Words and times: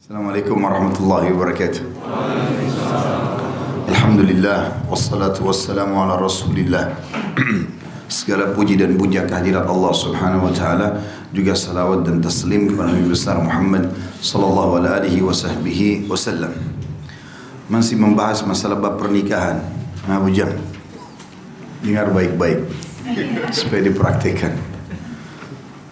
Assalamualaikum 0.00 0.56
warahmatullahi 0.64 1.28
wabarakatuh. 1.28 1.84
Alhamdulillah 3.92 4.88
wassalatu 4.88 5.44
wassalamu 5.44 6.00
ala 6.00 6.16
Rasulillah. 6.16 6.96
Segala 8.08 8.56
puji 8.56 8.80
dan 8.80 8.96
puja 8.96 9.28
kehadirat 9.28 9.68
Allah 9.68 9.92
Subhanahu 9.92 10.48
wa 10.48 10.56
taala, 10.56 11.04
juga 11.36 11.52
salawat 11.52 12.08
dan 12.08 12.24
taslim 12.24 12.72
kepada 12.72 12.96
Nabi 12.96 13.12
besar 13.12 13.44
Muhammad 13.44 13.92
sallallahu 14.24 14.80
alaihi 14.80 15.20
wasahbihi 15.20 16.08
wasallam. 16.08 16.56
Masih 17.68 18.00
membahas 18.00 18.40
masalah 18.48 18.80
bab 18.80 18.96
pernikahan. 18.96 19.60
Nah, 20.08 20.16
bujang. 20.16 20.56
Dengar 21.84 22.08
baik-baik 22.08 22.64
supaya 23.52 23.84
dipraktikkan. 23.84 24.56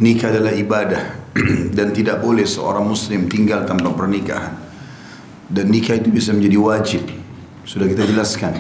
Nikah 0.00 0.32
adalah 0.32 0.56
ibadah 0.56 1.17
dan 1.76 1.94
tidak 1.94 2.20
boleh 2.22 2.44
seorang 2.44 2.84
muslim 2.84 3.30
tinggal 3.30 3.62
tanpa 3.64 3.94
pernikahan. 3.94 4.54
Dan 5.48 5.72
nikah 5.72 5.96
itu 5.96 6.12
bisa 6.12 6.36
menjadi 6.36 6.58
wajib. 6.60 7.02
Sudah 7.64 7.88
kita 7.88 8.04
jelaskan. 8.04 8.52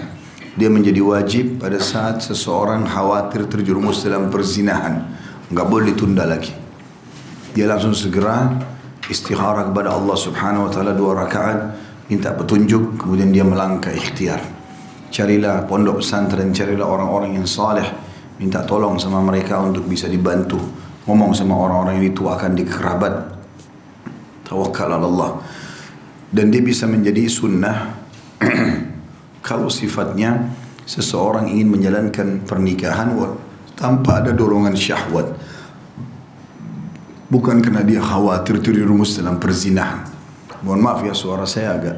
Dia 0.58 0.72
menjadi 0.72 0.98
wajib 1.04 1.62
pada 1.62 1.78
saat 1.78 2.24
seseorang 2.24 2.88
khawatir 2.88 3.46
terjerumus 3.46 4.02
dalam 4.02 4.26
perzinahan. 4.32 5.06
Enggak 5.52 5.66
boleh 5.70 5.94
ditunda 5.94 6.26
lagi. 6.26 6.50
Dia 7.54 7.70
langsung 7.70 7.94
segera 7.94 8.58
istikharah 9.08 9.70
kepada 9.72 9.94
Allah 9.94 10.16
Subhanahu 10.18 10.68
wa 10.68 10.70
taala 10.72 10.92
dua 10.92 11.24
rakaat, 11.24 11.58
minta 12.12 12.34
petunjuk, 12.36 13.00
kemudian 13.00 13.32
dia 13.32 13.44
melangkah 13.46 13.92
ikhtiar. 13.92 14.40
Carilah 15.08 15.64
pondok 15.64 16.04
pesantren, 16.04 16.52
carilah 16.52 16.84
orang-orang 16.84 17.40
yang 17.40 17.48
saleh, 17.48 17.86
minta 18.36 18.60
tolong 18.68 19.00
sama 19.00 19.24
mereka 19.24 19.62
untuk 19.64 19.88
bisa 19.88 20.04
dibantu. 20.04 20.60
Ngomong 21.08 21.32
sama 21.32 21.56
orang-orang 21.56 21.98
yang 21.98 22.12
dituakan 22.12 22.52
di 22.52 22.68
kerabat. 22.68 23.14
Tawakal 24.44 24.92
Allah. 24.92 25.40
Dan 26.28 26.52
dia 26.52 26.60
bisa 26.60 26.84
menjadi 26.84 27.24
sunnah 27.24 27.96
kalau 29.48 29.72
sifatnya 29.72 30.52
seseorang 30.84 31.48
ingin 31.48 31.72
menjalankan 31.72 32.44
pernikahan 32.44 33.16
tanpa 33.72 34.20
ada 34.20 34.36
dorongan 34.36 34.76
syahwat. 34.76 35.32
Bukan 37.32 37.64
karena 37.64 37.80
dia 37.84 38.04
khawatir 38.04 38.60
terjerumus 38.60 39.16
dalam 39.16 39.40
perzinahan. 39.40 40.04
Mohon 40.60 40.80
maaf 40.84 41.00
ya 41.04 41.14
suara 41.16 41.48
saya 41.48 41.80
agak 41.80 41.96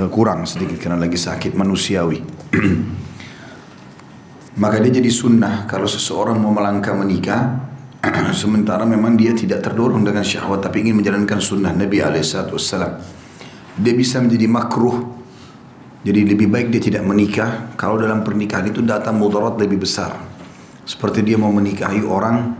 uh, 0.00 0.08
kurang 0.12 0.48
sedikit 0.48 0.80
karena 0.80 0.96
lagi 0.96 1.20
sakit 1.20 1.52
manusiawi. 1.52 2.20
Maka 4.62 4.80
dia 4.80 4.92
jadi 4.96 5.12
sunnah 5.12 5.68
kalau 5.68 5.84
seseorang 5.84 6.40
mau 6.40 6.48
melangkah 6.48 6.96
menikah 6.96 7.75
sementara 8.42 8.86
memang 8.86 9.18
dia 9.18 9.34
tidak 9.34 9.62
terdorong 9.62 10.06
dengan 10.06 10.22
syahwat 10.22 10.62
tapi 10.62 10.86
ingin 10.86 11.02
menjalankan 11.02 11.38
sunnah 11.42 11.72
Nabi 11.74 12.02
SAW. 12.22 13.02
Dia 13.76 13.94
bisa 13.94 14.22
menjadi 14.22 14.46
makruh. 14.48 15.14
Jadi 16.06 16.22
lebih 16.22 16.46
baik 16.46 16.70
dia 16.70 16.78
tidak 16.78 17.02
menikah 17.02 17.74
kalau 17.74 17.98
dalam 17.98 18.22
pernikahan 18.22 18.70
itu 18.70 18.78
datang 18.78 19.18
mudarat 19.18 19.58
lebih 19.58 19.82
besar. 19.82 20.14
Seperti 20.86 21.26
dia 21.26 21.34
mau 21.34 21.50
menikahi 21.50 22.06
orang 22.06 22.54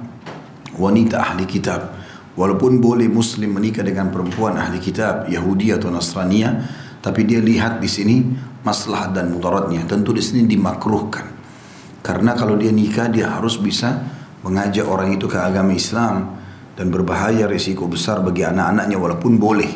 wanita 0.75 1.23
ahli 1.23 1.47
kitab. 1.47 1.95
Walaupun 2.35 2.83
boleh 2.83 3.07
muslim 3.07 3.55
menikah 3.55 3.87
dengan 3.87 4.11
perempuan 4.11 4.59
ahli 4.59 4.83
kitab, 4.83 5.31
Yahudi 5.31 5.73
atau 5.73 5.89
Nasrania, 5.95 6.53
tapi 7.01 7.23
dia 7.23 7.39
lihat 7.39 7.79
di 7.79 7.87
sini 7.87 8.27
masalah 8.67 9.15
dan 9.15 9.31
mudaratnya. 9.31 9.87
Tentu 9.87 10.11
di 10.11 10.21
sini 10.21 10.43
dimakruhkan. 10.45 11.25
Karena 12.03 12.35
kalau 12.35 12.59
dia 12.59 12.75
nikah 12.75 13.07
dia 13.07 13.31
harus 13.31 13.57
bisa 13.63 14.16
mengajak 14.47 14.87
orang 14.87 15.11
itu 15.11 15.27
ke 15.27 15.35
agama 15.35 15.75
Islam 15.75 16.39
dan 16.79 16.87
berbahaya 16.95 17.51
risiko 17.51 17.91
besar 17.91 18.23
bagi 18.23 18.47
anak-anaknya 18.47 18.95
walaupun 18.95 19.43
boleh 19.43 19.73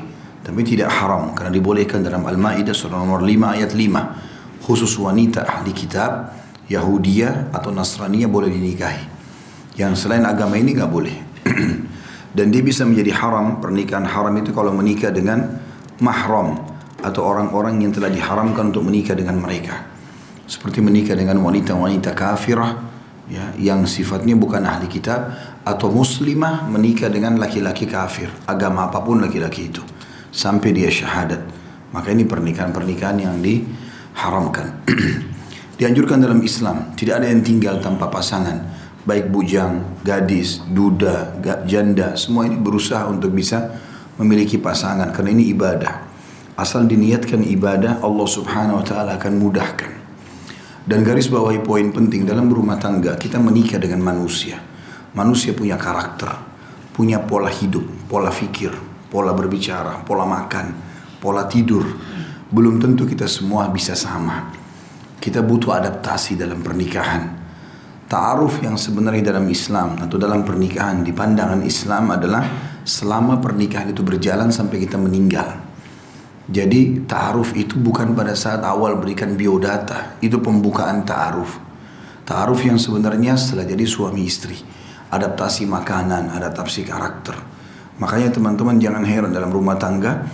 tapi 0.46 0.62
tidak 0.62 0.94
haram 0.94 1.34
karena 1.34 1.50
dibolehkan 1.50 2.06
dalam 2.06 2.22
Al-Maidah 2.22 2.72
surah 2.72 3.02
nomor 3.02 3.26
5 3.26 3.56
ayat 3.58 3.74
5 3.74 4.64
khusus 4.64 4.94
wanita 5.02 5.42
ahli 5.42 5.74
kitab 5.74 6.30
Yahudiyah 6.70 7.50
atau 7.50 7.74
Nasrania 7.74 8.30
boleh 8.30 8.46
dinikahi. 8.46 9.04
Yang 9.74 10.06
selain 10.06 10.22
agama 10.22 10.54
ini 10.54 10.78
nggak 10.78 10.90
boleh. 10.90 11.16
Dan 12.36 12.54
dia 12.54 12.62
bisa 12.62 12.86
menjadi 12.86 13.10
haram. 13.18 13.58
Pernikahan 13.58 14.06
haram 14.06 14.30
itu 14.38 14.54
kalau 14.54 14.70
menikah 14.70 15.10
dengan 15.10 15.58
mahram 15.98 16.62
atau 17.02 17.26
orang-orang 17.26 17.82
yang 17.82 17.90
telah 17.90 18.06
diharamkan 18.06 18.70
untuk 18.70 18.86
menikah 18.86 19.18
dengan 19.18 19.42
mereka. 19.42 19.82
Seperti 20.46 20.78
menikah 20.78 21.18
dengan 21.18 21.42
wanita-wanita 21.42 22.14
kafirah 22.14 22.89
ya 23.30 23.54
yang 23.54 23.86
sifatnya 23.86 24.34
bukan 24.34 24.66
ahli 24.66 24.90
kitab 24.90 25.30
atau 25.62 25.88
muslimah 25.88 26.66
menikah 26.66 27.06
dengan 27.06 27.38
laki-laki 27.38 27.86
kafir 27.86 28.26
agama 28.50 28.90
apa 28.90 28.98
pun 29.00 29.22
laki-laki 29.22 29.70
itu 29.70 29.80
sampai 30.34 30.74
dia 30.74 30.90
syahadat. 30.90 31.42
Maka 31.90 32.14
ini 32.14 32.22
pernikahan-pernikahan 32.22 33.18
yang 33.18 33.36
diharamkan. 33.42 34.86
Dianjurkan 35.78 36.22
dalam 36.22 36.38
Islam 36.42 36.94
tidak 36.94 37.22
ada 37.22 37.26
yang 37.30 37.42
tinggal 37.42 37.82
tanpa 37.82 38.06
pasangan. 38.10 38.78
Baik 39.02 39.32
bujang, 39.32 40.04
gadis, 40.06 40.62
duda, 40.70 41.40
janda 41.66 42.14
semua 42.14 42.46
ini 42.46 42.60
berusaha 42.60 43.10
untuk 43.10 43.34
bisa 43.34 43.74
memiliki 44.22 44.60
pasangan. 44.60 45.10
Karena 45.10 45.34
ini 45.34 45.50
ibadah. 45.50 46.06
Asal 46.54 46.84
diniatkan 46.84 47.42
ibadah 47.42 48.04
Allah 48.04 48.28
subhanahu 48.28 48.84
wa 48.84 48.86
ta'ala 48.86 49.16
akan 49.16 49.34
mudahkan 49.40 49.99
dan 50.90 51.06
garis 51.06 51.30
bawahi 51.30 51.62
poin 51.62 51.86
penting 51.94 52.26
dalam 52.26 52.50
berumah 52.50 52.74
tangga 52.74 53.14
kita 53.14 53.38
menikah 53.38 53.78
dengan 53.78 54.02
manusia. 54.02 54.58
Manusia 55.14 55.54
punya 55.54 55.78
karakter, 55.78 56.34
punya 56.90 57.22
pola 57.22 57.46
hidup, 57.46 58.10
pola 58.10 58.34
fikir, 58.34 58.74
pola 59.06 59.30
berbicara, 59.30 60.02
pola 60.02 60.26
makan, 60.26 60.74
pola 61.22 61.46
tidur. 61.46 61.86
Belum 62.50 62.82
tentu 62.82 63.06
kita 63.06 63.30
semua 63.30 63.70
bisa 63.70 63.94
sama. 63.94 64.50
Kita 65.22 65.46
butuh 65.46 65.78
adaptasi 65.78 66.34
dalam 66.34 66.58
pernikahan. 66.58 67.38
Ta'aruf 68.10 68.58
yang 68.58 68.74
sebenarnya 68.74 69.30
dalam 69.30 69.46
Islam 69.46 69.94
atau 69.94 70.18
dalam 70.18 70.42
pernikahan 70.42 71.06
di 71.06 71.14
pandangan 71.14 71.62
Islam 71.62 72.10
adalah 72.10 72.42
selama 72.82 73.38
pernikahan 73.38 73.94
itu 73.94 74.02
berjalan 74.02 74.50
sampai 74.50 74.82
kita 74.82 74.98
meninggal. 74.98 75.69
Jadi 76.50 77.06
ta'aruf 77.06 77.54
itu 77.54 77.78
bukan 77.78 78.10
pada 78.18 78.34
saat 78.34 78.66
awal 78.66 78.98
berikan 78.98 79.38
biodata, 79.38 80.18
itu 80.18 80.42
pembukaan 80.42 81.06
ta'aruf. 81.06 81.62
Ta'aruf 82.26 82.66
yang 82.66 82.74
sebenarnya 82.74 83.38
setelah 83.38 83.70
jadi 83.70 83.86
suami 83.86 84.26
istri, 84.26 84.58
adaptasi 85.14 85.70
makanan, 85.70 86.34
adaptasi 86.34 86.82
karakter. 86.82 87.38
Makanya 88.02 88.34
teman-teman 88.34 88.82
jangan 88.82 89.06
heran 89.06 89.30
dalam 89.30 89.54
rumah 89.54 89.78
tangga 89.78 90.26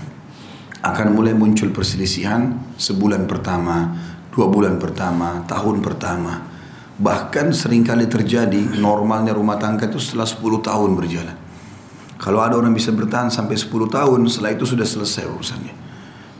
akan 0.80 1.12
mulai 1.12 1.36
muncul 1.36 1.68
perselisihan 1.68 2.64
sebulan 2.80 3.28
pertama, 3.28 3.92
dua 4.32 4.48
bulan 4.48 4.80
pertama, 4.80 5.44
tahun 5.44 5.84
pertama. 5.84 6.48
Bahkan 6.96 7.52
sering 7.52 7.84
kali 7.84 8.08
terjadi 8.08 8.80
normalnya 8.80 9.36
rumah 9.36 9.60
tangga 9.60 9.84
itu 9.84 10.00
setelah 10.00 10.24
10 10.24 10.64
tahun 10.64 10.96
berjalan. 10.96 11.36
Kalau 12.16 12.40
ada 12.40 12.56
orang 12.56 12.72
bisa 12.72 12.88
bertahan 12.88 13.28
sampai 13.28 13.52
10 13.52 13.69
tahun, 13.92 14.24
setelah 14.32 14.56
itu 14.56 14.64
sudah 14.64 14.88
selesai 14.88 15.28
urusannya 15.28 15.85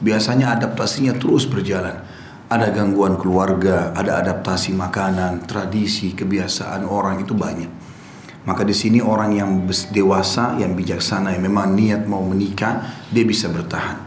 biasanya 0.01 0.57
adaptasinya 0.57 1.17
terus 1.17 1.49
berjalan. 1.49 2.03
Ada 2.47 2.71
gangguan 2.71 3.19
keluarga, 3.19 3.91
ada 3.91 4.23
adaptasi 4.23 4.71
makanan, 4.71 5.51
tradisi, 5.51 6.15
kebiasaan 6.15 6.87
orang 6.87 7.27
itu 7.27 7.35
banyak. 7.35 7.71
Maka 8.47 8.63
di 8.63 8.71
sini 8.71 9.03
orang 9.03 9.35
yang 9.35 9.51
dewasa, 9.91 10.55
yang 10.55 10.79
bijaksana, 10.79 11.35
yang 11.35 11.43
memang 11.51 11.75
niat 11.75 12.07
mau 12.07 12.23
menikah, 12.23 13.03
dia 13.11 13.27
bisa 13.27 13.51
bertahan. 13.51 14.07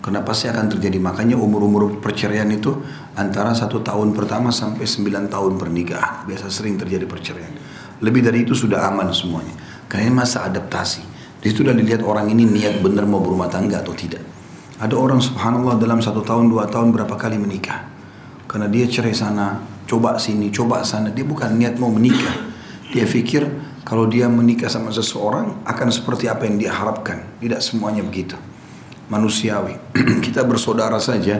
Kenapa 0.00 0.32
sih 0.32 0.48
akan 0.48 0.72
terjadi? 0.72 0.96
Makanya 0.96 1.36
umur-umur 1.36 2.00
perceraian 2.00 2.48
itu 2.48 2.72
antara 3.16 3.52
satu 3.52 3.84
tahun 3.84 4.16
pertama 4.16 4.52
sampai 4.52 4.84
sembilan 4.84 5.28
tahun 5.28 5.60
pernikahan. 5.60 6.28
Biasa 6.28 6.48
sering 6.48 6.80
terjadi 6.80 7.04
perceraian. 7.04 7.52
Lebih 8.04 8.20
dari 8.24 8.44
itu 8.44 8.52
sudah 8.52 8.84
aman 8.88 9.12
semuanya. 9.12 9.52
Karena 9.88 10.24
masa 10.24 10.44
adaptasi. 10.48 11.00
Di 11.40 11.52
situ 11.52 11.64
sudah 11.64 11.76
dilihat 11.76 12.04
orang 12.04 12.32
ini 12.32 12.48
niat 12.48 12.80
benar 12.80 13.04
mau 13.04 13.20
berumah 13.20 13.52
tangga 13.52 13.84
atau 13.84 13.92
tidak. 13.92 14.20
Ada 14.74 14.98
orang 14.98 15.22
subhanallah 15.22 15.78
dalam 15.78 16.02
satu 16.02 16.26
tahun, 16.26 16.50
dua 16.50 16.66
tahun 16.66 16.90
berapa 16.90 17.14
kali 17.14 17.38
menikah. 17.38 17.86
Karena 18.50 18.66
dia 18.66 18.90
cerai 18.90 19.14
sana, 19.14 19.62
coba 19.86 20.18
sini, 20.18 20.50
coba 20.50 20.82
sana. 20.82 21.14
Dia 21.14 21.22
bukan 21.22 21.54
niat 21.54 21.78
mau 21.78 21.94
menikah. 21.94 22.34
Dia 22.90 23.06
pikir 23.06 23.46
kalau 23.86 24.10
dia 24.10 24.26
menikah 24.26 24.66
sama 24.66 24.90
seseorang 24.90 25.62
akan 25.62 25.88
seperti 25.94 26.26
apa 26.26 26.48
yang 26.48 26.58
dia 26.58 26.74
harapkan. 26.74 27.22
Tidak 27.38 27.62
semuanya 27.62 28.02
begitu. 28.02 28.34
Manusiawi. 29.12 29.78
Kita 30.26 30.42
bersaudara 30.42 30.98
saja. 30.98 31.38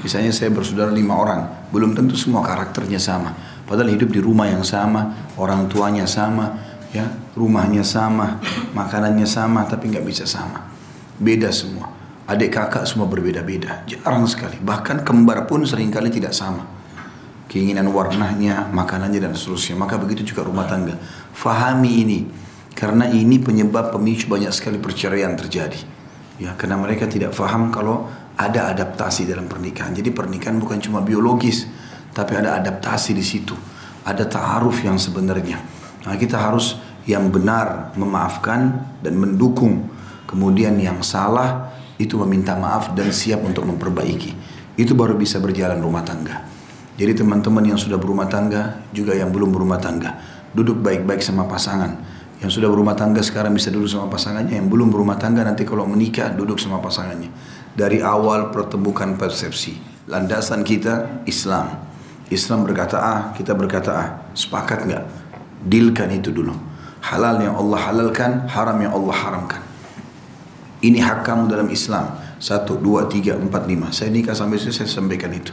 Misalnya 0.00 0.32
saya 0.32 0.48
bersaudara 0.48 0.88
lima 0.88 1.18
orang. 1.18 1.68
Belum 1.74 1.92
tentu 1.92 2.16
semua 2.16 2.40
karakternya 2.40 3.02
sama. 3.02 3.36
Padahal 3.68 3.92
hidup 3.92 4.08
di 4.08 4.22
rumah 4.22 4.48
yang 4.48 4.64
sama. 4.64 5.34
Orang 5.36 5.68
tuanya 5.68 6.06
sama. 6.06 6.56
ya 6.96 7.10
Rumahnya 7.36 7.82
sama. 7.82 8.38
Makanannya 8.72 9.26
sama. 9.26 9.66
Tapi 9.66 9.90
nggak 9.90 10.06
bisa 10.06 10.24
sama. 10.24 10.64
Beda 11.18 11.50
semua. 11.50 11.89
Adik 12.30 12.54
kakak 12.54 12.86
semua 12.86 13.10
berbeda-beda, 13.10 13.82
jarang 13.90 14.22
sekali. 14.30 14.54
Bahkan 14.62 15.02
kembar 15.02 15.50
pun 15.50 15.66
sering 15.66 15.90
kali 15.90 16.14
tidak 16.14 16.30
sama. 16.30 16.62
Keinginan 17.50 17.90
warnanya, 17.90 18.70
makanannya 18.70 19.18
dan 19.18 19.34
seterusnya. 19.34 19.74
Maka 19.74 19.98
begitu 19.98 20.22
juga 20.22 20.46
rumah 20.46 20.70
tangga. 20.70 20.94
Fahami 21.34 22.06
ini. 22.06 22.30
Karena 22.70 23.10
ini 23.10 23.42
penyebab 23.42 23.90
pemicu 23.90 24.30
banyak 24.30 24.54
sekali 24.54 24.78
perceraian 24.78 25.34
terjadi. 25.34 25.82
Ya, 26.38 26.54
karena 26.54 26.78
mereka 26.78 27.10
tidak 27.10 27.34
faham 27.34 27.74
kalau 27.74 28.06
ada 28.38 28.70
adaptasi 28.70 29.26
dalam 29.26 29.50
pernikahan. 29.50 29.90
Jadi 29.90 30.14
pernikahan 30.14 30.62
bukan 30.62 30.78
cuma 30.78 31.02
biologis, 31.02 31.66
tapi 32.14 32.38
ada 32.38 32.54
adaptasi 32.62 33.10
di 33.10 33.26
situ. 33.26 33.58
Ada 34.06 34.30
ta'aruf 34.30 34.86
yang 34.86 35.02
sebenarnya. 35.02 35.58
Nah, 36.06 36.14
kita 36.14 36.38
harus 36.38 36.78
yang 37.10 37.26
benar 37.34 37.90
memaafkan 37.98 38.86
dan 39.02 39.18
mendukung. 39.18 39.90
Kemudian 40.30 40.78
yang 40.78 41.02
salah 41.02 41.69
itu 42.00 42.16
meminta 42.24 42.56
maaf 42.56 42.96
dan 42.96 43.12
siap 43.12 43.44
untuk 43.44 43.68
memperbaiki. 43.68 44.32
Itu 44.80 44.96
baru 44.96 45.20
bisa 45.20 45.36
berjalan 45.36 45.76
rumah 45.84 46.00
tangga. 46.00 46.48
Jadi 46.96 47.12
teman-teman 47.20 47.64
yang 47.64 47.78
sudah 47.80 48.00
berumah 48.00 48.28
tangga 48.32 48.80
juga 48.96 49.12
yang 49.12 49.28
belum 49.28 49.52
berumah 49.52 49.80
tangga 49.80 50.40
duduk 50.56 50.82
baik-baik 50.82 51.22
sama 51.22 51.46
pasangan. 51.46 51.96
Yang 52.40 52.56
sudah 52.56 52.72
berumah 52.72 52.96
tangga 52.96 53.20
sekarang 53.20 53.52
bisa 53.52 53.68
duduk 53.68 53.92
sama 53.92 54.08
pasangannya, 54.08 54.56
yang 54.56 54.72
belum 54.72 54.88
berumah 54.88 55.20
tangga 55.20 55.44
nanti 55.44 55.68
kalau 55.68 55.84
menikah 55.84 56.32
duduk 56.32 56.56
sama 56.56 56.80
pasangannya. 56.80 57.28
Dari 57.76 58.00
awal 58.00 58.48
pertemukan 58.48 59.14
persepsi. 59.20 59.76
Landasan 60.08 60.64
kita 60.64 61.22
Islam. 61.28 61.84
Islam 62.32 62.64
berkata 62.64 62.96
A, 62.96 63.16
kita 63.36 63.52
berkata 63.52 63.90
A. 63.92 64.04
Sepakat 64.32 64.88
nggak? 64.88 65.04
Dilkan 65.68 66.08
itu 66.16 66.32
dulu. 66.32 66.56
Halal 67.04 67.44
yang 67.44 67.60
Allah 67.60 67.80
halalkan, 67.92 68.48
haram 68.48 68.76
yang 68.80 68.92
Allah 68.96 69.16
haramkan. 69.16 69.69
Ini 70.80 70.98
hak 71.04 71.28
kamu 71.28 71.52
dalam 71.52 71.68
Islam. 71.68 72.16
Satu, 72.40 72.80
dua, 72.80 73.04
tiga, 73.04 73.36
empat, 73.36 73.68
lima. 73.68 73.92
Saya 73.92 74.08
nikah 74.08 74.32
sampai 74.32 74.56
saya 74.56 74.88
sampaikan 74.88 75.28
itu. 75.28 75.52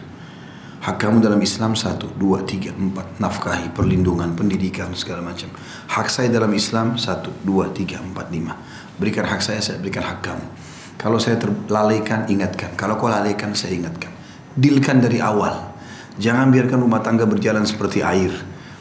Hak 0.87 1.03
kamu 1.03 1.19
dalam 1.19 1.41
Islam 1.43 1.75
satu, 1.75 2.07
dua, 2.15 2.47
tiga, 2.47 2.71
empat. 2.71 3.19
Nafkahi, 3.19 3.75
perlindungan, 3.75 4.31
pendidikan, 4.39 4.87
segala 4.95 5.19
macam. 5.19 5.51
Hak 5.91 6.07
saya 6.07 6.31
dalam 6.31 6.47
Islam 6.55 6.95
satu, 6.95 7.27
dua, 7.43 7.75
tiga, 7.75 7.99
empat, 7.99 8.31
lima. 8.31 8.55
Berikan 8.95 9.27
hak 9.27 9.43
saya, 9.43 9.59
saya 9.59 9.83
berikan 9.83 10.07
hak 10.07 10.23
kamu. 10.23 10.47
Kalau 10.95 11.19
saya 11.19 11.35
terlalaikan, 11.35 12.31
ingatkan. 12.31 12.71
Kalau 12.79 12.95
kau 12.95 13.11
lalaikan, 13.11 13.51
saya 13.51 13.75
ingatkan. 13.75 14.15
Dilkan 14.55 15.03
dari 15.03 15.19
awal. 15.19 15.75
Jangan 16.17 16.55
biarkan 16.55 16.79
rumah 16.79 17.03
tangga 17.03 17.27
berjalan 17.27 17.67
seperti 17.67 17.99
air. 17.99 18.31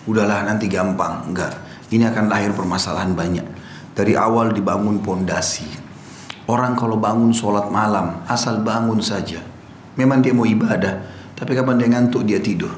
Udahlah 0.06 0.46
nanti 0.46 0.70
gampang. 0.70 1.26
Enggak. 1.26 1.58
Ini 1.90 2.06
akan 2.14 2.30
lahir 2.30 2.54
permasalahan 2.54 3.18
banyak. 3.18 3.46
Dari 3.98 4.14
awal 4.14 4.54
dibangun 4.54 5.02
pondasi. 5.02 5.85
Orang 6.46 6.78
kalau 6.78 6.94
bangun 6.94 7.34
sholat 7.34 7.74
malam, 7.74 8.22
asal 8.30 8.62
bangun 8.62 9.02
saja. 9.02 9.42
Memang 9.98 10.22
dia 10.22 10.30
mau 10.30 10.46
ibadah, 10.46 11.02
tapi 11.34 11.58
kapan 11.58 11.74
dia 11.74 11.88
ngantuk 11.90 12.22
dia 12.22 12.38
tidur. 12.38 12.70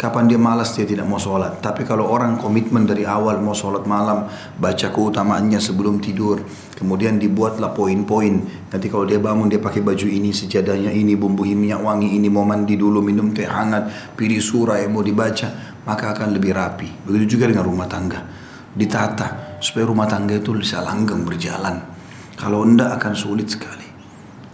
Kapan 0.00 0.32
dia 0.32 0.40
malas 0.40 0.72
dia 0.72 0.88
tidak 0.88 1.04
mau 1.04 1.20
sholat. 1.20 1.60
Tapi 1.60 1.84
kalau 1.84 2.08
orang 2.08 2.40
komitmen 2.40 2.88
dari 2.88 3.04
awal 3.04 3.36
mau 3.44 3.52
sholat 3.52 3.84
malam, 3.84 4.26
baca 4.56 4.88
keutamaannya 4.90 5.60
sebelum 5.60 6.00
tidur, 6.00 6.40
kemudian 6.74 7.20
dibuatlah 7.20 7.76
poin-poin. 7.76 8.40
Nanti 8.72 8.88
kalau 8.88 9.04
dia 9.04 9.20
bangun 9.20 9.52
dia 9.52 9.60
pakai 9.60 9.84
baju 9.84 10.08
ini, 10.08 10.32
sejadahnya 10.32 10.88
ini, 10.88 11.14
bumbu 11.20 11.44
minyak 11.44 11.84
wangi 11.84 12.16
ini, 12.16 12.32
mau 12.32 12.48
mandi 12.48 12.80
dulu, 12.80 13.04
minum 13.04 13.30
teh 13.36 13.44
hangat, 13.44 14.16
pilih 14.16 14.40
surah 14.40 14.80
yang 14.80 14.96
mau 14.96 15.04
dibaca, 15.04 15.78
maka 15.84 16.16
akan 16.16 16.32
lebih 16.32 16.56
rapi. 16.56 17.04
Begitu 17.04 17.36
juga 17.36 17.52
dengan 17.52 17.68
rumah 17.68 17.84
tangga. 17.84 18.24
Ditata 18.72 19.60
supaya 19.60 19.84
rumah 19.84 20.08
tangga 20.08 20.32
itu 20.32 20.56
bisa 20.56 20.80
langgeng 20.80 21.28
berjalan. 21.28 21.99
Kalau 22.40 22.64
enggak 22.64 22.96
akan 22.96 23.12
sulit 23.12 23.52
sekali. 23.52 23.84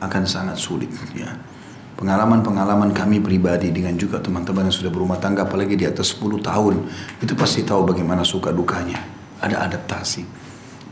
Akan 0.03 0.27
sangat 0.27 0.59
sulit 0.59 0.91
ya. 1.15 1.31
Pengalaman-pengalaman 1.97 2.93
kami 2.93 3.25
pribadi 3.25 3.73
dengan 3.73 3.97
juga 3.97 4.21
teman-teman 4.21 4.69
yang 4.69 4.77
sudah 4.77 4.93
berumah 4.93 5.17
tangga 5.17 5.49
apalagi 5.49 5.81
di 5.81 5.88
atas 5.88 6.12
10 6.19 6.44
tahun 6.44 6.85
itu 7.25 7.33
pasti 7.33 7.65
tahu 7.65 7.88
bagaimana 7.94 8.21
suka 8.21 8.53
dukanya. 8.53 9.00
Ada 9.41 9.65
adaptasi. 9.71 10.27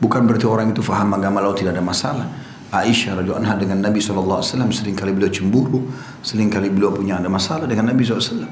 Bukan 0.01 0.25
berarti 0.25 0.47
orang 0.49 0.73
itu 0.73 0.81
faham 0.81 1.13
agama 1.13 1.45
lalu 1.45 1.61
tidak 1.67 1.77
ada 1.77 1.85
masalah. 1.85 2.27
Aisyah 2.73 3.21
radhiyallahu 3.21 3.43
anha 3.45 3.55
dengan 3.61 3.79
Nabi 3.85 4.01
SAW 4.03 4.43
sering 4.75 4.97
kali 4.99 5.15
beliau 5.15 5.31
cemburu 5.31 5.87
sering 6.25 6.51
kali 6.51 6.75
beliau 6.75 6.91
punya 6.91 7.23
ada 7.23 7.31
masalah 7.31 7.71
dengan 7.71 7.95
Nabi 7.95 8.03
SAW 8.03 8.51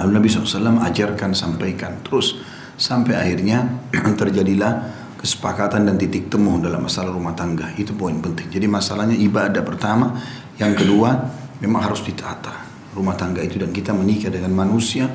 lalu 0.00 0.10
Nabi 0.16 0.26
SAW 0.26 0.80
ajarkan 0.86 1.36
sampaikan 1.36 2.00
terus. 2.00 2.40
Sampai 2.80 3.12
akhirnya 3.12 3.68
terjadilah 4.20 4.99
kesepakatan 5.20 5.84
dan 5.84 6.00
titik 6.00 6.32
temu 6.32 6.56
dalam 6.56 6.88
masalah 6.88 7.12
rumah 7.12 7.36
tangga. 7.36 7.76
Itu 7.76 7.92
poin 7.92 8.16
penting. 8.24 8.48
Jadi 8.48 8.64
masalahnya 8.64 9.20
ibadah 9.20 9.60
pertama 9.60 10.16
yang 10.56 10.72
kedua 10.72 11.12
memang 11.60 11.84
harus 11.84 12.00
ditata. 12.00 12.56
Rumah 12.96 13.14
tangga 13.20 13.44
itu 13.44 13.60
dan 13.60 13.70
kita 13.70 13.92
menikah 13.92 14.32
dengan 14.32 14.56
manusia 14.56 15.06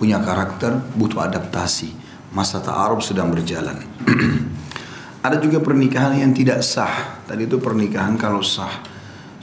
punya 0.00 0.16
karakter 0.24 0.80
butuh 0.96 1.28
adaptasi. 1.28 1.92
Masa 2.32 2.64
ta'aruf 2.64 3.04
sedang 3.04 3.28
berjalan. 3.28 3.76
Ada 5.26 5.36
juga 5.36 5.60
pernikahan 5.60 6.16
yang 6.16 6.32
tidak 6.32 6.64
sah. 6.64 7.20
Tadi 7.28 7.44
itu 7.44 7.60
pernikahan 7.60 8.16
kalau 8.16 8.40
sah. 8.40 8.80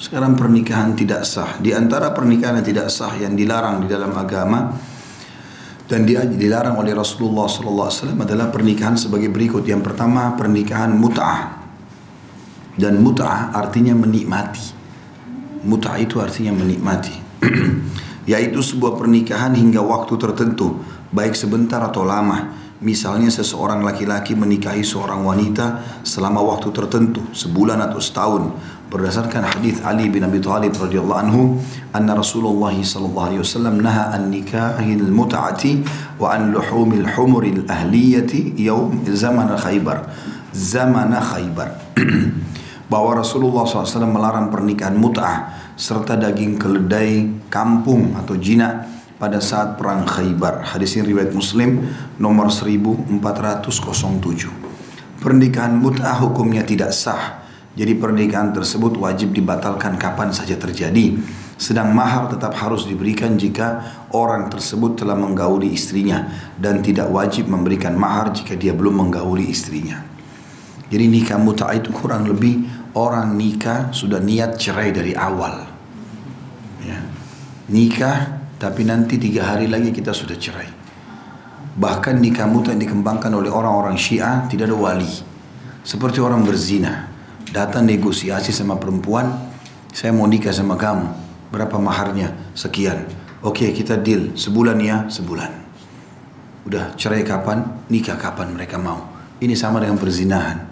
Sekarang 0.01 0.33
pernikahan 0.33 0.97
tidak 0.97 1.21
sah. 1.29 1.61
Di 1.61 1.77
antara 1.77 2.09
pernikahan 2.09 2.57
yang 2.57 2.65
tidak 2.65 2.87
sah 2.89 3.13
yang 3.13 3.37
dilarang 3.37 3.85
di 3.85 3.87
dalam 3.91 4.09
agama 4.17 4.73
dan 5.87 6.03
dia 6.03 6.27
dilarang 6.27 6.75
oleh 6.77 6.91
Rasulullah 6.91 7.47
SAW 7.47 8.19
adalah 8.19 8.51
pernikahan 8.51 8.99
sebagai 8.99 9.31
berikut 9.31 9.63
yang 9.63 9.79
pertama 9.79 10.35
pernikahan 10.35 10.91
mut'ah 10.91 11.63
dan 12.75 12.99
mut'ah 12.99 13.55
artinya 13.55 13.95
menikmati 13.95 14.77
Muta 15.67 15.99
itu 15.99 16.23
artinya 16.23 16.55
menikmati. 16.55 17.11
Yaitu 18.31 18.63
sebuah 18.63 18.95
pernikahan 18.95 19.51
hingga 19.51 19.83
waktu 19.83 20.15
tertentu, 20.15 20.79
baik 21.11 21.35
sebentar 21.35 21.83
atau 21.83 22.07
lama. 22.07 22.55
Misalnya 22.79 23.27
seseorang 23.27 23.83
laki-laki 23.83 24.31
menikahi 24.31 24.85
seorang 24.85 25.25
wanita 25.27 25.99
selama 26.07 26.39
waktu 26.39 26.69
tertentu, 26.71 27.19
sebulan 27.35 27.83
atau 27.83 27.99
setahun. 27.99 28.43
Berdasarkan 28.87 29.43
hadis 29.43 29.83
Ali 29.83 30.07
bin 30.07 30.23
Abi 30.23 30.39
Thalib 30.39 30.71
radhiyallahu 30.71 31.19
anhu, 31.19 31.59
anna 31.91 32.15
Rasulullah 32.15 32.71
sallallahu 32.71 33.27
alaihi 33.35 33.41
wasallam 33.43 33.83
naha 33.83 34.15
an 34.15 34.31
nikahil 34.31 35.11
mut'ati 35.11 35.83
wa 36.15 36.31
an 36.31 36.55
luhumil 36.55 37.03
humuril 37.03 37.67
ahliyati 37.67 38.55
yaum 38.55 39.03
zaman 39.03 39.51
Khaybar. 39.59 40.07
Zaman 40.55 41.11
Khaybar. 41.19 41.69
bahwa 42.87 43.19
Rasulullah 43.19 43.67
SAW 43.67 44.07
melarang 44.07 44.47
pernikahan 44.47 44.95
mut'ah 44.95 45.51
serta 45.75 46.15
daging 46.15 46.55
keledai 46.55 47.43
kampung 47.51 48.15
atau 48.15 48.39
jinak 48.39 48.87
pada 49.19 49.43
saat 49.43 49.75
perang 49.75 50.07
Khaybar. 50.07 50.63
Hadis 50.63 50.95
ini 50.95 51.11
riwayat 51.11 51.35
Muslim 51.35 51.83
nomor 52.23 52.47
1407. 52.47 53.11
Pernikahan 55.19 55.75
mut'ah 55.75 56.15
hukumnya 56.23 56.63
tidak 56.63 56.95
sah. 56.95 57.46
Jadi 57.77 57.93
pernikahan 57.93 58.57
tersebut 58.57 58.97
wajib 58.97 59.37
dibatalkan 59.37 60.01
kapan 60.01 60.33
saja 60.33 60.57
terjadi. 60.57 61.13
Sedang 61.61 61.93
mahar 61.93 62.25
tetap 62.33 62.57
harus 62.57 62.89
diberikan 62.89 63.37
jika 63.37 63.85
orang 64.17 64.49
tersebut 64.49 64.97
telah 64.97 65.13
menggauli 65.13 65.77
istrinya 65.77 66.25
dan 66.57 66.81
tidak 66.81 67.13
wajib 67.13 67.45
memberikan 67.45 67.93
mahar 67.93 68.33
jika 68.33 68.57
dia 68.57 68.73
belum 68.73 69.05
menggauli 69.05 69.45
istrinya. 69.45 70.01
Jadi 70.89 71.05
nikah 71.05 71.37
mut'ah 71.37 71.77
itu 71.77 71.93
kurang 71.93 72.25
lebih 72.25 72.65
orang 72.97 73.37
nikah 73.37 73.93
sudah 73.93 74.17
niat 74.25 74.57
cerai 74.57 74.89
dari 74.89 75.13
awal. 75.13 75.69
Ya. 76.81 76.97
Nikah 77.69 78.41
tapi 78.57 78.89
nanti 78.89 79.21
tiga 79.21 79.53
hari 79.53 79.69
lagi 79.69 79.93
kita 79.93 80.17
sudah 80.17 80.33
cerai. 80.33 80.69
Bahkan 81.77 82.17
nikah 82.17 82.49
muta 82.49 82.73
yang 82.73 82.81
dikembangkan 82.81 83.29
oleh 83.37 83.53
orang-orang 83.53 83.93
Syiah 84.01 84.49
tidak 84.49 84.73
ada 84.73 84.77
wali. 84.77 85.13
Seperti 85.85 86.17
orang 86.17 86.41
berzina. 86.41 87.16
Datang 87.57 87.89
negosiasi 87.89 88.53
sama 88.53 88.77
perempuan, 88.77 89.33
saya 89.89 90.13
mau 90.13 90.29
nikah 90.29 90.53
sama 90.53 90.77
kamu. 90.77 91.09
Berapa 91.49 91.81
maharnya? 91.81 92.53
Sekian. 92.53 93.09
Oke 93.41 93.73
kita 93.73 93.97
deal, 93.97 94.37
sebulan 94.37 94.77
ya, 94.77 95.09
sebulan. 95.09 95.49
Udah 96.69 96.93
cerai 96.93 97.25
kapan, 97.25 97.65
nikah 97.89 98.21
kapan 98.21 98.53
mereka 98.53 98.77
mau. 98.77 99.09
Ini 99.41 99.57
sama 99.57 99.81
dengan 99.81 99.97
perzinahan. 99.97 100.69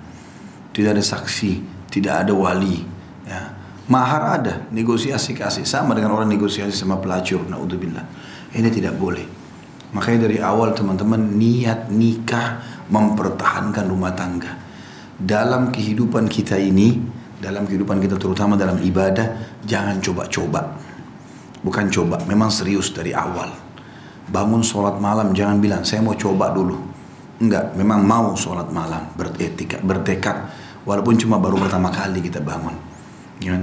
Tidak 0.70 0.94
ada 0.94 1.02
saksi, 1.02 1.76
tidak 1.96 2.28
ada 2.28 2.34
wali 2.36 2.84
ya 3.24 3.42
mahar 3.88 4.42
ada 4.42 4.54
negosiasi 4.68 5.32
kasih 5.32 5.64
sama 5.64 5.96
dengan 5.96 6.12
orang 6.12 6.28
negosiasi 6.28 6.76
sama 6.76 7.00
pelacur 7.00 7.48
naudzubillah 7.48 8.04
ini 8.52 8.68
tidak 8.68 9.00
boleh 9.00 9.24
makanya 9.96 10.28
dari 10.28 10.44
awal 10.44 10.76
teman-teman 10.76 11.40
niat 11.40 11.88
nikah 11.88 12.60
mempertahankan 12.92 13.86
rumah 13.88 14.12
tangga 14.12 14.65
dalam 15.20 15.72
kehidupan 15.72 16.28
kita 16.28 16.60
ini 16.60 17.00
dalam 17.40 17.68
kehidupan 17.68 18.00
kita 18.00 18.16
terutama 18.20 18.60
dalam 18.60 18.80
ibadah 18.82 19.60
jangan 19.64 20.00
coba-coba 20.04 20.76
bukan 21.64 21.86
coba 21.92 22.20
memang 22.28 22.52
serius 22.52 22.92
dari 22.92 23.16
awal 23.16 23.52
bangun 24.28 24.66
sholat 24.66 24.98
malam 25.00 25.32
jangan 25.32 25.62
bilang 25.62 25.82
saya 25.86 26.02
mau 26.02 26.18
coba 26.18 26.52
dulu 26.52 26.76
enggak 27.40 27.76
memang 27.78 28.02
mau 28.04 28.34
sholat 28.34 28.72
malam 28.72 29.12
beretika 29.16 29.80
bertekad 29.84 30.66
Walaupun 30.86 31.18
cuma 31.18 31.42
baru 31.42 31.58
pertama 31.58 31.90
kali 31.90 32.22
kita 32.22 32.40
bangun. 32.40 32.78
Ya. 33.42 33.58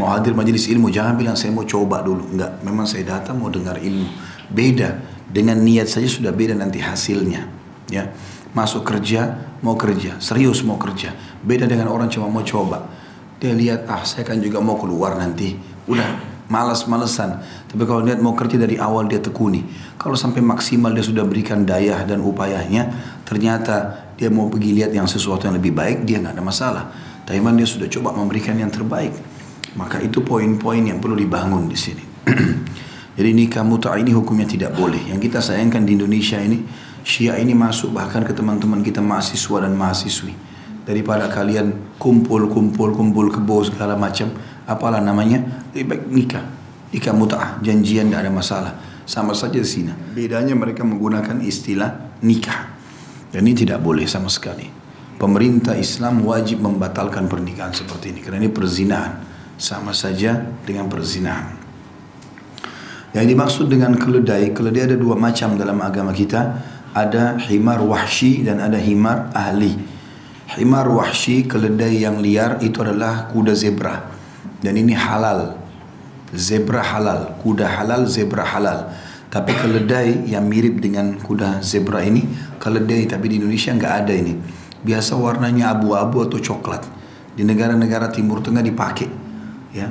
Mau 0.00 0.08
hadir 0.08 0.32
majelis 0.32 0.72
ilmu 0.72 0.88
jangan 0.88 1.20
bilang 1.20 1.36
saya 1.36 1.52
mau 1.52 1.68
coba 1.68 2.00
dulu. 2.00 2.32
Enggak, 2.32 2.64
memang 2.64 2.88
saya 2.88 3.04
datang 3.04 3.36
mau 3.36 3.52
dengar 3.52 3.76
ilmu. 3.76 4.08
Beda 4.48 4.96
dengan 5.28 5.60
niat 5.60 5.92
saja 5.92 6.08
sudah 6.08 6.32
beda 6.32 6.56
nanti 6.56 6.80
hasilnya. 6.80 7.44
Ya. 7.92 8.08
Masuk 8.56 8.88
kerja 8.88 9.51
mau 9.62 9.78
kerja, 9.78 10.18
serius 10.18 10.66
mau 10.66 10.76
kerja. 10.76 11.14
Beda 11.42 11.64
dengan 11.70 11.88
orang 11.88 12.10
cuma 12.10 12.26
mau 12.26 12.42
coba. 12.42 12.86
Dia 13.38 13.54
lihat, 13.54 13.86
ah 13.90 14.02
saya 14.06 14.22
kan 14.26 14.38
juga 14.38 14.62
mau 14.62 14.78
keluar 14.78 15.18
nanti. 15.18 15.54
Udah 15.86 16.32
malas-malesan. 16.52 17.42
Tapi 17.70 17.82
kalau 17.88 18.04
lihat 18.04 18.20
mau 18.20 18.36
kerja 18.36 18.60
dari 18.60 18.76
awal 18.76 19.08
dia 19.08 19.22
tekuni. 19.22 19.64
Kalau 19.96 20.18
sampai 20.18 20.44
maksimal 20.44 20.92
dia 20.92 21.02
sudah 21.02 21.24
berikan 21.24 21.64
daya 21.64 22.04
dan 22.04 22.20
upayanya, 22.20 22.92
ternyata 23.24 24.12
dia 24.20 24.28
mau 24.28 24.52
pergi 24.52 24.76
lihat 24.76 24.92
yang 24.92 25.08
sesuatu 25.08 25.48
yang 25.48 25.56
lebih 25.56 25.72
baik, 25.72 26.04
dia 26.04 26.20
nggak 26.20 26.36
ada 26.36 26.44
masalah. 26.44 26.84
Tapi 27.24 27.38
dia 27.56 27.66
sudah 27.66 27.88
coba 27.88 28.12
memberikan 28.12 28.58
yang 28.58 28.68
terbaik. 28.68 29.14
Maka 29.72 30.04
itu 30.04 30.20
poin-poin 30.20 30.84
yang 30.84 31.00
perlu 31.00 31.16
dibangun 31.16 31.64
di 31.64 31.78
sini. 31.78 32.04
Jadi 33.16 33.30
nikah 33.32 33.64
muta 33.64 33.92
ini 33.96 34.12
hukumnya 34.12 34.44
tidak 34.44 34.76
boleh. 34.76 35.00
Yang 35.08 35.32
kita 35.32 35.40
sayangkan 35.40 35.88
di 35.88 35.96
Indonesia 35.96 36.36
ini, 36.36 36.60
Syiah 37.02 37.38
ini 37.38 37.54
masuk 37.54 37.90
bahkan 37.90 38.22
ke 38.22 38.30
teman-teman 38.30 38.82
kita 38.82 39.02
mahasiswa 39.02 39.66
dan 39.66 39.74
mahasiswi. 39.74 40.34
Daripada 40.82 41.30
kalian 41.30 41.98
kumpul, 41.98 42.50
kumpul, 42.50 42.94
kumpul 42.94 43.30
kebo 43.30 43.62
segala 43.62 43.94
macam, 43.94 44.30
apalah 44.66 44.98
namanya, 44.98 45.42
lebih 45.74 45.86
baik 45.86 46.02
nikah. 46.10 46.44
Nikah 46.92 47.14
muta'ah, 47.14 47.50
janjian 47.62 48.10
tidak 48.10 48.20
ada 48.26 48.32
masalah. 48.34 48.72
Sama 49.02 49.34
saja 49.34 49.58
di 49.58 49.66
sini. 49.66 49.90
Bedanya 50.14 50.54
mereka 50.54 50.86
menggunakan 50.86 51.42
istilah 51.42 52.18
nikah. 52.22 52.70
Dan 53.32 53.48
ini 53.48 53.64
tidak 53.64 53.82
boleh 53.82 54.06
sama 54.06 54.30
sekali. 54.30 54.68
Pemerintah 55.16 55.78
Islam 55.78 56.22
wajib 56.26 56.62
membatalkan 56.62 57.26
pernikahan 57.26 57.72
seperti 57.74 58.14
ini. 58.14 58.20
Karena 58.22 58.42
ini 58.42 58.50
perzinahan. 58.52 59.12
Sama 59.58 59.94
saja 59.94 60.42
dengan 60.66 60.90
perzinahan. 60.90 61.62
Yang 63.12 63.26
dimaksud 63.36 63.66
dengan 63.68 63.92
keledai, 63.94 64.56
keledai 64.56 64.92
ada 64.92 64.96
dua 64.96 65.14
macam 65.14 65.54
dalam 65.54 65.78
agama 65.84 66.10
kita. 66.10 66.71
Ada 66.92 67.40
himar 67.48 67.80
wahsy 67.80 68.44
dan 68.44 68.60
ada 68.60 68.76
himar 68.76 69.32
ahli. 69.32 69.80
Himar 70.60 70.84
wahsy, 70.92 71.48
keledai 71.48 72.04
yang 72.04 72.20
liar 72.20 72.60
itu 72.60 72.84
adalah 72.84 73.32
kuda 73.32 73.56
zebra. 73.56 74.12
Dan 74.60 74.76
ini 74.76 74.92
halal. 74.92 75.56
Zebra 76.36 76.84
halal. 76.84 77.40
Kuda 77.40 77.64
halal 77.64 78.04
zebra 78.04 78.44
halal. 78.44 78.92
Tapi 79.32 79.56
keledai 79.56 80.28
yang 80.28 80.44
mirip 80.44 80.84
dengan 80.84 81.16
kuda 81.16 81.64
zebra 81.64 82.04
ini 82.04 82.28
keledai 82.60 83.08
tapi 83.08 83.32
di 83.32 83.40
Indonesia 83.40 83.72
nggak 83.72 83.94
ada 84.04 84.12
ini. 84.12 84.36
Biasa 84.84 85.16
warnanya 85.16 85.72
abu-abu 85.72 86.28
atau 86.28 86.36
coklat. 86.36 86.84
Di 87.32 87.40
negara-negara 87.40 88.12
timur 88.12 88.44
tengah 88.44 88.60
dipakai 88.60 89.08
ya. 89.72 89.88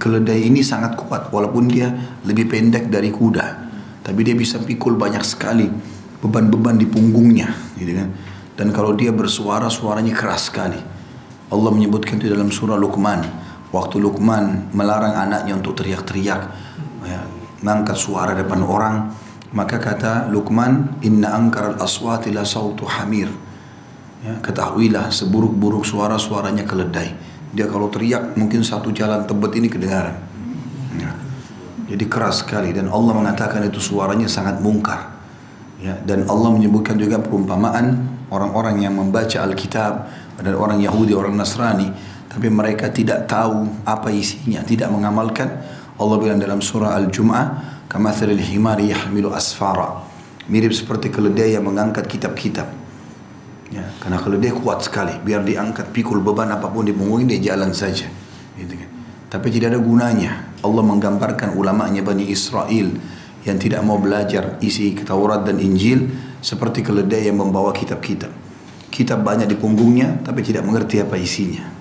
Keledai 0.00 0.48
ini 0.48 0.64
sangat 0.64 0.96
kuat 0.96 1.28
walaupun 1.28 1.68
dia 1.68 1.92
lebih 2.24 2.48
pendek 2.48 2.88
dari 2.88 3.12
kuda. 3.12 3.68
Tapi 4.00 4.20
dia 4.24 4.32
bisa 4.32 4.56
pikul 4.56 4.96
banyak 4.96 5.20
sekali 5.20 5.68
beban-beban 6.22 6.80
di 6.80 6.86
punggungnya 6.88 7.50
gitu 7.76 7.92
kan 7.96 8.08
dan 8.56 8.68
kalau 8.72 8.96
dia 8.96 9.12
bersuara 9.12 9.68
suaranya 9.68 10.16
keras 10.16 10.48
sekali 10.48 10.78
Allah 11.46 11.70
menyebutkan 11.70 12.18
itu 12.18 12.32
dalam 12.32 12.50
surah 12.50 12.74
Luqman 12.74 13.46
Waktu 13.74 13.98
Luqman 13.98 14.70
melarang 14.70 15.12
anaknya 15.12 15.58
untuk 15.58 15.74
teriak-teriak, 15.82 16.42
ya, 17.02 17.20
mengangkat 17.66 17.98
suara 17.98 18.32
depan 18.38 18.62
orang, 18.62 19.10
maka 19.50 19.82
kata 19.82 20.30
Luqman, 20.30 21.02
Inna 21.02 21.34
angkar 21.34 21.74
al-aswati 21.74 22.30
la 22.30 22.46
sautu 22.46 22.86
hamir. 22.86 23.26
Ya, 24.22 24.38
ketahuilah 24.38 25.10
seburuk-buruk 25.10 25.82
suara 25.82 26.14
suaranya 26.14 26.62
keledai. 26.62 27.10
Dia 27.52 27.66
kalau 27.66 27.90
teriak 27.90 28.38
mungkin 28.38 28.62
satu 28.62 28.94
jalan 28.94 29.26
tebet 29.26 29.58
ini 29.58 29.68
kedengaran. 29.68 30.14
Ya. 30.96 31.10
Jadi 31.90 32.04
keras 32.06 32.46
sekali 32.46 32.70
dan 32.70 32.88
Allah 32.88 33.12
mengatakan 33.12 33.66
itu 33.66 33.82
suaranya 33.82 34.30
sangat 34.30 34.62
mungkar. 34.62 35.15
Ya, 35.76 36.00
dan 36.08 36.24
Allah 36.28 36.50
menyebutkan 36.56 36.96
juga 36.96 37.20
perumpamaan 37.20 38.08
orang-orang 38.32 38.80
yang 38.80 38.96
membaca 38.96 39.44
Alkitab 39.44 39.92
dan 40.40 40.54
orang 40.56 40.80
Yahudi, 40.80 41.12
orang 41.12 41.36
Nasrani 41.36 42.16
tapi 42.36 42.52
mereka 42.52 42.92
tidak 42.92 43.24
tahu 43.24 43.64
apa 43.88 44.12
isinya, 44.12 44.60
tidak 44.60 44.92
mengamalkan. 44.92 45.56
Allah 45.96 46.20
bilang 46.20 46.36
dalam 46.36 46.60
surah 46.60 46.92
Al-Jum'ah, 46.92 47.44
"Kamathalil 47.88 48.44
himari 48.44 48.92
yahmilu 48.92 49.32
asfara." 49.32 50.04
Mirip 50.52 50.76
seperti 50.76 51.08
keledai 51.08 51.56
yang 51.56 51.64
mengangkat 51.64 52.04
kitab-kitab. 52.04 52.68
Ya, 53.72 53.88
karena 54.04 54.20
keledai 54.20 54.52
kuat 54.52 54.84
sekali, 54.84 55.16
biar 55.24 55.48
diangkat 55.48 55.96
pikul 55.96 56.20
beban 56.20 56.52
apa 56.52 56.68
pun 56.68 56.84
di 56.84 56.92
dia 57.24 57.56
jalan 57.56 57.72
saja. 57.72 58.04
Gitu 58.52 58.84
kan. 58.84 58.90
Tapi 59.32 59.48
tidak 59.48 59.72
ada 59.72 59.80
gunanya. 59.80 60.52
Allah 60.60 60.84
menggambarkan 60.84 61.56
ulamanya 61.56 62.04
Bani 62.04 62.28
Israel 62.28 62.92
yang 63.46 63.56
tidak 63.62 63.80
mau 63.86 63.96
belajar 63.96 64.58
isi 64.58 64.92
Taurat 64.98 65.46
dan 65.46 65.62
Injil 65.62 66.10
seperti 66.42 66.82
keledai 66.82 67.30
yang 67.30 67.38
membawa 67.38 67.70
kitab-kitab. 67.70 68.34
Kitab 68.90 69.22
banyak 69.22 69.46
di 69.46 69.56
punggungnya 69.56 70.20
tapi 70.26 70.42
tidak 70.42 70.66
mengerti 70.66 70.98
apa 70.98 71.14
isinya. 71.14 71.76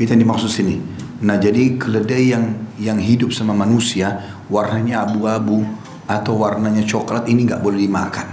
Itu 0.00 0.16
yang 0.16 0.24
dimaksud 0.24 0.48
sini. 0.48 0.80
Nah 1.20 1.36
jadi 1.36 1.76
keledai 1.76 2.32
yang 2.32 2.44
yang 2.80 2.96
hidup 2.96 3.36
sama 3.36 3.52
manusia 3.52 4.40
warnanya 4.48 5.04
abu-abu 5.04 5.60
atau 6.08 6.40
warnanya 6.40 6.88
coklat 6.88 7.28
ini 7.28 7.44
nggak 7.44 7.60
boleh 7.60 7.84
dimakan. 7.84 8.24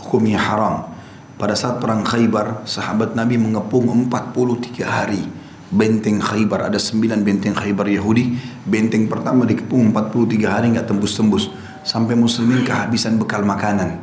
Hukumnya 0.00 0.40
haram. 0.40 0.96
Pada 1.36 1.52
saat 1.52 1.84
perang 1.84 2.00
Khaybar, 2.00 2.64
sahabat 2.64 3.12
Nabi 3.12 3.36
mengepung 3.36 3.92
43 4.08 4.88
hari. 4.88 5.20
Benteng 5.66 6.22
Khaybar, 6.22 6.70
ada 6.70 6.78
9 6.78 7.26
benteng 7.26 7.54
Khaybar 7.54 7.90
Yahudi. 7.90 8.38
Benteng 8.62 9.10
pertama 9.10 9.42
dikepung 9.42 9.90
43 9.90 10.46
hari 10.46 10.66
nggak 10.74 10.86
tembus-tembus. 10.86 11.50
Sampai 11.82 12.14
muslimin 12.14 12.62
kehabisan 12.62 13.18
bekal 13.18 13.42
makanan. 13.42 13.98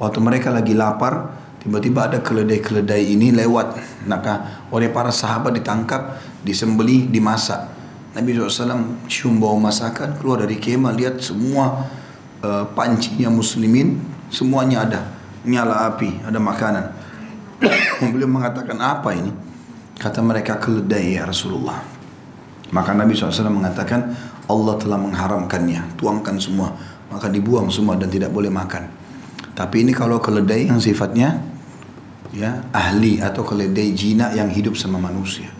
Waktu 0.00 0.18
mereka 0.20 0.48
lagi 0.52 0.72
lapar, 0.72 1.40
Tiba-tiba 1.60 2.08
ada 2.08 2.18
keledai-keledai 2.24 3.12
ini 3.12 3.36
lewat. 3.36 3.76
Maka 4.08 4.64
oleh 4.72 4.88
para 4.88 5.12
sahabat 5.12 5.52
ditangkap, 5.60 6.16
disembeli, 6.40 7.04
dimasak. 7.04 7.68
Nabi 8.16 8.32
SAW 8.34 9.04
cium 9.06 9.36
bau 9.38 9.60
masakan, 9.60 10.16
keluar 10.18 10.42
dari 10.42 10.56
kemah, 10.56 10.90
lihat 10.96 11.20
semua 11.20 11.84
uh, 12.40 12.64
pancinya 12.72 13.28
muslimin, 13.28 14.00
semuanya 14.32 14.88
ada. 14.88 15.00
Nyala 15.44 15.92
api, 15.92 16.24
ada 16.24 16.40
makanan. 16.40 16.84
Beliau 18.12 18.26
mengatakan 18.26 18.80
apa 18.80 19.12
ini? 19.12 19.30
Kata 20.00 20.24
mereka 20.24 20.56
keledai 20.56 21.20
ya 21.20 21.28
Rasulullah. 21.28 21.76
Maka 22.72 22.96
Nabi 22.96 23.12
SAW 23.12 23.52
mengatakan 23.52 24.16
Allah 24.48 24.74
telah 24.80 24.96
mengharamkannya, 24.96 26.00
tuangkan 26.00 26.40
semua. 26.40 26.72
Maka 27.12 27.28
dibuang 27.28 27.68
semua 27.68 28.00
dan 28.00 28.08
tidak 28.08 28.32
boleh 28.32 28.48
makan. 28.48 28.88
Tapi 29.52 29.84
ini 29.84 29.92
kalau 29.92 30.16
keledai 30.16 30.72
yang 30.72 30.80
sifatnya 30.80 31.36
ya 32.32 32.64
ahli 32.72 33.20
atau 33.20 33.44
keledai 33.44 33.92
jinak 33.92 34.32
yang 34.32 34.48
hidup 34.48 34.72
sama 34.78 34.96
manusia. 34.96 35.52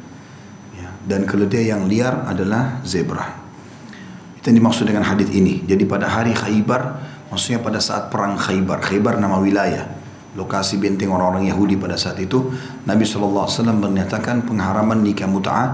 Ya, 0.73 0.89
dan 1.05 1.29
keledai 1.29 1.69
yang 1.69 1.85
liar 1.85 2.25
adalah 2.25 2.81
zebra. 2.81 3.37
Itu 4.41 4.49
yang 4.49 4.65
dimaksud 4.65 4.89
dengan 4.89 5.05
hadis 5.05 5.29
ini. 5.37 5.61
Jadi 5.69 5.85
pada 5.85 6.09
hari 6.09 6.33
Khaybar, 6.33 6.97
maksudnya 7.29 7.61
pada 7.61 7.77
saat 7.77 8.09
perang 8.09 8.41
Khaybar. 8.41 8.81
Khaybar 8.81 9.21
nama 9.21 9.37
wilayah, 9.37 9.85
lokasi 10.39 10.79
benteng 10.79 11.11
orang-orang 11.11 11.51
Yahudi 11.51 11.75
pada 11.75 11.99
saat 11.99 12.19
itu. 12.23 12.53
Nabi 12.87 13.03
SAW 13.03 13.49
menyatakan 13.75 14.47
pengharaman 14.47 15.03
nikah 15.03 15.27
muta'ah 15.27 15.69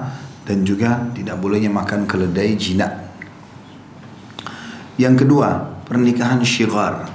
dan 0.46 0.62
juga 0.62 1.10
tidak 1.12 1.36
bolehnya 1.42 1.68
makan 1.68 2.08
keledai 2.08 2.56
jinak. 2.56 2.92
Yang 4.96 5.26
kedua, 5.26 5.76
pernikahan 5.84 6.40
syigar, 6.40 7.12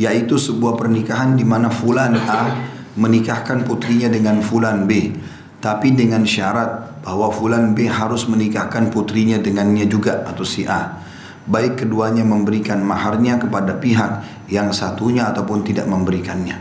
yaitu 0.00 0.40
sebuah 0.40 0.80
pernikahan 0.80 1.36
di 1.36 1.44
mana 1.44 1.68
fulan 1.68 2.16
A 2.24 2.56
menikahkan 2.96 3.68
putrinya 3.68 4.08
dengan 4.08 4.40
fulan 4.40 4.88
B 4.88 5.12
tapi 5.60 5.92
dengan 5.92 6.24
syarat 6.24 7.04
bahwa 7.04 7.28
fulan 7.28 7.76
B 7.76 7.84
harus 7.84 8.24
menikahkan 8.24 8.88
putrinya 8.88 9.36
dengannya 9.36 9.84
juga 9.84 10.24
atau 10.24 10.40
si 10.40 10.64
A 10.64 11.04
baik 11.44 11.84
keduanya 11.84 12.24
memberikan 12.24 12.80
maharnya 12.80 13.36
kepada 13.36 13.76
pihak 13.76 14.39
yang 14.50 14.74
satunya 14.74 15.30
ataupun 15.30 15.62
tidak 15.62 15.86
memberikannya. 15.86 16.58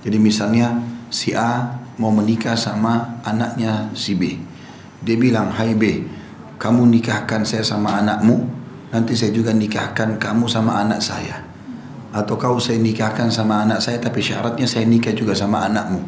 Jadi 0.00 0.16
misalnya 0.16 0.78
si 1.10 1.34
A 1.34 1.82
mau 2.00 2.14
menikah 2.14 2.56
sama 2.56 3.20
anaknya 3.26 3.92
si 3.92 4.16
B. 4.16 4.38
Dia 5.04 5.16
bilang 5.18 5.52
hai 5.58 5.76
B 5.76 6.06
kamu 6.56 6.88
nikahkan 6.88 7.42
saya 7.44 7.66
sama 7.66 8.00
anakmu 8.00 8.46
nanti 8.94 9.12
saya 9.18 9.34
juga 9.34 9.50
nikahkan 9.50 10.16
kamu 10.16 10.46
sama 10.46 10.80
anak 10.80 11.02
saya. 11.02 11.44
Atau 12.10 12.38
kau 12.38 12.58
saya 12.58 12.78
nikahkan 12.80 13.28
sama 13.28 13.62
anak 13.66 13.82
saya 13.82 13.98
tapi 14.00 14.22
syaratnya 14.22 14.64
saya 14.64 14.86
nikah 14.86 15.12
juga 15.12 15.34
sama 15.34 15.66
anakmu. 15.66 16.00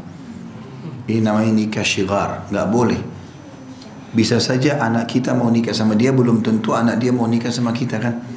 Ini 1.10 1.18
namanya 1.18 1.50
nikah 1.50 1.84
syigar 1.84 2.46
nggak 2.48 2.68
boleh. 2.70 3.00
Bisa 4.12 4.38
saja 4.38 4.78
anak 4.78 5.08
kita 5.08 5.34
mau 5.34 5.48
nikah 5.48 5.72
sama 5.72 5.96
dia 5.98 6.12
belum 6.14 6.44
tentu 6.44 6.76
anak 6.76 7.00
dia 7.00 7.10
mau 7.10 7.24
nikah 7.26 7.50
sama 7.50 7.72
kita 7.72 7.96
kan 7.96 8.31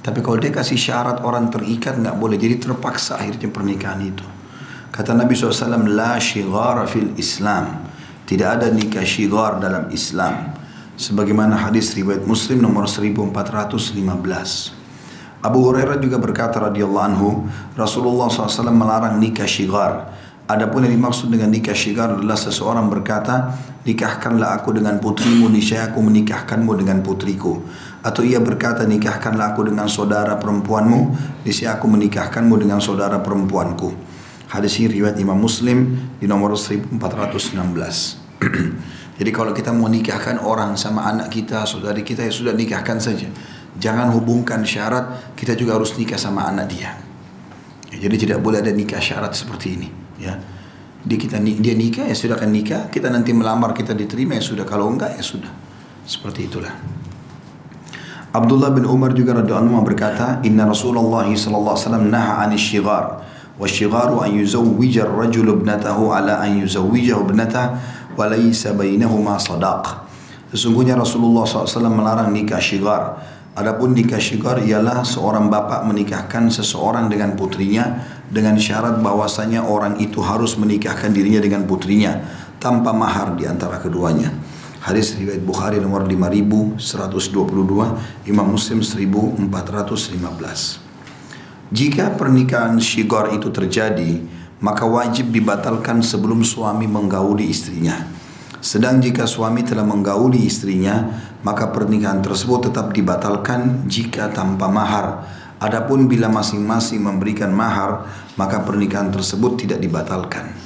tapi 0.00 0.24
kalau 0.24 0.40
dia 0.40 0.48
kasih 0.48 0.80
syarat 0.80 1.20
orang 1.20 1.52
terikat 1.52 2.00
nggak 2.00 2.16
boleh. 2.16 2.40
Jadi 2.40 2.56
terpaksa 2.56 3.20
akhirnya 3.20 3.52
pernikahan 3.52 4.00
itu. 4.00 4.24
Kata 4.88 5.12
Nabi 5.12 5.36
SAW 5.36 5.84
la 5.92 6.16
syigar 6.16 6.80
fil 6.88 7.12
Islam. 7.20 7.84
Tidak 8.24 8.48
ada 8.48 8.72
nikah 8.72 9.04
syigar 9.04 9.60
dalam 9.60 9.92
Islam. 9.92 10.56
Sebagaimana 10.96 11.56
hadis 11.68 11.92
riwayat 11.96 12.24
Muslim 12.28 12.60
nomor 12.60 12.84
1415 12.84 14.80
Abu 15.40 15.58
Hurairah 15.64 15.96
juga 15.96 16.20
berkata 16.20 16.60
radhiyallahu 16.60 17.06
anhu, 17.16 17.48
Rasulullah 17.72 18.28
SAW 18.28 18.76
melarang 18.76 19.16
nikah 19.16 19.48
syigar. 19.48 20.12
Adapun 20.44 20.84
yang 20.84 20.92
dimaksud 21.00 21.32
dengan 21.32 21.48
nikah 21.48 21.72
syigar 21.72 22.12
adalah 22.12 22.36
seseorang 22.36 22.92
berkata, 22.92 23.56
nikahkanlah 23.88 24.60
aku 24.60 24.76
dengan 24.76 25.00
putrimu, 25.00 25.48
niscaya 25.48 25.88
aku 25.88 26.04
menikahkanmu 26.04 26.76
dengan 26.76 27.00
putriku. 27.00 27.56
Atau 28.00 28.24
ia 28.24 28.40
berkata, 28.40 28.88
nikahkanlah 28.88 29.52
aku 29.52 29.68
dengan 29.68 29.84
saudara 29.86 30.40
perempuanmu, 30.40 31.00
niscaya 31.44 31.76
aku 31.76 31.86
menikahkanmu 31.88 32.54
dengan 32.56 32.80
saudara 32.80 33.20
perempuanku. 33.20 33.92
Hadis 34.48 34.80
ini 34.80 35.00
riwayat 35.00 35.20
Imam 35.20 35.36
Muslim 35.36 36.00
di 36.16 36.26
nomor 36.26 36.56
1416. 36.56 37.60
Jadi 39.20 39.30
kalau 39.36 39.52
kita 39.52 39.70
mau 39.76 39.92
nikahkan 39.92 40.40
orang 40.40 40.80
sama 40.80 41.04
anak 41.06 41.28
kita, 41.28 41.68
saudari 41.68 42.00
kita 42.00 42.24
ya 42.24 42.32
sudah 42.32 42.56
nikahkan 42.56 42.96
saja. 42.96 43.28
Jangan 43.76 44.16
hubungkan 44.16 44.64
syarat 44.64 45.36
kita 45.36 45.52
juga 45.54 45.76
harus 45.76 45.92
nikah 46.00 46.16
sama 46.16 46.48
anak 46.48 46.72
dia. 46.72 46.96
Ya, 47.90 48.06
jadi 48.06 48.16
tidak 48.16 48.38
boleh 48.40 48.62
ada 48.62 48.70
nikah 48.70 49.02
syarat 49.02 49.34
seperti 49.34 49.74
ini 49.74 49.88
ya 50.20 50.36
dia 51.00 51.18
kita 51.18 51.40
dia 51.40 51.74
nikah 51.74 52.04
ya 52.06 52.14
sudah 52.14 52.36
kan 52.36 52.52
nikah 52.52 52.92
kita 52.92 53.08
nanti 53.08 53.32
melamar 53.32 53.72
kita 53.72 53.96
diterima 53.96 54.36
ya 54.36 54.44
sudah 54.44 54.68
kalau 54.68 54.86
enggak 54.92 55.16
ya 55.16 55.24
sudah 55.24 55.50
seperti 56.04 56.46
itulah 56.46 56.70
Abdullah 58.35 58.71
bin 58.75 58.83
Umar 58.83 59.15
juga 59.15 59.39
radhiyallahu 59.39 59.79
anhu 59.79 59.87
berkata 59.87 60.43
inna 60.43 60.67
Rasulullah 60.67 61.23
sallallahu 61.23 61.75
alaihi 61.75 61.85
wasallam 61.87 62.05
naha 62.11 62.33
'anil 62.43 62.59
shighar 62.59 63.05
والشغار 63.55 64.25
أن 64.25 64.31
يزوج 64.43 64.95
الرجل 64.97 65.47
ابنته 65.49 65.95
على 65.95 66.33
أن 66.43 66.51
يزوجه 66.67 67.15
ابنته 67.23 67.65
وليس 68.19 68.63
بينهما 68.67 69.33
صداق 69.37 69.83
Sesungguhnya 70.55 70.95
Rasulullah 70.95 71.43
SAW 71.43 71.91
melarang 71.91 72.31
nikah 72.31 72.63
syigar. 72.63 73.19
Adapun 73.59 73.91
nikah 73.91 74.23
syigar 74.23 74.63
ialah 74.63 75.03
seorang 75.03 75.51
bapak 75.51 75.83
menikahkan 75.83 76.47
seseorang 76.47 77.11
dengan 77.11 77.35
putrinya 77.35 78.03
dengan 78.31 78.55
syarat 78.55 79.03
bahwasanya 79.03 79.67
orang 79.67 79.99
itu 79.99 80.23
harus 80.23 80.55
menikahkan 80.55 81.11
dirinya 81.11 81.43
dengan 81.43 81.67
putrinya 81.67 82.23
tanpa 82.55 82.95
mahar 82.95 83.35
di 83.35 83.43
antara 83.43 83.83
keduanya. 83.83 84.31
Hadis 84.80 85.12
riwayat 85.20 85.44
Bukhari 85.44 85.76
nomor 85.76 86.08
5122, 86.08 86.80
Imam 88.26 88.46
Muslim 88.48 88.80
1415. 88.80 89.44
Jika 91.70 92.16
pernikahan 92.16 92.80
syigor 92.80 93.30
itu 93.36 93.52
terjadi, 93.52 94.24
maka 94.64 94.88
wajib 94.88 95.30
dibatalkan 95.30 96.00
sebelum 96.00 96.40
suami 96.42 96.88
menggauli 96.88 97.46
istrinya. 97.52 98.08
Sedang 98.64 99.00
jika 99.04 99.28
suami 99.28 99.64
telah 99.64 99.84
menggauli 99.84 100.44
istrinya, 100.48 101.08
maka 101.44 101.68
pernikahan 101.68 102.24
tersebut 102.24 102.72
tetap 102.72 102.92
dibatalkan 102.96 103.84
jika 103.88 104.32
tanpa 104.32 104.68
mahar 104.68 105.24
Adapun 105.60 106.08
bila 106.08 106.32
masing-masing 106.32 107.04
memberikan 107.04 107.52
mahar, 107.52 108.08
maka 108.40 108.64
pernikahan 108.64 109.12
tersebut 109.12 109.60
tidak 109.60 109.76
dibatalkan. 109.84 110.56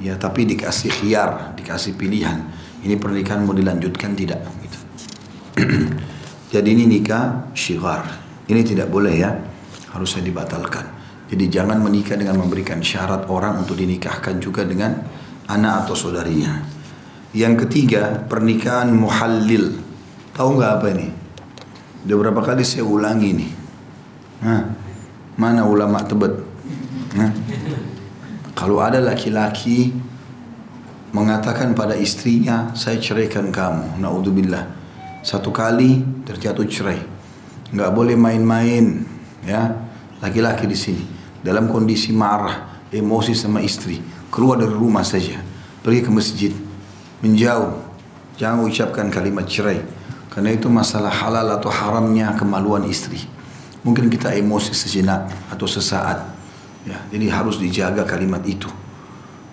Ya, 0.00 0.16
tapi 0.16 0.48
dikasih 0.48 0.88
khiar, 0.88 1.52
dikasih 1.60 1.92
pilihan. 1.92 2.40
Ini 2.84 2.94
pernikahan 2.98 3.42
mau 3.42 3.54
dilanjutkan 3.54 4.14
tidak? 4.14 4.40
Gitu. 4.62 4.78
Jadi 6.54 6.68
ini 6.72 6.84
nikah 6.86 7.50
syigar. 7.52 8.06
Ini 8.48 8.64
tidak 8.64 8.88
boleh 8.88 9.14
ya, 9.14 9.30
harusnya 9.92 10.24
dibatalkan. 10.24 10.98
Jadi 11.28 11.44
jangan 11.52 11.76
menikah 11.84 12.16
dengan 12.16 12.40
memberikan 12.40 12.80
syarat 12.80 13.28
orang 13.28 13.60
untuk 13.60 13.76
dinikahkan 13.76 14.40
juga 14.40 14.64
dengan 14.64 14.96
anak 15.44 15.84
atau 15.84 15.92
saudarinya. 15.92 16.64
Yang 17.36 17.68
ketiga, 17.68 18.24
pernikahan 18.24 18.88
muhallil. 18.96 19.76
Tahu 20.32 20.48
nggak 20.56 20.72
apa 20.80 20.86
ini? 20.96 21.08
Udah 22.08 22.16
berapa 22.16 22.40
kali 22.40 22.64
saya 22.64 22.88
ulangi 22.88 23.30
nih. 23.36 23.52
Nah, 24.40 24.62
mana 25.36 25.68
ulama 25.68 26.00
tebet? 26.08 26.32
Nah, 27.12 27.30
kalau 28.56 28.80
ada 28.80 28.96
laki-laki 29.04 29.92
mengatakan 31.12 31.72
pada 31.72 31.96
istrinya, 31.96 32.72
saya 32.76 33.00
ceraikan 33.00 33.48
kamu, 33.48 34.00
naudzubillah. 34.00 34.64
Satu 35.24 35.50
kali 35.50 36.04
terjatuh 36.24 36.64
cerai, 36.68 37.00
nggak 37.74 37.90
boleh 37.92 38.16
main-main, 38.16 39.04
ya. 39.44 39.88
Laki-laki 40.18 40.66
di 40.66 40.74
sini 40.74 41.04
dalam 41.42 41.70
kondisi 41.70 42.10
marah, 42.10 42.86
emosi 42.90 43.32
sama 43.32 43.62
istri, 43.62 44.02
keluar 44.34 44.58
dari 44.58 44.74
rumah 44.74 45.06
saja, 45.06 45.38
pergi 45.80 46.00
ke 46.02 46.10
masjid, 46.10 46.52
menjauh, 47.22 47.78
jangan 48.34 48.66
ucapkan 48.66 49.06
kalimat 49.10 49.46
cerai, 49.46 49.78
karena 50.34 50.54
itu 50.54 50.66
masalah 50.66 51.10
halal 51.10 51.46
atau 51.54 51.70
haramnya 51.70 52.34
kemaluan 52.34 52.86
istri. 52.86 53.22
Mungkin 53.86 54.10
kita 54.10 54.34
emosi 54.34 54.74
sejenak 54.74 55.30
atau 55.54 55.66
sesaat. 55.70 56.34
Ya, 56.86 56.98
jadi 57.12 57.26
harus 57.30 57.60
dijaga 57.60 58.06
kalimat 58.06 58.40
itu. 58.48 58.70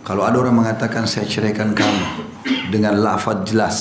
Kalau 0.06 0.22
ada 0.22 0.38
orang 0.38 0.62
mengatakan 0.62 1.10
saya 1.10 1.26
ceraikan 1.26 1.74
kamu 1.74 2.06
dengan 2.70 3.02
lafaz 3.02 3.42
jelas 3.42 3.78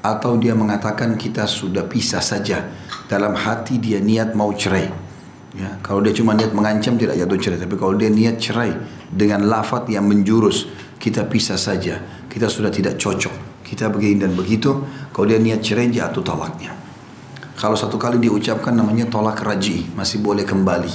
atau 0.00 0.40
dia 0.40 0.56
mengatakan 0.56 1.20
kita 1.20 1.44
sudah 1.44 1.84
pisah 1.84 2.24
saja 2.24 2.64
dalam 3.04 3.36
hati 3.36 3.76
dia 3.76 4.00
niat 4.00 4.32
mau 4.32 4.56
cerai. 4.56 4.88
Ya, 5.52 5.76
kalau 5.84 6.00
dia 6.00 6.16
cuma 6.16 6.32
niat 6.32 6.56
mengancam 6.56 6.96
tidak 6.96 7.12
jatuh 7.12 7.36
cerai, 7.36 7.58
tapi 7.60 7.76
kalau 7.76 7.92
dia 7.92 8.08
niat 8.08 8.40
cerai 8.40 8.72
dengan 9.12 9.44
lafaz 9.52 9.84
yang 9.92 10.08
menjurus 10.08 10.64
kita 10.96 11.28
pisah 11.28 11.60
saja, 11.60 12.00
kita 12.32 12.48
sudah 12.48 12.72
tidak 12.72 12.96
cocok, 12.96 13.60
kita 13.60 13.92
begini 13.92 14.24
dan 14.24 14.32
begitu, 14.32 14.80
kalau 15.12 15.28
dia 15.28 15.36
niat 15.36 15.60
cerai 15.60 15.92
jatuh 15.92 16.24
talaknya. 16.24 16.72
Kalau 17.60 17.76
satu 17.76 18.00
kali 18.00 18.16
diucapkan 18.16 18.72
namanya 18.72 19.12
tolak 19.12 19.36
raji, 19.44 19.92
masih 19.92 20.24
boleh 20.24 20.48
kembali. 20.48 20.94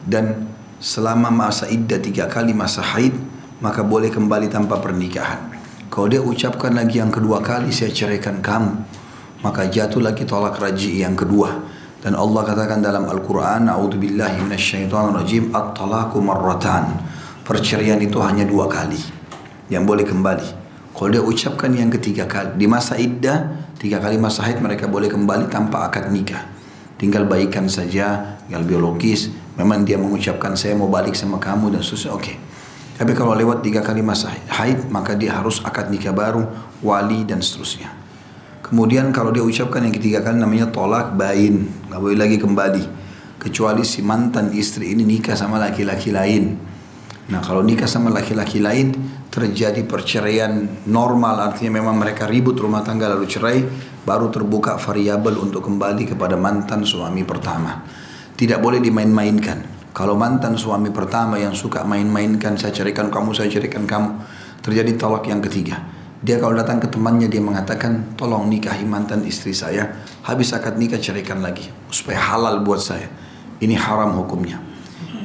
Dan 0.00 0.48
selama 0.80 1.28
masa 1.28 1.68
iddah 1.68 2.00
tiga 2.00 2.24
kali 2.24 2.56
masa 2.56 2.80
haid, 2.80 3.12
maka 3.58 3.86
boleh 3.86 4.10
kembali 4.10 4.50
tanpa 4.50 4.78
pernikahan. 4.82 5.54
Kalau 5.88 6.06
dia 6.06 6.20
ucapkan 6.22 6.74
lagi 6.74 7.00
yang 7.00 7.10
kedua 7.10 7.40
kali, 7.40 7.72
saya 7.74 7.90
ceraikan 7.90 8.44
kamu. 8.44 8.72
Maka 9.42 9.70
jatuh 9.70 10.02
lagi 10.02 10.26
tolak 10.26 10.58
raji 10.58 11.02
yang 11.02 11.14
kedua. 11.14 11.54
Dan 11.98 12.14
Allah 12.14 12.42
katakan 12.46 12.78
dalam 12.78 13.06
Al-Quran, 13.10 13.66
A'udzubillahi 13.66 14.46
rajim 14.50 15.50
At-talaku 15.50 16.22
marratan. 16.22 17.02
Perceraian 17.42 17.98
itu 17.98 18.20
hanya 18.22 18.46
dua 18.46 18.70
kali. 18.70 19.00
Yang 19.70 19.82
boleh 19.86 20.04
kembali. 20.06 20.48
Kalau 20.94 21.08
dia 21.10 21.22
ucapkan 21.22 21.70
yang 21.74 21.90
ketiga 21.90 22.26
kali, 22.26 22.58
di 22.58 22.66
masa 22.66 22.98
iddah, 22.98 23.68
Tiga 23.78 24.02
kali 24.02 24.18
masa 24.18 24.42
haid 24.42 24.58
mereka 24.58 24.90
boleh 24.90 25.06
kembali 25.06 25.46
tanpa 25.46 25.86
akad 25.86 26.10
nikah. 26.10 26.50
Tinggal 26.98 27.30
baikan 27.30 27.70
saja, 27.70 28.34
tinggal 28.42 28.66
biologis. 28.66 29.30
Memang 29.54 29.86
dia 29.86 29.94
mengucapkan 29.94 30.58
saya 30.58 30.74
mau 30.74 30.90
balik 30.90 31.14
sama 31.14 31.38
kamu 31.38 31.78
dan 31.78 31.82
seterusnya, 31.86 32.10
oke. 32.10 32.32
Tapi 32.98 33.14
kalau 33.14 33.38
lewat 33.38 33.62
tiga 33.62 33.78
kali 33.78 34.02
masa 34.02 34.34
haid, 34.34 34.90
maka 34.90 35.14
dia 35.14 35.38
harus 35.38 35.62
akad 35.62 35.86
nikah 35.88 36.10
baru, 36.10 36.42
wali 36.82 37.22
dan 37.22 37.38
seterusnya. 37.38 37.94
Kemudian 38.66 39.14
kalau 39.14 39.30
dia 39.30 39.40
ucapkan 39.40 39.86
yang 39.86 39.94
ketiga 39.94 40.18
kali 40.20 40.42
namanya 40.42 40.68
tolak 40.74 41.14
bain, 41.14 41.70
nggak 41.86 42.00
boleh 42.02 42.18
lagi 42.18 42.36
kembali. 42.42 42.84
Kecuali 43.38 43.86
si 43.86 44.02
mantan 44.02 44.50
istri 44.50 44.90
ini 44.90 45.06
nikah 45.06 45.38
sama 45.38 45.62
laki-laki 45.62 46.10
lain. 46.10 46.58
Nah 47.30 47.38
kalau 47.38 47.62
nikah 47.62 47.86
sama 47.86 48.10
laki-laki 48.10 48.58
lain, 48.58 48.90
terjadi 49.28 49.84
perceraian 49.84 50.66
normal 50.88 51.38
artinya 51.38 51.78
memang 51.78 52.00
mereka 52.00 52.26
ribut 52.26 52.58
rumah 52.58 52.82
tangga 52.82 53.12
lalu 53.12 53.28
cerai 53.28 53.60
baru 54.02 54.32
terbuka 54.32 54.80
variabel 54.80 55.38
untuk 55.38 55.68
kembali 55.68 56.10
kepada 56.10 56.34
mantan 56.34 56.82
suami 56.82 57.22
pertama 57.22 57.84
tidak 58.34 58.58
boleh 58.58 58.80
dimain-mainkan 58.80 59.77
kalau 59.92 60.14
mantan 60.14 60.54
suami 60.54 60.92
pertama 60.92 61.36
yang 61.40 61.52
suka 61.56 61.84
main-mainkan 61.84 62.56
saya 62.56 62.72
carikan 62.72 63.12
kamu 63.12 63.34
saya 63.34 63.48
carikan 63.48 63.84
kamu 63.88 64.08
terjadi 64.64 64.92
tolak 64.96 65.24
yang 65.28 65.42
ketiga 65.44 65.80
dia 66.18 66.42
kalau 66.42 66.58
datang 66.58 66.82
ke 66.82 66.90
temannya 66.90 67.30
dia 67.30 67.38
mengatakan 67.38 68.18
tolong 68.18 68.50
nikahi 68.50 68.82
mantan 68.82 69.22
istri 69.22 69.54
saya 69.54 70.02
habis 70.26 70.50
akad 70.50 70.74
nikah 70.74 70.98
ceraikan 70.98 71.40
lagi 71.40 71.70
supaya 71.88 72.18
halal 72.18 72.60
buat 72.66 72.82
saya 72.82 73.06
ini 73.62 73.78
haram 73.78 74.18
hukumnya 74.18 74.68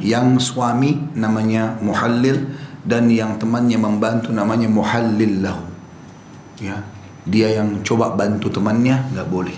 yang 0.04 0.36
suami 0.36 1.16
namanya 1.16 1.80
muhallil 1.80 2.44
dan 2.84 3.08
yang 3.08 3.40
temannya 3.40 3.80
membantu 3.80 4.36
namanya 4.36 4.68
muhallil 4.68 5.40
lahu. 5.40 5.64
Ya, 6.60 6.84
dia 7.24 7.64
yang 7.64 7.80
coba 7.82 8.12
bantu 8.12 8.52
temannya 8.52 9.00
nggak 9.16 9.28
boleh. 9.32 9.56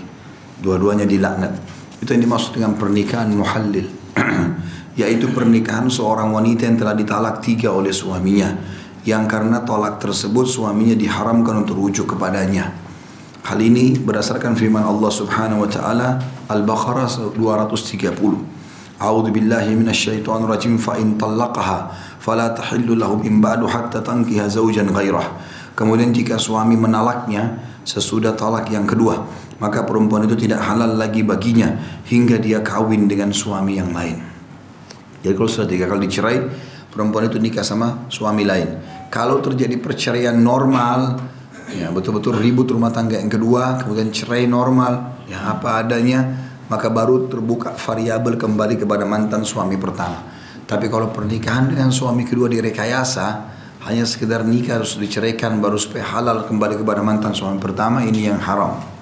Dua-duanya 0.62 1.04
dilaknat. 1.04 1.52
Itu 1.98 2.14
yang 2.14 2.22
dimaksud 2.22 2.56
dengan 2.56 2.78
pernikahan 2.78 3.34
muhallil. 3.34 3.90
yaitu 4.96 5.28
pernikahan 5.30 5.86
seorang 5.92 6.32
wanita 6.32 6.66
yang 6.66 6.80
telah 6.80 6.96
ditalak 6.96 7.44
tiga 7.44 7.68
oleh 7.70 7.92
suaminya 7.92 8.56
yang 9.06 9.30
karena 9.30 9.62
tolak 9.62 10.02
tersebut 10.02 10.44
suaminya 10.50 10.98
diharamkan 10.98 11.62
untuk 11.62 11.78
rujuk 11.78 12.18
kepadanya. 12.18 12.74
Hal 13.46 13.62
ini 13.62 13.94
berdasarkan 13.94 14.58
firman 14.58 14.82
Allah 14.82 15.06
Subhanahu 15.06 15.62
wa 15.62 15.70
taala 15.70 16.18
Al-Baqarah 16.50 17.38
230. 17.38 18.18
A'udzu 18.98 19.30
billahi 19.30 19.78
minasyaitonir 19.78 20.50
rajim 20.50 20.74
fa 20.74 20.98
in 20.98 21.14
talaqaha 21.14 21.94
fala 22.18 22.50
tahillu 22.50 22.98
lahu 22.98 23.22
in 23.22 23.38
ba'du 23.38 23.70
hatta 23.70 24.02
tankiha 24.02 24.50
zawjan 24.50 24.90
ghairah. 24.90 25.38
Kemudian 25.78 26.10
jika 26.10 26.42
suami 26.42 26.74
menalaknya 26.74 27.62
sesudah 27.86 28.34
talak 28.34 28.66
yang 28.74 28.82
kedua, 28.82 29.22
maka 29.62 29.86
perempuan 29.86 30.26
itu 30.26 30.34
tidak 30.34 30.66
halal 30.66 30.98
lagi 30.98 31.22
baginya 31.22 31.70
hingga 32.10 32.42
dia 32.42 32.58
kawin 32.66 33.06
dengan 33.06 33.30
suami 33.30 33.78
yang 33.78 33.94
lain 33.94 34.25
jadi 35.26 35.34
kalau 35.34 35.50
sudah 35.50 35.66
tiga 35.66 35.90
kali 35.90 36.06
dicerai 36.06 36.38
perempuan 36.86 37.26
itu 37.26 37.42
nikah 37.42 37.66
sama 37.66 38.06
suami 38.06 38.46
lain. 38.46 38.78
Kalau 39.10 39.42
terjadi 39.42 39.74
perceraian 39.82 40.38
normal, 40.38 41.18
ya 41.74 41.90
betul-betul 41.90 42.38
ribut 42.38 42.70
rumah 42.70 42.94
tangga 42.94 43.18
yang 43.18 43.26
kedua, 43.26 43.82
kemudian 43.82 44.14
cerai 44.14 44.46
normal, 44.46 45.26
ya 45.26 45.50
apa 45.50 45.82
adanya, 45.82 46.22
maka 46.70 46.94
baru 46.94 47.26
terbuka 47.26 47.74
variabel 47.74 48.38
kembali 48.38 48.78
kepada 48.78 49.02
mantan 49.02 49.42
suami 49.42 49.74
pertama. 49.74 50.22
Tapi 50.62 50.86
kalau 50.86 51.10
pernikahan 51.10 51.74
dengan 51.74 51.90
suami 51.90 52.22
kedua 52.22 52.46
direkayasa, 52.46 53.26
hanya 53.82 54.06
sekedar 54.06 54.46
nikah 54.46 54.78
harus 54.78 54.94
diceraikan 54.94 55.58
baru 55.58 55.78
supaya 55.78 56.06
halal 56.06 56.46
kembali 56.46 56.78
kepada 56.78 57.02
mantan 57.02 57.34
suami 57.34 57.58
pertama, 57.58 58.06
ini 58.06 58.30
yang 58.30 58.38
haram. 58.38 58.95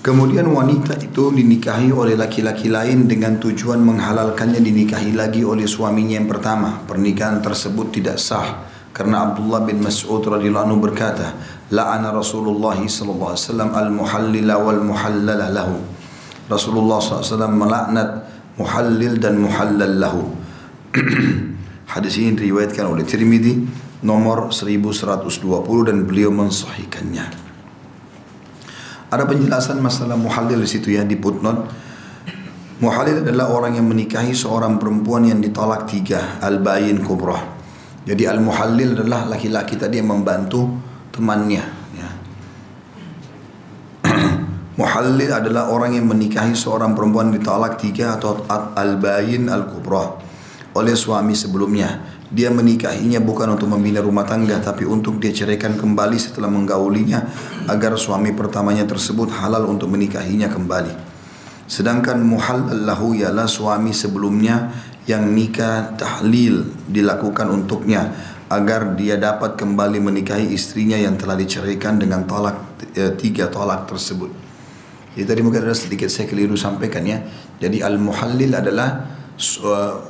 Kemudian 0.00 0.48
wanita 0.48 0.96
itu 0.96 1.28
dinikahi 1.28 1.92
oleh 1.92 2.16
laki-laki 2.16 2.72
lain 2.72 3.04
dengan 3.04 3.36
tujuan 3.36 3.84
menghalalkannya 3.84 4.64
dinikahi 4.64 5.12
lagi 5.12 5.44
oleh 5.44 5.68
suaminya 5.68 6.16
yang 6.16 6.24
pertama. 6.24 6.80
Pernikahan 6.88 7.44
tersebut 7.44 7.92
tidak 7.92 8.16
sah 8.16 8.64
karena 8.96 9.28
Abdullah 9.28 9.60
bin 9.68 9.84
Mas'ud 9.84 10.24
radhiyallahu 10.24 10.72
anhu 10.72 10.80
berkata, 10.80 11.36
"La'ana 11.68 12.16
Rasulullah 12.16 12.80
sallallahu 12.80 13.36
alaihi 13.36 13.44
wasallam 13.44 13.70
al-muhallila 13.76 14.54
wal 14.56 14.80
muhallala 14.80 15.46
lahu." 15.52 15.76
Rasulullah 16.50 16.98
SAW 16.98 17.46
melaknat 17.54 18.26
muhallil 18.58 19.22
dan 19.22 19.38
muhallal 19.38 19.96
lahu. 20.02 20.22
Hadis 21.94 22.18
ini 22.18 22.34
diriwayatkan 22.34 22.90
oleh 22.90 23.06
Tirmidzi 23.06 23.68
nomor 24.02 24.50
1120 24.50 25.30
dan 25.86 25.96
beliau 26.08 26.34
mensahihkannya. 26.34 27.49
Ada 29.10 29.26
penjelasan 29.26 29.82
masalah 29.82 30.14
muhalil 30.14 30.62
di 30.62 30.70
situ 30.70 30.94
ya 30.94 31.02
di 31.02 31.18
footnote. 31.18 31.66
Muhalil 32.78 33.26
adalah 33.26 33.50
orang 33.50 33.76
yang 33.76 33.90
menikahi 33.90 34.32
seorang 34.32 34.78
perempuan 34.78 35.26
yang 35.26 35.42
ditolak 35.42 35.90
tiga, 35.90 36.38
al-bayin 36.38 37.02
kubrah. 37.02 37.58
Jadi 38.06 38.24
al-muhallil 38.24 38.96
adalah 38.96 39.28
laki-laki 39.28 39.76
tadi 39.76 40.00
yang 40.00 40.08
membantu 40.08 40.80
temannya. 41.12 41.64
Ya. 41.98 42.08
muhallil 44.80 45.28
adalah 45.28 45.68
orang 45.68 45.98
yang 45.98 46.06
menikahi 46.08 46.56
seorang 46.56 46.96
perempuan 46.96 47.34
ditolak 47.34 47.76
tiga 47.76 48.16
atau 48.16 48.46
al-bayin 48.78 49.50
al-kubrah 49.50 50.16
oleh 50.72 50.94
suami 50.94 51.34
sebelumnya 51.34 51.98
dia 52.30 52.46
menikahinya 52.46 53.18
bukan 53.18 53.58
untuk 53.58 53.66
membina 53.66 53.98
rumah 53.98 54.22
tangga 54.22 54.62
tapi 54.62 54.86
untuk 54.86 55.18
dia 55.18 55.34
ceraikan 55.34 55.74
kembali 55.74 56.14
setelah 56.14 56.46
menggaulinya 56.46 57.26
agar 57.70 57.94
suami 57.94 58.34
pertamanya 58.34 58.82
tersebut 58.82 59.30
halal 59.30 59.70
untuk 59.70 59.86
menikahinya 59.86 60.50
kembali. 60.50 60.90
Sedangkan 61.70 62.18
muhallal 62.26 62.82
lahu 62.82 63.14
ialah 63.14 63.46
suami 63.46 63.94
sebelumnya 63.94 64.74
yang 65.06 65.30
nikah 65.30 65.94
tahlil 65.94 66.66
dilakukan 66.90 67.46
untuknya 67.46 68.10
agar 68.50 68.98
dia 68.98 69.14
dapat 69.14 69.54
kembali 69.54 70.02
menikahi 70.02 70.50
istrinya 70.50 70.98
yang 70.98 71.14
telah 71.14 71.38
diceraikan 71.38 72.02
dengan 72.02 72.26
talak 72.26 72.82
e, 72.90 73.14
tiga 73.14 73.46
talak 73.46 73.86
tersebut. 73.86 74.34
Jadi 75.14 75.26
tadi 75.26 75.40
mungkin 75.46 75.62
ada 75.62 75.74
sedikit 75.78 76.10
saya 76.10 76.26
keliru 76.26 76.58
sampaikan 76.58 77.06
ya. 77.06 77.22
Jadi 77.62 77.82
al-muhallil 77.86 78.50
adalah 78.50 79.06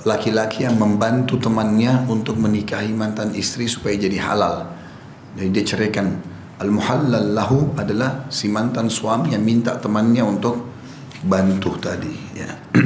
laki-laki 0.09 0.64
yang 0.64 0.81
membantu 0.81 1.37
temannya 1.37 2.09
untuk 2.09 2.40
menikahi 2.40 2.90
mantan 2.96 3.37
istri 3.37 3.68
supaya 3.68 3.94
jadi 4.01 4.16
halal. 4.16 4.73
Jadi 5.37 5.49
dia 5.53 5.64
ceraikan. 5.64 6.29
Al-muhallal 6.61 7.33
lahu 7.33 7.73
adalah 7.81 8.29
si 8.29 8.53
mantan 8.53 8.92
suami 8.92 9.33
yang 9.33 9.40
minta 9.40 9.81
temannya 9.81 10.20
untuk 10.20 10.61
bantu 11.25 11.81
tadi. 11.81 12.12
Ya. 12.37 12.53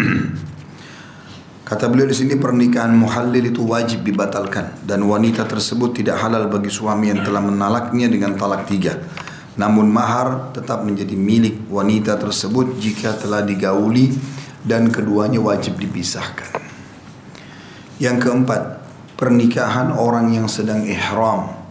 Kata 1.69 1.91
beliau 1.91 2.07
di 2.07 2.15
sini 2.15 2.39
pernikahan 2.39 2.95
muhallil 2.95 3.51
itu 3.51 3.67
wajib 3.67 4.07
dibatalkan 4.07 4.79
dan 4.87 5.03
wanita 5.03 5.43
tersebut 5.49 5.97
tidak 5.97 6.23
halal 6.23 6.47
bagi 6.47 6.71
suami 6.71 7.11
yang 7.11 7.27
telah 7.27 7.43
menalaknya 7.43 8.07
dengan 8.07 8.39
talak 8.39 8.71
tiga. 8.71 8.95
Namun 9.59 9.91
mahar 9.91 10.55
tetap 10.55 10.87
menjadi 10.87 11.19
milik 11.19 11.67
wanita 11.67 12.15
tersebut 12.15 12.79
jika 12.79 13.19
telah 13.19 13.43
digauli 13.43 14.15
dan 14.63 14.87
keduanya 14.93 15.43
wajib 15.43 15.83
dipisahkan. 15.83 16.63
Yang 17.99 18.17
keempat, 18.23 18.63
pernikahan 19.19 19.95
orang 19.95 20.31
yang 20.31 20.47
sedang 20.47 20.87
ihram. 20.87 21.64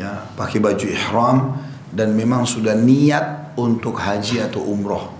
Ya, 0.00 0.24
pakai 0.32 0.64
baju 0.64 0.86
ihram 0.88 1.60
dan 1.92 2.16
memang 2.16 2.48
sudah 2.48 2.72
niat 2.72 3.52
untuk 3.60 4.00
haji 4.00 4.40
atau 4.48 4.64
umroh. 4.64 5.12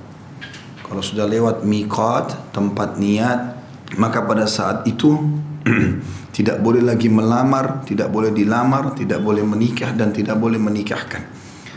Kalau 0.81 1.05
sudah 1.05 1.29
lewat 1.29 1.69
miqat, 1.69 2.51
tempat 2.57 2.97
niat, 2.97 3.61
maka 4.01 4.25
pada 4.25 4.49
saat 4.49 4.88
itu 4.88 5.21
tidak 6.37 6.64
boleh 6.64 6.81
lagi 6.81 7.12
melamar, 7.12 7.85
tidak 7.85 8.09
boleh 8.09 8.33
dilamar, 8.33 8.97
tidak 8.97 9.21
boleh 9.21 9.45
menikah 9.45 9.93
dan 9.93 10.16
tidak 10.16 10.40
boleh 10.40 10.57
menikahkan 10.57 11.29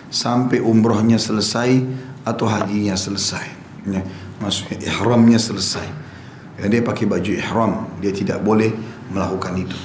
sampai 0.07 0.63
umrohnya 0.63 1.19
selesai 1.19 1.83
atau 2.23 2.47
hajinya 2.47 2.95
selesai. 2.95 3.45
Ya 3.83 4.01
maksudnya 4.43 4.77
ihramnya 4.83 5.39
selesai. 5.39 5.87
Ya, 6.59 6.69
dia 6.69 6.83
pakai 6.85 7.09
baju 7.09 7.31
ihram, 7.33 7.89
dia 7.97 8.13
tidak 8.13 8.43
boleh 8.43 8.69
melakukan 9.09 9.57
itu. 9.57 9.77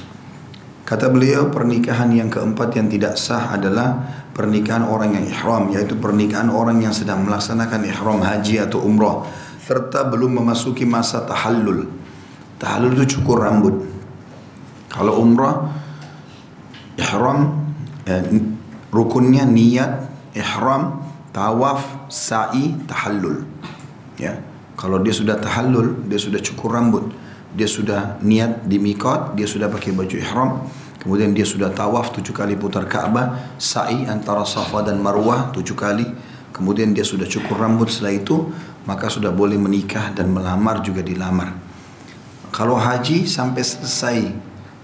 Kata 0.89 1.13
beliau 1.13 1.53
pernikahan 1.53 2.09
yang 2.17 2.33
keempat 2.33 2.73
yang 2.81 2.89
tidak 2.89 3.21
sah 3.21 3.53
adalah 3.53 4.01
pernikahan 4.33 4.89
orang 4.89 5.21
yang 5.21 5.29
ihram 5.29 5.69
yaitu 5.69 5.93
pernikahan 6.01 6.49
orang 6.49 6.81
yang 6.81 6.97
sedang 6.97 7.29
melaksanakan 7.29 7.85
ihram 7.85 8.25
haji 8.25 8.65
atau 8.65 8.81
umrah 8.81 9.29
serta 9.69 10.09
belum 10.09 10.41
memasuki 10.41 10.89
masa 10.89 11.29
tahallul. 11.29 11.85
Tahallul 12.57 12.97
itu 12.97 13.21
cukur 13.21 13.45
rambut. 13.45 13.85
Kalau 14.89 15.21
umrah 15.21 15.69
ihram 16.97 17.69
ya, 18.09 18.25
rukunnya 18.89 19.45
niat 19.45 20.09
ihram 20.33 21.05
tawaf 21.37 22.09
sa'i 22.09 22.73
tahallul 22.89 23.45
ya 24.17 24.41
kalau 24.79 25.03
dia 25.03 25.11
sudah 25.11 25.35
tahallul, 25.43 26.07
dia 26.07 26.23
sudah 26.23 26.39
cukur 26.39 26.71
rambut, 26.71 27.11
dia 27.59 27.67
sudah 27.67 28.23
niat 28.23 28.71
di 28.71 28.79
mikot, 28.79 29.35
dia 29.35 29.51
sudah 29.51 29.67
pakai 29.67 29.91
baju 29.91 30.15
ihram, 30.15 30.71
kemudian 31.03 31.35
dia 31.35 31.43
sudah 31.43 31.75
tawaf 31.75 32.15
tujuh 32.15 32.31
kali 32.31 32.55
putar 32.55 32.87
Ka'bah, 32.87 33.59
sa'i 33.59 34.07
antara 34.07 34.47
Safa 34.47 34.87
dan 34.87 35.03
Marwah 35.03 35.51
tujuh 35.51 35.75
kali, 35.75 36.07
kemudian 36.55 36.95
dia 36.95 37.03
sudah 37.03 37.27
cukur 37.27 37.59
rambut 37.59 37.91
setelah 37.91 38.15
itu, 38.15 38.55
maka 38.87 39.11
sudah 39.11 39.35
boleh 39.35 39.59
menikah 39.59 40.15
dan 40.15 40.31
melamar 40.31 40.87
juga 40.87 41.03
dilamar. 41.03 41.51
Kalau 42.55 42.79
haji 42.79 43.27
sampai 43.27 43.63
selesai, 43.67 44.19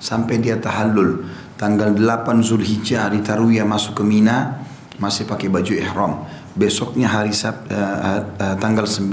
sampai 0.02 0.42
dia 0.42 0.58
tahallul, 0.58 1.22
tanggal 1.54 1.94
8 1.94 2.42
Zulhijjah 2.42 3.06
hari 3.06 3.22
Tarwiyah 3.22 3.64
masuk 3.64 4.02
ke 4.02 4.04
Mina, 4.04 4.66
masih 4.98 5.30
pakai 5.30 5.46
baju 5.46 5.72
ihram. 5.74 6.26
Besoknya 6.54 7.10
hari 7.10 7.34
Sab, 7.34 7.66
uh, 7.66 8.22
uh, 8.38 8.54
tanggal 8.62 8.86
9 8.86 9.10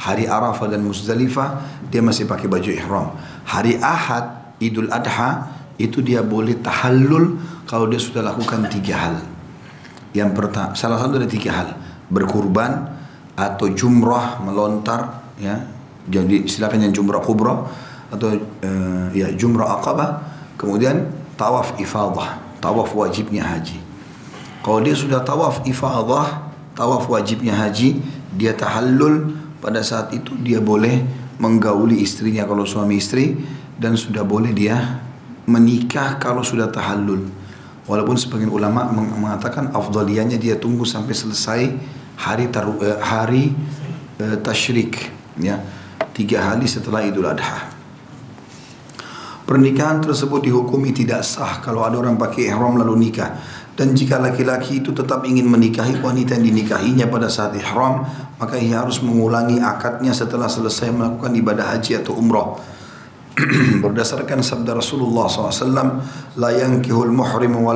hari 0.00 0.24
Arafah 0.24 0.68
dan 0.68 0.80
Muzdalifah 0.80 1.79
dia 1.90 2.00
masih 2.00 2.24
pakai 2.24 2.46
baju 2.46 2.70
ihram. 2.70 3.18
Hari 3.44 3.82
Ahad 3.82 4.56
Idul 4.62 4.88
Adha 4.88 5.50
itu 5.76 5.98
dia 6.00 6.22
boleh 6.22 6.56
tahallul 6.62 7.40
kalau 7.66 7.90
dia 7.90 7.98
sudah 7.98 8.22
lakukan 8.22 8.70
tiga 8.70 8.94
hal. 8.96 9.16
Yang 10.14 10.30
pertama, 10.34 10.74
salah 10.74 10.98
satu 10.98 11.18
dari 11.18 11.30
tiga 11.30 11.50
hal, 11.54 11.68
berkurban 12.10 12.98
atau 13.34 13.70
jumrah 13.70 14.42
melontar 14.42 15.22
ya. 15.38 15.66
Jadi 16.10 16.50
istilahnya 16.50 16.90
jumrah 16.90 17.22
kubra 17.22 17.54
atau 18.10 18.34
uh, 18.34 19.06
ya 19.14 19.30
jumrah 19.34 19.78
aqabah, 19.78 20.20
kemudian 20.58 21.06
tawaf 21.38 21.78
ifadah, 21.78 22.42
tawaf 22.58 22.90
wajibnya 22.92 23.46
haji. 23.46 23.78
Kalau 24.60 24.82
dia 24.82 24.92
sudah 24.92 25.22
tawaf 25.22 25.62
ifadah, 25.64 26.50
tawaf 26.74 27.06
wajibnya 27.06 27.54
haji, 27.54 28.02
dia 28.34 28.52
tahallul 28.52 29.32
pada 29.62 29.80
saat 29.80 30.10
itu 30.10 30.34
dia 30.42 30.58
boleh 30.58 31.06
menggauli 31.40 32.04
istrinya 32.04 32.44
kalau 32.44 32.68
suami 32.68 33.00
istri 33.00 33.32
dan 33.80 33.96
sudah 33.96 34.22
boleh 34.22 34.52
dia 34.52 35.00
menikah 35.48 36.20
kalau 36.20 36.44
sudah 36.44 36.68
tahallul. 36.68 37.26
Walaupun 37.88 38.14
sebagian 38.14 38.52
ulama 38.52 38.86
mengatakan 38.92 39.72
afdaliannya 39.74 40.38
dia 40.38 40.54
tunggu 40.60 40.86
sampai 40.86 41.16
selesai 41.16 41.60
hari 42.20 42.52
taru, 42.52 42.78
eh, 42.84 43.00
hari 43.02 43.50
eh, 44.20 44.36
tasyrik 44.38 45.10
ya 45.40 45.58
tiga 46.14 46.52
hari 46.52 46.68
setelah 46.68 47.02
Idul 47.02 47.26
Adha. 47.26 47.72
Pernikahan 49.48 49.98
tersebut 49.98 50.46
dihukumi 50.46 50.94
tidak 50.94 51.26
sah 51.26 51.58
kalau 51.58 51.82
ada 51.82 51.98
orang 51.98 52.14
pakai 52.14 52.54
ihram 52.54 52.78
lalu 52.78 53.10
nikah 53.10 53.34
dan 53.80 53.96
jika 53.96 54.20
laki-laki 54.20 54.84
itu 54.84 54.92
tetap 54.92 55.24
ingin 55.24 55.48
menikahi 55.48 56.04
wanita 56.04 56.36
yang 56.36 56.52
dinikahinya 56.52 57.08
pada 57.08 57.32
saat 57.32 57.56
ihram, 57.56 58.04
maka 58.36 58.60
ia 58.60 58.84
harus 58.84 59.00
mengulangi 59.00 59.56
akadnya 59.56 60.12
setelah 60.12 60.52
selesai 60.52 60.92
melakukan 60.92 61.32
ibadah 61.32 61.64
haji 61.72 62.04
atau 62.04 62.12
umrah. 62.12 62.60
Berdasarkan 63.88 64.44
sabda 64.44 64.76
Rasulullah 64.76 65.32
SAW, 65.32 65.96
La 66.36 66.52
yankihul 66.52 67.08
muhrim 67.08 67.56
wa. 67.56 67.72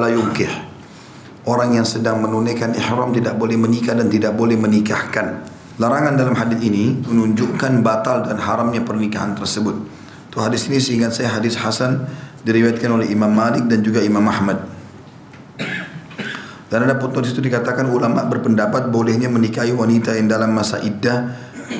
Orang 1.48 1.72
yang 1.72 1.88
sedang 1.88 2.20
menunaikan 2.20 2.76
ihram 2.76 3.08
tidak 3.16 3.40
boleh 3.40 3.56
menikah 3.56 3.96
dan 3.96 4.12
tidak 4.12 4.36
boleh 4.36 4.60
menikahkan. 4.60 5.40
Larangan 5.80 6.20
dalam 6.20 6.36
hadis 6.36 6.60
ini 6.60 7.00
menunjukkan 7.00 7.80
batal 7.80 8.28
dan 8.28 8.36
haramnya 8.44 8.84
pernikahan 8.84 9.32
tersebut. 9.32 9.80
Itu 10.28 10.36
hadis 10.44 10.68
ini 10.68 10.84
seingat 10.84 11.16
saya 11.16 11.32
hadis 11.32 11.56
Hasan 11.56 12.04
diriwayatkan 12.44 12.92
oleh 12.92 13.08
Imam 13.08 13.32
Malik 13.32 13.72
dan 13.72 13.80
juga 13.80 14.04
Imam 14.04 14.28
Ahmad. 14.28 14.73
Dan 16.68 16.88
ada 16.88 16.96
footnote 16.96 17.28
itu 17.28 17.44
dikatakan 17.44 17.86
ulama 17.92 18.24
berpendapat 18.24 18.88
bolehnya 18.88 19.28
menikahi 19.28 19.70
wanita 19.70 20.16
yang 20.16 20.26
dalam 20.26 20.50
masa 20.50 20.80
iddah 20.80 21.36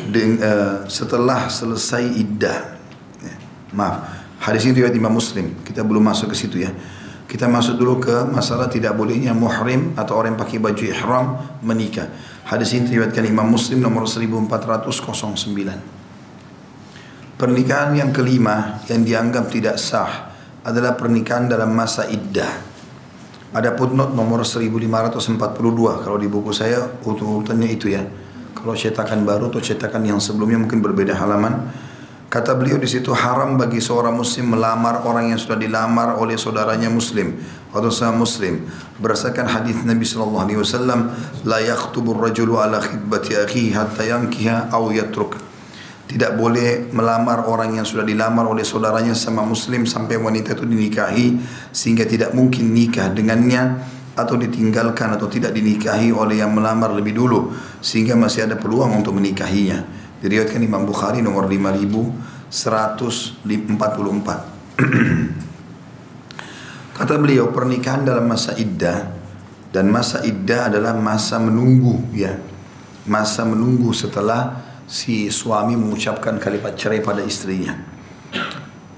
dengan, 0.09 0.37
uh, 0.45 0.77
setelah 0.87 1.49
selesai 1.49 2.05
iddah. 2.05 2.59
Ya, 3.25 3.35
maaf, 3.73 4.07
hadis 4.45 4.69
ini 4.69 4.85
riwayat 4.85 4.95
Imam 4.95 5.13
Muslim. 5.17 5.57
Kita 5.65 5.83
belum 5.83 6.05
masuk 6.05 6.31
ke 6.33 6.37
situ 6.37 6.63
ya. 6.63 6.71
Kita 7.25 7.49
masuk 7.51 7.81
dulu 7.81 7.99
ke 8.05 8.29
masalah 8.31 8.69
tidak 8.71 8.95
bolehnya 8.95 9.35
muhrim 9.35 9.97
atau 9.97 10.21
orang 10.21 10.37
yang 10.37 10.41
pakai 10.45 10.61
baju 10.61 10.85
ihram 10.85 11.27
menikah. 11.65 12.07
Hadis 12.45 12.77
ini 12.77 13.01
riwayatkan 13.01 13.25
Imam 13.25 13.49
Muslim 13.49 13.81
nomor 13.81 14.05
1409. 14.05 14.85
Pernikahan 17.35 17.91
yang 17.99 18.15
kelima 18.15 18.79
yang 18.87 19.03
dianggap 19.03 19.51
tidak 19.51 19.81
sah 19.81 20.31
adalah 20.63 20.95
pernikahan 20.95 21.51
dalam 21.51 21.75
masa 21.75 22.07
iddah. 22.07 22.74
Ada 23.55 23.79
footnote 23.79 24.19
nomor 24.19 24.43
1542 24.43 25.39
kalau 26.03 26.19
di 26.19 26.27
buku 26.27 26.51
saya 26.51 26.91
urutannya 27.07 27.71
itu 27.71 27.87
ya. 27.87 28.03
Kalau 28.51 28.75
cetakan 28.75 29.23
baru 29.23 29.47
atau 29.47 29.63
cetakan 29.63 30.03
yang 30.03 30.19
sebelumnya 30.19 30.59
mungkin 30.59 30.83
berbeda 30.83 31.15
halaman. 31.15 31.71
Kata 32.27 32.59
beliau 32.59 32.83
di 32.83 32.91
situ 32.91 33.15
haram 33.15 33.55
bagi 33.55 33.79
seorang 33.79 34.11
muslim 34.11 34.59
melamar 34.59 35.07
orang 35.07 35.31
yang 35.31 35.39
sudah 35.39 35.55
dilamar 35.55 36.19
oleh 36.19 36.35
saudaranya 36.35 36.91
muslim 36.91 37.39
atau 37.71 37.95
sama 37.95 38.27
muslim. 38.27 38.67
Berdasarkan 38.99 39.47
hadis 39.47 39.79
Nabi 39.87 40.03
sallallahu 40.03 40.43
alaihi 40.43 40.59
wasallam, 40.59 41.15
la 41.47 41.63
yaktubu 41.63 42.11
ar-rajulu 42.19 42.59
ala 42.59 42.83
khidbati 42.83 43.39
akhihi 43.39 43.71
hatta 43.71 44.03
yankiha 44.03 44.75
aw 44.75 44.83
yatruk. 44.91 45.39
Tidak 46.05 46.37
boleh 46.37 46.93
melamar 46.93 47.49
orang 47.49 47.81
yang 47.81 47.87
sudah 47.89 48.05
dilamar 48.05 48.45
oleh 48.45 48.61
saudaranya 48.61 49.17
sama 49.17 49.41
muslim 49.41 49.89
sampai 49.89 50.21
wanita 50.21 50.53
itu 50.53 50.69
dinikahi 50.69 51.41
sehingga 51.73 52.05
tidak 52.05 52.37
mungkin 52.37 52.77
nikah 52.77 53.09
dengannya 53.09 53.81
atau 54.15 54.39
ditinggalkan 54.39 55.19
atau 55.19 55.27
tidak 55.27 55.51
dinikahi 55.51 56.15
oleh 56.15 56.39
yang 56.39 56.55
melamar 56.55 56.95
lebih 56.95 57.19
dulu 57.19 57.51
sehingga 57.83 58.15
masih 58.15 58.47
ada 58.47 58.55
peluang 58.55 59.03
untuk 59.03 59.19
menikahinya. 59.19 59.83
Diriwayatkan 60.23 60.63
Imam 60.63 60.87
Bukhari 60.87 61.19
nomor 61.21 61.51
5144. 61.51 62.55
Kata 66.95 67.19
beliau 67.19 67.51
pernikahan 67.51 68.07
dalam 68.07 68.31
masa 68.31 68.55
iddah 68.55 69.11
dan 69.75 69.91
masa 69.91 70.23
iddah 70.23 70.71
adalah 70.71 70.95
masa 70.95 71.43
menunggu 71.43 71.99
ya. 72.15 72.39
Masa 73.05 73.45
menunggu 73.45 73.91
setelah 73.91 74.63
si 74.85 75.33
suami 75.33 75.77
mengucapkan 75.77 76.37
kalimat 76.37 76.77
cerai 76.77 77.01
pada 77.01 77.25
istrinya. 77.25 77.73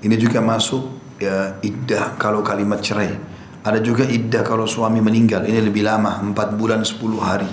Ini 0.03 0.15
juga 0.19 0.43
masuk 0.43 1.17
ya 1.19 1.59
iddah 1.63 2.19
kalau 2.21 2.43
kalimat 2.43 2.83
cerai. 2.83 3.17
Ada 3.67 3.83
juga 3.83 4.07
iddah 4.07 4.47
kalau 4.47 4.63
suami 4.63 5.03
meninggal. 5.03 5.43
Ini 5.43 5.59
lebih 5.59 5.83
lama, 5.83 6.23
4 6.23 6.55
bulan 6.55 6.87
10 6.87 7.03
hari. 7.19 7.51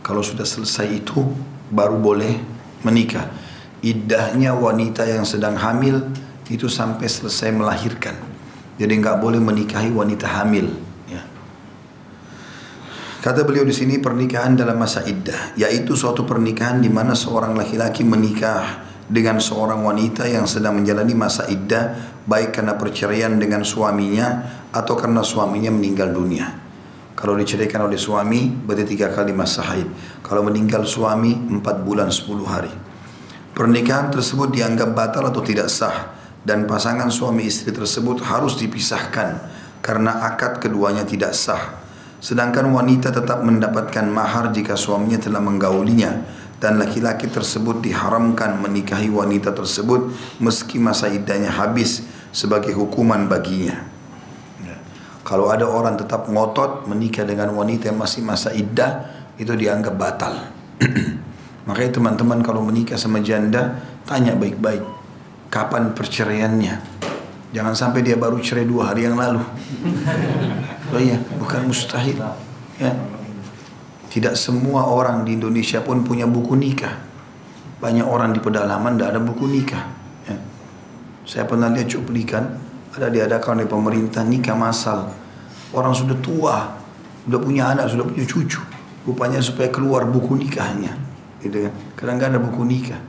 Kalau 0.00 0.24
sudah 0.24 0.48
selesai 0.48 0.88
itu 0.88 1.20
baru 1.68 2.00
boleh 2.00 2.40
menikah. 2.80 3.28
Iddahnya 3.84 4.56
wanita 4.56 5.04
yang 5.04 5.28
sedang 5.28 5.60
hamil 5.60 6.00
itu 6.48 6.70
sampai 6.70 7.04
selesai 7.04 7.52
melahirkan. 7.52 8.16
Jadi 8.80 8.92
nggak 8.96 9.20
boleh 9.20 9.36
menikahi 9.42 9.92
wanita 9.92 10.40
hamil. 10.40 10.85
Kata 13.26 13.42
beliau 13.42 13.66
di 13.66 13.74
sini 13.74 13.98
pernikahan 13.98 14.54
dalam 14.54 14.78
masa 14.78 15.02
iddah, 15.02 15.58
yaitu 15.58 15.98
suatu 15.98 16.22
pernikahan 16.22 16.78
di 16.78 16.86
mana 16.86 17.10
seorang 17.10 17.58
laki-laki 17.58 18.06
menikah 18.06 18.86
dengan 19.10 19.42
seorang 19.42 19.82
wanita 19.82 20.30
yang 20.30 20.46
sedang 20.46 20.78
menjalani 20.78 21.10
masa 21.10 21.42
iddah 21.50 22.14
baik 22.22 22.54
karena 22.54 22.78
perceraian 22.78 23.34
dengan 23.34 23.66
suaminya 23.66 24.46
atau 24.70 24.94
karena 24.94 25.26
suaminya 25.26 25.74
meninggal 25.74 26.14
dunia. 26.14 26.54
Kalau 27.18 27.34
diceraikan 27.34 27.90
oleh 27.90 27.98
suami 27.98 28.46
berarti 28.46 28.94
tiga 28.94 29.10
kali 29.10 29.34
masa 29.34 29.74
haid. 29.74 29.90
Kalau 30.22 30.46
meninggal 30.46 30.86
suami 30.86 31.34
empat 31.34 31.82
bulan 31.82 32.14
sepuluh 32.14 32.46
hari. 32.46 32.70
Pernikahan 33.58 34.14
tersebut 34.14 34.54
dianggap 34.54 34.94
batal 34.94 35.26
atau 35.34 35.42
tidak 35.42 35.66
sah 35.66 36.14
dan 36.46 36.62
pasangan 36.70 37.10
suami 37.10 37.42
istri 37.50 37.74
tersebut 37.74 38.22
harus 38.22 38.54
dipisahkan 38.54 39.50
karena 39.82 40.22
akad 40.30 40.62
keduanya 40.62 41.02
tidak 41.02 41.34
sah. 41.34 41.85
Sedangkan 42.18 42.72
wanita 42.72 43.12
tetap 43.12 43.44
mendapatkan 43.44 44.06
mahar 44.08 44.50
jika 44.50 44.74
suaminya 44.74 45.20
telah 45.20 45.42
menggaulinya 45.44 46.24
dan 46.56 46.80
laki-laki 46.80 47.28
tersebut 47.28 47.84
diharamkan 47.84 48.56
menikahi 48.60 49.12
wanita 49.12 49.52
tersebut 49.52 50.08
meski 50.40 50.80
masa 50.80 51.12
iddahnya 51.12 51.52
habis 51.52 52.04
sebagai 52.32 52.72
hukuman 52.72 53.28
baginya. 53.28 53.96
Kalau 55.26 55.50
ada 55.50 55.66
orang 55.66 55.98
tetap 55.98 56.30
ngotot 56.30 56.86
menikah 56.86 57.26
dengan 57.26 57.50
wanita 57.50 57.90
yang 57.90 57.98
masih 57.98 58.22
masa 58.22 58.54
iddah, 58.54 59.10
itu 59.34 59.50
dianggap 59.58 59.98
batal. 59.98 60.54
Makanya 61.66 61.98
teman-teman 61.98 62.46
kalau 62.46 62.62
menikah 62.62 62.94
sama 62.94 63.18
janda, 63.18 63.74
tanya 64.06 64.38
baik-baik. 64.38 64.86
Kapan 65.50 65.98
perceraiannya? 65.98 66.78
Jangan 67.50 67.74
sampai 67.74 68.06
dia 68.06 68.14
baru 68.14 68.38
cerai 68.38 68.70
dua 68.70 68.94
hari 68.94 69.10
yang 69.10 69.18
lalu. 69.18 69.42
Oh 70.94 71.00
iya, 71.00 71.18
bukan 71.38 71.66
mustahil. 71.66 72.18
Ya. 72.78 72.92
Tidak 74.06 74.38
semua 74.38 74.86
orang 74.86 75.26
di 75.26 75.34
Indonesia 75.34 75.82
pun 75.82 76.06
punya 76.06 76.24
buku 76.24 76.54
nikah. 76.54 76.94
Banyak 77.82 78.06
orang 78.06 78.32
di 78.32 78.40
pedalaman 78.40 78.96
tidak 78.96 79.08
ada 79.16 79.20
buku 79.20 79.44
nikah. 79.50 79.84
Ya. 80.24 80.36
Saya 81.26 81.44
pernah 81.44 81.68
lihat 81.74 81.90
cuplikan 81.90 82.44
ada 82.96 83.12
diadakan 83.12 83.60
oleh 83.60 83.68
pemerintah 83.68 84.24
nikah 84.24 84.56
masal. 84.56 85.12
Orang 85.74 85.92
sudah 85.92 86.16
tua, 86.22 86.80
sudah 87.28 87.40
punya 87.42 87.76
anak, 87.76 87.92
sudah 87.92 88.06
punya 88.06 88.24
cucu. 88.24 88.62
Rupanya 89.04 89.42
supaya 89.42 89.68
keluar 89.68 90.08
buku 90.08 90.38
nikahnya. 90.38 90.96
Gitu 91.42 91.68
kan. 91.68 91.72
Kadang 91.98 92.16
kadang 92.16 92.32
ada 92.38 92.40
buku 92.40 92.62
nikah. 92.64 93.00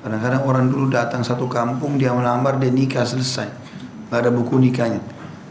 Kadang-kadang 0.00 0.42
orang 0.44 0.64
dulu 0.68 0.88
datang 0.92 1.20
satu 1.24 1.44
kampung 1.44 1.96
dia 1.96 2.12
melamar 2.12 2.56
dia 2.60 2.72
nikah 2.72 3.04
selesai. 3.04 3.48
Gak 4.10 4.20
ada 4.26 4.30
buku 4.32 4.56
nikahnya. 4.56 5.00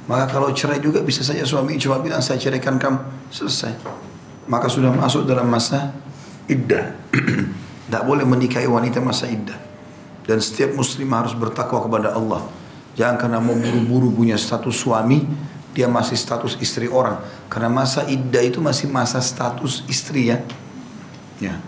Maka 0.09 0.25
kalau 0.25 0.49
cerai 0.49 0.81
juga 0.81 1.05
bisa 1.05 1.21
saja 1.21 1.45
suami 1.45 1.77
cuma 1.77 2.01
bilang 2.01 2.17
saya 2.17 2.41
ceraikan 2.41 2.81
kamu 2.81 2.97
selesai. 3.29 3.77
Maka 4.49 4.65
sudah 4.65 4.89
masuk 4.89 5.29
dalam 5.29 5.45
masa 5.45 5.93
iddah. 6.49 6.97
Tidak 7.85 8.03
boleh 8.09 8.25
menikahi 8.25 8.65
wanita 8.65 8.97
masa 9.05 9.29
iddah. 9.29 9.61
Dan 10.25 10.41
setiap 10.41 10.73
muslim 10.73 11.13
harus 11.13 11.37
bertakwa 11.37 11.85
kepada 11.85 12.17
Allah. 12.17 12.41
Jangan 12.97 13.21
karena 13.21 13.37
mau 13.37 13.53
buru-buru 13.53 14.09
punya 14.09 14.33
status 14.33 14.81
suami, 14.81 15.29
dia 15.77 15.85
masih 15.85 16.17
status 16.17 16.57
istri 16.57 16.89
orang. 16.89 17.21
Karena 17.45 17.69
masa 17.69 18.01
iddah 18.09 18.41
itu 18.41 18.57
masih 18.57 18.89
masa 18.89 19.21
status 19.21 19.85
istri 19.85 20.33
ya. 20.33 20.41
Ya. 21.37 21.61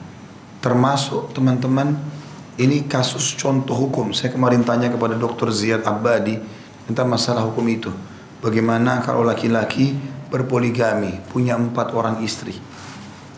Termasuk 0.66 1.30
teman-teman 1.38 1.94
ini 2.58 2.90
kasus 2.90 3.38
contoh 3.38 3.78
hukum. 3.78 4.18
Saya 4.18 4.34
kemarin 4.34 4.66
tanya 4.66 4.90
kepada 4.90 5.14
Dr. 5.14 5.54
Ziyad 5.54 5.86
Abadi 5.86 6.42
tentang 6.90 7.06
masalah 7.06 7.46
hukum 7.46 7.66
itu. 7.70 7.94
Bagaimana 8.42 9.06
kalau 9.06 9.22
laki-laki 9.22 9.94
berpoligami, 10.34 11.22
punya 11.30 11.56
empat 11.56 11.94
orang 11.94 12.26
istri. 12.26 12.58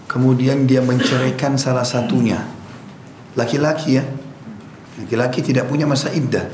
Kemudian 0.07 0.63
dia 0.63 0.79
menceraikan 0.79 1.59
salah 1.59 1.83
satunya. 1.83 2.39
Laki-laki 3.35 3.99
ya. 3.99 4.03
Laki-laki 5.03 5.43
tidak 5.43 5.67
punya 5.67 5.83
masa 5.83 6.13
iddah 6.13 6.47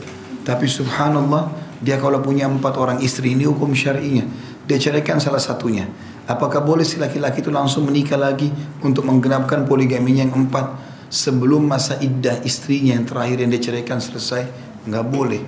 tapi 0.49 0.65
subhanallah 0.65 1.53
dia 1.77 2.01
kalau 2.01 2.25
punya 2.25 2.49
empat 2.49 2.73
orang 2.81 2.97
istri 3.05 3.37
ini 3.37 3.45
hukum 3.45 3.69
syar'inya. 3.69 4.25
Dia 4.65 4.81
ceraikan 4.81 5.21
salah 5.21 5.37
satunya. 5.37 5.85
Apakah 6.25 6.65
boleh 6.65 6.81
si 6.81 6.97
laki-laki 6.97 7.45
itu 7.45 7.53
langsung 7.53 7.85
menikah 7.85 8.17
lagi 8.17 8.49
untuk 8.81 9.05
menggenapkan 9.05 9.69
poligaminya 9.69 10.25
yang 10.25 10.49
empat 10.49 10.73
sebelum 11.09 11.69
masa 11.69 12.01
iddah 12.01 12.41
istrinya 12.41 12.97
yang 12.97 13.05
terakhir 13.05 13.45
yang 13.45 13.49
dia 13.53 13.61
ceraikan 13.61 14.01
selesai? 14.01 14.49
Enggak 14.89 15.05
boleh. 15.09 15.41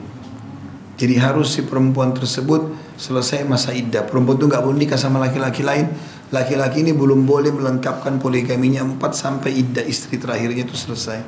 Jadi 1.01 1.15
harus 1.17 1.57
si 1.57 1.65
perempuan 1.65 2.13
tersebut 2.13 2.90
selesai 2.97 3.47
masa 3.47 3.71
iddah. 3.75 4.07
Perempuan 4.07 4.39
itu 4.39 4.45
enggak 4.47 4.63
boleh 4.63 4.77
nikah 4.85 4.99
sama 4.99 5.19
laki-laki 5.21 5.61
lain. 5.63 5.91
Laki-laki 6.31 6.79
ini 6.83 6.95
belum 6.95 7.27
boleh 7.27 7.51
melengkapkan 7.51 8.15
poligaminya 8.15 8.87
empat 8.87 9.11
sampai 9.19 9.51
iddah 9.51 9.83
istri 9.83 10.15
terakhirnya 10.15 10.63
itu 10.63 10.75
selesai. 10.79 11.19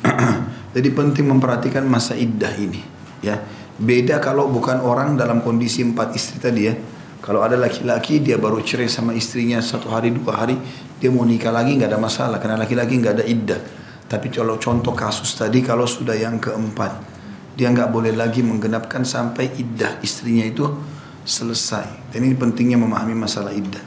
Jadi 0.74 0.88
penting 0.94 1.28
memperhatikan 1.28 1.84
masa 1.84 2.16
iddah 2.16 2.54
ini. 2.56 2.80
Ya, 3.20 3.44
beda 3.76 4.16
kalau 4.24 4.48
bukan 4.48 4.80
orang 4.80 5.20
dalam 5.20 5.44
kondisi 5.44 5.84
empat 5.84 6.16
istri 6.16 6.40
tadi 6.40 6.62
ya. 6.64 6.74
Kalau 7.20 7.44
ada 7.44 7.60
laki-laki 7.60 8.24
dia 8.24 8.40
baru 8.40 8.64
cerai 8.64 8.88
sama 8.88 9.12
istrinya 9.12 9.60
satu 9.60 9.92
hari 9.92 10.08
dua 10.08 10.40
hari 10.40 10.56
dia 10.96 11.12
mau 11.12 11.28
nikah 11.28 11.52
lagi 11.52 11.76
nggak 11.76 11.92
ada 11.92 12.00
masalah 12.00 12.40
karena 12.40 12.56
laki-laki 12.56 12.96
nggak 12.96 13.14
ada 13.20 13.24
iddah. 13.28 13.60
Tapi 14.08 14.32
kalau 14.32 14.56
contoh 14.56 14.96
kasus 14.96 15.36
tadi 15.36 15.60
kalau 15.60 15.84
sudah 15.84 16.16
yang 16.16 16.40
keempat 16.40 17.09
dia 17.60 17.68
nggak 17.68 17.92
boleh 17.92 18.16
lagi 18.16 18.40
menggenapkan 18.40 19.04
sampai 19.04 19.52
iddah 19.60 20.00
istrinya 20.00 20.48
itu 20.48 20.64
selesai. 21.28 22.08
Dan 22.08 22.24
ini 22.24 22.32
pentingnya 22.32 22.80
memahami 22.80 23.12
masalah 23.12 23.52
iddah. 23.52 23.84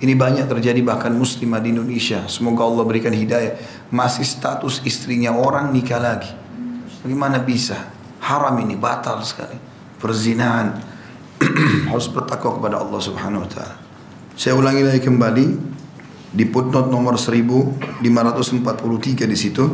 Ini 0.00 0.16
banyak 0.16 0.48
terjadi 0.48 0.80
bahkan 0.80 1.12
muslimah 1.12 1.60
di 1.60 1.76
Indonesia. 1.76 2.24
Semoga 2.32 2.64
Allah 2.64 2.84
berikan 2.88 3.12
hidayah. 3.12 3.60
Masih 3.92 4.24
status 4.24 4.80
istrinya 4.88 5.36
orang 5.36 5.68
nikah 5.68 6.00
lagi. 6.00 6.32
Bagaimana 7.04 7.44
bisa? 7.44 7.92
Haram 8.24 8.56
ini 8.64 8.72
batal 8.72 9.20
sekali. 9.20 9.60
Perzinahan 10.00 10.72
harus 11.92 12.08
bertakwa 12.08 12.56
kepada 12.56 12.80
Allah 12.80 13.00
Subhanahu 13.04 13.44
wa 13.44 13.50
taala. 13.52 13.76
Saya 14.32 14.56
ulangi 14.56 14.80
lagi 14.80 15.04
kembali 15.04 15.73
di 16.34 16.50
footnote 16.50 16.90
nomor 16.90 17.14
1543 17.14 18.02
di 19.22 19.36
situ 19.38 19.64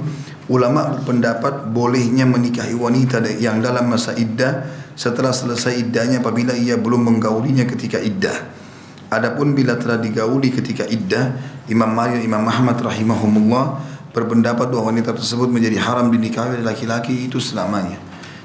ulama 0.53 0.93
berpendapat 0.93 1.73
bolehnya 1.73 2.29
menikahi 2.29 2.77
wanita 2.77 3.25
yang 3.41 3.65
dalam 3.65 3.89
masa 3.89 4.13
iddah 4.13 4.69
setelah 4.93 5.33
selesai 5.33 5.81
iddahnya 5.81 6.21
apabila 6.21 6.53
ia 6.53 6.77
belum 6.77 7.09
menggaulinya 7.09 7.65
ketika 7.65 7.97
iddah. 7.97 8.61
Adapun 9.09 9.57
bila 9.57 9.75
telah 9.81 9.97
digauli 9.99 10.53
ketika 10.53 10.85
iddah, 10.87 11.35
Imam 11.73 11.89
Malik 11.89 12.21
Imam 12.21 12.45
Ahmad 12.45 12.77
rahimahumullah 12.79 13.81
berpendapat 14.13 14.69
bahwa 14.69 14.93
wanita 14.93 15.17
tersebut 15.17 15.49
menjadi 15.49 15.81
haram 15.81 16.13
dinikahi 16.13 16.61
oleh 16.61 16.67
laki-laki 16.67 17.31
itu 17.31 17.41
selamanya. 17.41 17.97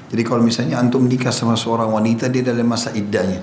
Jadi 0.08 0.22
kalau 0.22 0.40
misalnya 0.40 0.78
antum 0.78 1.04
nikah 1.04 1.34
sama 1.34 1.58
seorang 1.58 1.90
wanita 1.90 2.30
dia 2.30 2.46
dalam 2.46 2.64
masa 2.64 2.94
iddahnya 2.94 3.42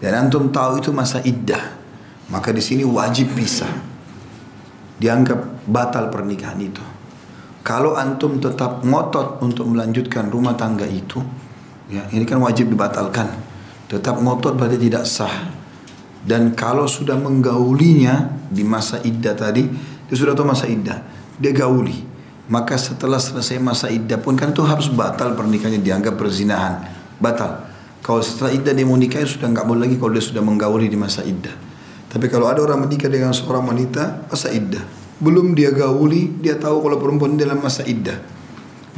dan 0.00 0.26
antum 0.26 0.48
tahu 0.48 0.80
itu 0.80 0.90
masa 0.90 1.20
iddah, 1.22 1.76
maka 2.32 2.50
di 2.50 2.64
sini 2.64 2.82
wajib 2.82 3.36
pisah. 3.36 3.91
Dianggap 5.02 5.66
batal 5.66 6.14
pernikahan 6.14 6.62
itu. 6.62 6.78
Kalau 7.66 7.98
antum 7.98 8.38
tetap 8.38 8.86
ngotot 8.86 9.42
untuk 9.42 9.66
melanjutkan 9.66 10.30
rumah 10.30 10.54
tangga 10.54 10.86
itu, 10.86 11.18
ya 11.90 12.06
ini 12.14 12.22
kan 12.22 12.38
wajib 12.38 12.70
dibatalkan. 12.70 13.34
Tetap 13.90 14.22
ngotot 14.22 14.54
berarti 14.54 14.78
tidak 14.78 15.02
sah. 15.10 15.50
Dan 16.22 16.54
kalau 16.54 16.86
sudah 16.86 17.18
menggaulinya 17.18 18.46
di 18.46 18.62
masa 18.62 19.02
iddah 19.02 19.34
tadi 19.34 19.66
dia 20.06 20.14
sudah 20.14 20.38
tahu 20.38 20.46
masa 20.46 20.70
iddah 20.70 21.02
dia 21.34 21.50
gauli. 21.50 21.98
Maka 22.46 22.78
setelah 22.78 23.18
selesai 23.18 23.58
masa 23.58 23.90
iddah 23.90 24.22
pun 24.22 24.38
kan 24.38 24.54
itu 24.54 24.62
harus 24.62 24.86
batal 24.86 25.34
pernikahannya 25.34 25.82
dianggap 25.82 26.14
perzinahan. 26.14 26.78
Batal. 27.18 27.74
Kalau 28.06 28.22
setelah 28.22 28.54
iddah 28.54 28.70
dia 28.70 28.86
mau 28.86 28.94
nikah 28.94 29.22
sudah 29.26 29.50
nggak 29.50 29.66
boleh 29.66 29.90
lagi 29.90 29.98
kalau 29.98 30.14
dia 30.14 30.22
sudah 30.22 30.42
menggauli 30.42 30.86
di 30.86 30.98
masa 30.98 31.26
iddah 31.26 31.71
tapi 32.12 32.28
kalau 32.28 32.52
ada 32.52 32.60
orang 32.60 32.84
menikah 32.84 33.08
dengan 33.08 33.32
seorang 33.32 33.72
wanita 33.72 34.28
masa 34.28 34.52
iddah 34.52 34.84
belum 35.18 35.56
dia 35.56 35.72
gauli 35.72 36.28
dia 36.38 36.60
tahu 36.60 36.84
kalau 36.84 37.00
perempuan 37.00 37.40
dalam 37.40 37.58
masa 37.64 37.82
iddah 37.88 38.20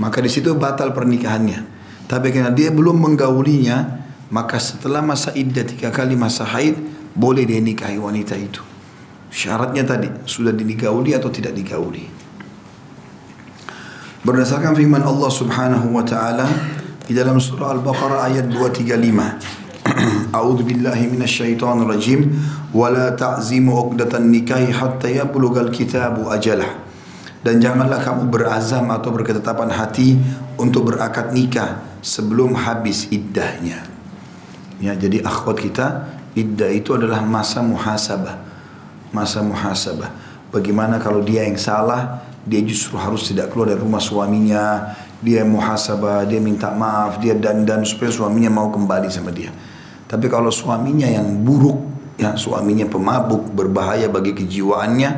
maka 0.03 0.19
di 0.19 0.27
situ 0.27 0.51
batal 0.59 0.91
pernikahannya 0.91 1.63
tapi 2.11 2.35
karena 2.35 2.51
dia 2.51 2.75
belum 2.75 2.99
menggaulinya 2.99 4.05
maka 4.35 4.59
setelah 4.59 4.99
masa 4.99 5.31
iddah 5.39 5.63
tiga 5.63 5.95
kali 5.95 6.19
masa 6.19 6.43
haid 6.43 6.75
boleh 7.15 7.47
dia 7.47 7.63
nikahi 7.63 7.97
wanita 7.97 8.35
itu. 8.35 8.59
Syaratnya 9.31 9.87
tadi 9.87 10.11
sudah 10.27 10.51
digauli 10.51 11.15
atau 11.15 11.31
tidak 11.31 11.55
digauli. 11.55 12.07
Berdasarkan 14.25 14.75
firman 14.75 15.07
Allah 15.07 15.31
Subhanahu 15.31 15.95
wa 15.95 16.03
taala 16.03 16.47
di 17.05 17.13
dalam 17.15 17.39
surah 17.39 17.79
Al-Baqarah 17.79 18.27
ayat 18.31 18.51
235. 18.51 19.64
Billahi 20.69 21.11
minasyaitonir 21.11 21.89
rajim 21.89 22.33
wa 22.73 22.91
la 22.91 23.13
ta'zimu 23.13 23.73
'uqdatan 23.73 24.29
nikahi 24.31 24.73
hatta 24.73 25.09
yablugha 25.09 25.65
al-kitabu 25.65 26.31
ajalah. 26.31 26.85
Dan 27.45 27.61
janganlah 27.61 28.01
kamu 28.01 28.33
berazam 28.33 28.89
atau 28.89 29.13
berketetapan 29.13 29.69
hati 29.69 30.17
untuk 30.57 30.89
berakad 30.89 31.37
nikah 31.37 31.85
sebelum 32.01 32.57
habis 32.57 33.05
iddahnya. 33.13 33.85
Ya, 34.81 34.97
jadi 34.97 35.21
akhwat 35.21 35.61
kita 35.61 36.15
Iddah 36.35 36.71
itu 36.75 36.99
adalah 36.99 37.23
masa 37.23 37.63
muhasabah. 37.63 38.43
Masa 39.15 39.39
muhasabah. 39.39 40.11
Bagaimana 40.51 40.99
kalau 40.99 41.23
dia 41.23 41.47
yang 41.47 41.55
salah, 41.55 42.27
dia 42.43 42.59
justru 42.67 42.99
harus 42.99 43.31
tidak 43.31 43.55
keluar 43.55 43.71
dari 43.71 43.79
rumah 43.79 44.03
suaminya, 44.03 44.99
dia 45.23 45.47
muhasabah, 45.47 46.27
dia 46.27 46.43
minta 46.43 46.75
maaf, 46.75 47.23
dia 47.23 47.39
dandan 47.39 47.87
supaya 47.87 48.11
suaminya 48.11 48.51
mau 48.51 48.75
kembali 48.75 49.07
sama 49.07 49.31
dia. 49.31 49.55
Tapi 50.15 50.31
kalau 50.31 50.55
suaminya 50.55 51.11
yang 51.11 51.43
buruk, 51.43 51.75
ya 52.23 52.39
suaminya 52.39 52.87
pemabuk, 52.87 53.51
berbahaya 53.51 54.07
bagi 54.07 54.31
kejiwaannya, 54.31 55.11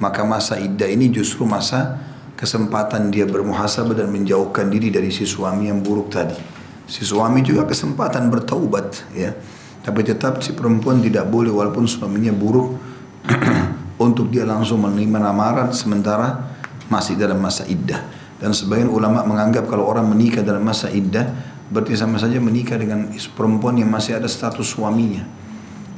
maka 0.00 0.24
masa 0.24 0.56
iddah 0.56 0.88
ini 0.88 1.12
justru 1.12 1.44
masa 1.44 2.00
kesempatan 2.40 3.12
dia 3.12 3.28
bermuhasabah 3.28 3.92
dan 3.92 4.08
menjauhkan 4.08 4.72
diri 4.72 4.88
dari 4.88 5.12
si 5.12 5.28
suami 5.28 5.68
yang 5.68 5.84
buruk 5.84 6.08
tadi. 6.08 6.40
Si 6.88 7.04
suami 7.04 7.44
juga 7.44 7.68
kesempatan 7.68 8.32
bertaubat, 8.32 9.12
ya. 9.12 9.36
Tapi 9.84 10.00
tetap 10.08 10.40
si 10.40 10.56
perempuan 10.56 11.04
tidak 11.04 11.28
boleh 11.28 11.52
walaupun 11.52 11.84
suaminya 11.84 12.32
buruk 12.32 12.80
untuk 14.08 14.32
dia 14.32 14.48
langsung 14.48 14.80
menerima 14.80 15.20
lamaran 15.20 15.68
sementara 15.76 16.56
masih 16.88 17.20
dalam 17.20 17.36
masa 17.36 17.68
iddah. 17.68 18.00
Dan 18.40 18.56
sebagian 18.56 18.88
ulama 18.88 19.20
menganggap 19.20 19.68
kalau 19.68 19.84
orang 19.84 20.08
menikah 20.08 20.40
dalam 20.40 20.64
masa 20.64 20.88
iddah 20.88 21.28
berarti 21.70 21.94
sama 21.94 22.18
saja 22.18 22.36
menikah 22.42 22.76
dengan 22.76 23.08
perempuan 23.38 23.78
yang 23.78 23.88
masih 23.88 24.18
ada 24.18 24.26
status 24.26 24.76
suaminya. 24.76 25.22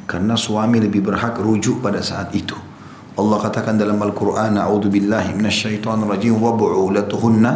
Karena 0.06 0.36
suami 0.36 0.78
lebih 0.78 1.00
berhak 1.00 1.40
rujuk 1.40 1.80
pada 1.80 2.04
saat 2.04 2.30
itu. 2.36 2.54
Allah 3.12 3.38
katakan 3.40 3.76
dalam 3.76 4.00
Al-Quran, 4.00 4.56
A'udhu 4.56 4.88
billahi 4.88 5.36
minasyaitonir 5.36 6.08
rajim 6.08 6.36
wa 6.36 6.52
bu'ulatuhunna 6.52 7.50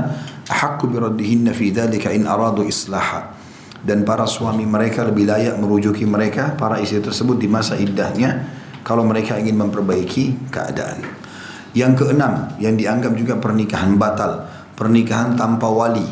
ahaqqu 0.48 0.88
biraddihinna 0.88 1.52
fi 1.52 1.72
dhalika 1.72 2.12
in 2.12 2.28
aradu 2.28 2.64
islaha 2.64 3.36
dan 3.86 4.02
para 4.02 4.26
suami 4.26 4.66
mereka 4.66 5.06
lebih 5.06 5.30
layak 5.30 5.62
merujuki 5.62 6.02
mereka 6.02 6.58
para 6.58 6.82
istri 6.82 6.98
tersebut 6.98 7.38
di 7.38 7.46
masa 7.46 7.78
iddahnya 7.78 8.42
kalau 8.82 9.06
mereka 9.06 9.38
ingin 9.38 9.54
memperbaiki 9.62 10.50
keadaan. 10.50 11.06
Yang 11.70 12.02
keenam 12.02 12.50
yang 12.58 12.74
dianggap 12.74 13.14
juga 13.14 13.38
pernikahan 13.38 13.94
batal, 13.94 14.48
pernikahan 14.74 15.38
tanpa 15.38 15.70
wali, 15.70 16.06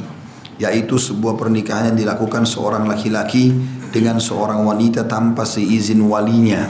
yaitu 0.58 0.94
sebuah 1.00 1.34
pernikahan 1.34 1.92
yang 1.92 1.98
dilakukan 1.98 2.46
seorang 2.46 2.86
laki-laki 2.86 3.50
dengan 3.90 4.22
seorang 4.22 4.62
wanita 4.62 5.06
tanpa 5.06 5.42
seizin 5.46 6.02
walinya. 6.06 6.66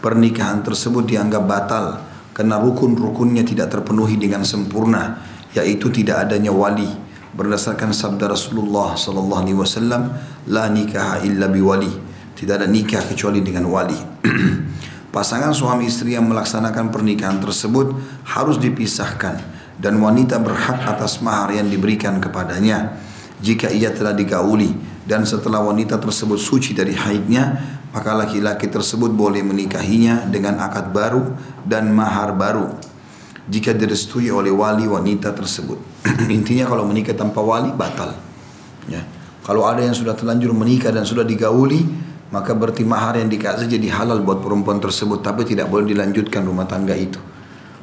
Pernikahan 0.00 0.60
tersebut 0.60 1.08
dianggap 1.08 1.42
batal 1.48 2.00
karena 2.36 2.60
rukun-rukunnya 2.60 3.44
tidak 3.48 3.72
terpenuhi 3.72 4.20
dengan 4.20 4.44
sempurna, 4.44 5.20
yaitu 5.56 5.88
tidak 5.88 6.28
adanya 6.28 6.52
wali. 6.52 6.88
Berdasarkan 7.36 7.92
sabda 7.92 8.32
Rasulullah 8.32 8.96
sallallahu 8.96 9.42
alaihi 9.44 9.58
wasallam 9.60 10.12
la 10.48 10.68
nikah 10.68 11.20
illa 11.24 11.48
biwali. 11.48 11.92
Tidak 12.36 12.52
ada 12.52 12.68
nikah 12.68 13.00
kecuali 13.04 13.40
dengan 13.40 13.68
wali. 13.68 13.96
Pasangan 15.16 15.56
suami 15.56 15.88
istri 15.88 16.12
yang 16.12 16.28
melaksanakan 16.28 16.92
pernikahan 16.92 17.40
tersebut 17.40 17.96
harus 18.28 18.60
dipisahkan 18.60 19.40
dan 19.80 19.96
wanita 20.00 20.40
berhak 20.40 20.84
atas 20.84 21.24
mahar 21.24 21.52
yang 21.56 21.68
diberikan 21.68 22.20
kepadanya 22.20 23.05
jika 23.40 23.68
ia 23.68 23.92
telah 23.92 24.16
digauli 24.16 24.72
dan 25.04 25.22
setelah 25.28 25.62
wanita 25.62 26.00
tersebut 26.00 26.40
suci 26.40 26.72
dari 26.72 26.96
haidnya 26.96 27.76
maka 27.96 28.12
laki-laki 28.12 28.68
tersebut 28.68 29.08
boleh 29.08 29.40
menikahinya 29.40 30.28
dengan 30.28 30.60
akad 30.60 30.92
baru 30.92 31.32
dan 31.64 31.88
mahar 31.92 32.36
baru 32.36 32.76
jika 33.46 33.72
direstui 33.72 34.28
oleh 34.28 34.50
wali 34.50 34.90
wanita 34.90 35.30
tersebut. 35.30 35.78
Intinya 36.36 36.66
kalau 36.66 36.82
menikah 36.82 37.14
tanpa 37.14 37.38
wali 37.40 37.70
batal. 37.70 38.12
Ya. 38.90 39.06
Kalau 39.46 39.62
ada 39.62 39.86
yang 39.86 39.94
sudah 39.94 40.18
terlanjur 40.18 40.50
menikah 40.50 40.90
dan 40.90 41.06
sudah 41.06 41.22
digauli, 41.22 41.86
maka 42.34 42.50
berarti 42.58 42.82
mahar 42.82 43.22
yang 43.22 43.30
dikasih 43.30 43.70
jadi 43.70 43.94
halal 43.94 44.26
buat 44.26 44.42
perempuan 44.42 44.82
tersebut, 44.82 45.22
tapi 45.22 45.46
tidak 45.46 45.70
boleh 45.70 45.86
dilanjutkan 45.86 46.42
rumah 46.42 46.66
tangga 46.66 46.98
itu. 46.98 47.22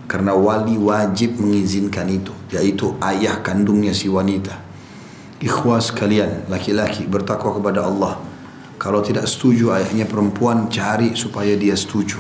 Karena 0.04 0.36
wali 0.36 0.76
wajib 0.76 1.40
mengizinkan 1.40 2.12
itu, 2.12 2.36
yaitu 2.52 3.00
ayah 3.00 3.40
kandungnya 3.40 3.96
si 3.96 4.12
wanita. 4.12 4.73
Ikhwas 5.44 5.92
kalian, 5.92 6.48
laki-laki 6.48 7.04
bertakwa 7.04 7.60
kepada 7.60 7.84
Allah. 7.84 8.16
Kalau 8.80 9.04
tidak 9.04 9.28
setuju 9.28 9.76
ayahnya 9.76 10.08
perempuan, 10.08 10.72
cari 10.72 11.20
supaya 11.20 11.52
dia 11.60 11.76
setuju. 11.76 12.16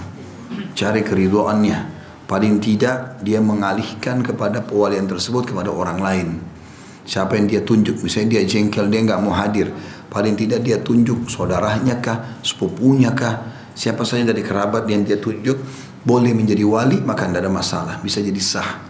Cari 0.75 1.07
keriduannya 1.07 1.87
paling 2.27 2.59
tidak 2.59 3.23
dia 3.23 3.39
mengalihkan 3.39 4.19
kepada 4.27 4.59
pewalian 4.59 5.07
tersebut 5.07 5.55
kepada 5.55 5.71
orang 5.71 6.03
lain. 6.03 6.27
Siapa 7.07 7.39
yang 7.39 7.47
dia 7.47 7.63
tunjuk? 7.63 8.03
Misalnya 8.03 8.39
dia 8.39 8.43
jengkel 8.43 8.91
dia 8.91 8.99
nggak 9.07 9.21
mau 9.23 9.31
hadir. 9.31 9.71
Paling 10.11 10.35
tidak 10.35 10.59
dia 10.59 10.83
tunjuk 10.83 11.31
saudaranya 11.31 12.03
kah 12.03 12.43
sepupunya 12.43 13.15
kah? 13.15 13.39
Siapa 13.71 14.03
saja 14.03 14.27
dari 14.35 14.43
kerabat 14.43 14.83
yang 14.91 15.07
dia 15.07 15.15
tunjuk 15.15 15.63
boleh 16.03 16.35
menjadi 16.35 16.67
wali 16.67 16.99
maka 16.99 17.23
tidak 17.23 17.47
ada 17.47 17.51
masalah. 17.51 17.95
Bisa 18.03 18.19
jadi 18.19 18.41
sah. 18.43 18.83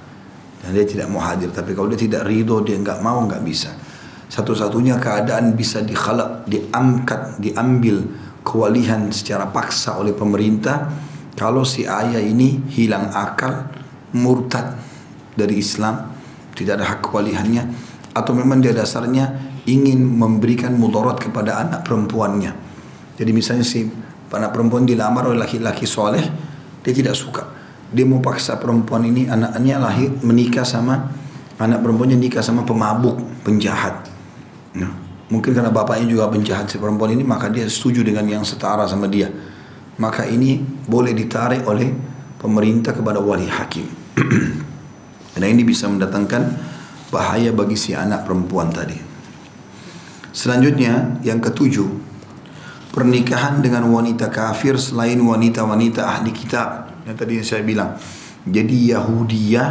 Dan 0.66 0.74
dia 0.74 0.90
tidak 0.90 1.06
mau 1.14 1.22
hadir. 1.22 1.54
Tapi 1.54 1.78
kalau 1.78 1.94
dia 1.94 2.02
tidak 2.02 2.26
ridho 2.26 2.66
dia 2.66 2.82
nggak 2.82 2.98
mau 2.98 3.22
nggak 3.30 3.46
bisa 3.46 3.83
satu-satunya 4.30 4.98
keadaan 4.98 5.54
bisa 5.54 5.84
dikhalak 5.84 6.48
diangkat 6.50 7.38
diambil 7.40 8.04
kewalihan 8.44 9.08
secara 9.14 9.48
paksa 9.50 10.00
oleh 10.00 10.12
pemerintah 10.12 10.92
kalau 11.34 11.66
si 11.66 11.88
ayah 11.88 12.22
ini 12.22 12.62
hilang 12.74 13.10
akal, 13.10 13.68
murtad 14.14 14.78
dari 15.34 15.58
Islam, 15.58 16.14
tidak 16.54 16.78
ada 16.78 16.86
hak 16.94 17.00
kewalihannya, 17.02 17.64
atau 18.14 18.38
memang 18.38 18.62
dia 18.62 18.70
dasarnya 18.70 19.34
ingin 19.66 19.98
memberikan 20.06 20.78
mudarat 20.78 21.18
kepada 21.18 21.58
anak 21.58 21.82
perempuannya. 21.82 22.54
Jadi 23.18 23.32
misalnya 23.34 23.66
si 23.66 23.90
anak 24.30 24.54
perempuan 24.54 24.86
dilamar 24.86 25.34
oleh 25.34 25.42
laki-laki 25.42 25.90
soleh, 25.90 26.22
dia 26.86 26.94
tidak 26.94 27.18
suka. 27.18 27.50
Dia 27.90 28.06
mau 28.06 28.22
paksa 28.22 28.62
perempuan 28.62 29.06
ini 29.06 29.26
anaknya 29.30 29.82
lahir 29.82 30.14
menikah 30.22 30.66
sama 30.66 31.24
Anak 31.62 31.86
perempuannya 31.86 32.18
nikah 32.18 32.42
sama 32.42 32.66
pemabuk, 32.66 33.22
penjahat. 33.46 34.10
Nah, 34.74 34.92
mungkin 35.30 35.54
karena 35.54 35.70
bapaknya 35.70 36.10
juga 36.10 36.30
penjahat 36.30 36.70
si 36.70 36.82
perempuan 36.82 37.14
ini 37.14 37.22
maka 37.22 37.50
dia 37.50 37.66
setuju 37.70 38.02
dengan 38.02 38.26
yang 38.26 38.44
setara 38.46 38.86
sama 38.90 39.06
dia. 39.06 39.30
Maka 40.02 40.26
ini 40.26 40.58
boleh 40.90 41.14
ditarik 41.14 41.66
oleh 41.70 41.94
pemerintah 42.42 42.98
kepada 42.98 43.22
wali 43.22 43.46
hakim. 43.46 43.86
Karena 45.34 45.48
ini 45.50 45.62
bisa 45.66 45.86
mendatangkan 45.90 46.44
bahaya 47.14 47.54
bagi 47.54 47.78
si 47.78 47.94
anak 47.94 48.26
perempuan 48.26 48.74
tadi. 48.74 48.98
Selanjutnya 50.34 51.22
yang 51.22 51.38
ketujuh, 51.38 51.86
pernikahan 52.90 53.62
dengan 53.62 53.86
wanita 53.86 54.34
kafir 54.34 54.82
selain 54.82 55.22
wanita-wanita 55.22 56.02
ahli 56.10 56.34
kitab. 56.34 56.90
Yang 57.06 57.16
tadi 57.22 57.34
saya 57.46 57.62
bilang. 57.62 57.94
Jadi 58.44 58.92
Yahudiyah, 58.92 59.70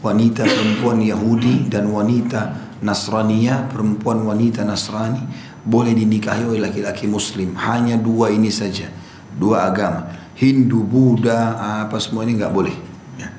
wanita 0.00 0.48
perempuan 0.48 1.02
Yahudi 1.02 1.68
dan 1.68 1.92
wanita 1.92 2.63
Nasraniyah, 2.84 3.72
perempuan 3.72 4.20
wanita 4.28 4.60
Nasrani 4.60 5.24
boleh 5.64 5.96
dinikahi 5.96 6.44
oleh 6.44 6.60
laki-laki 6.60 7.08
muslim. 7.08 7.56
Hanya 7.56 7.96
dua 7.96 8.28
ini 8.28 8.52
saja. 8.52 8.92
Dua 9.32 9.64
agama. 9.64 10.04
Hindu, 10.36 10.84
Buddha, 10.84 11.56
apa 11.88 11.96
semua 11.96 12.28
ini 12.28 12.36
nggak 12.36 12.52
boleh. 12.52 12.76
Ya. 13.16 13.32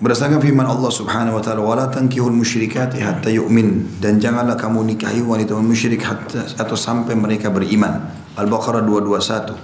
Berdasarkan 0.00 0.40
firman 0.40 0.64
Allah 0.64 0.88
Subhanahu 0.88 1.36
wa 1.36 1.42
taala, 1.44 1.60
"Wala 1.60 1.84
tankihul 1.92 2.32
musyrikati 2.32 3.04
hatta 3.04 3.28
yu'min." 3.28 4.00
Dan 4.00 4.16
janganlah 4.16 4.56
kamu 4.56 4.96
nikahi 4.96 5.20
wanita 5.20 5.52
musyrik 5.60 6.00
hatta 6.08 6.48
atau 6.56 6.74
sampai 6.80 7.12
mereka 7.12 7.52
beriman. 7.52 8.08
Al-Baqarah 8.40 8.82
221. 8.82 9.54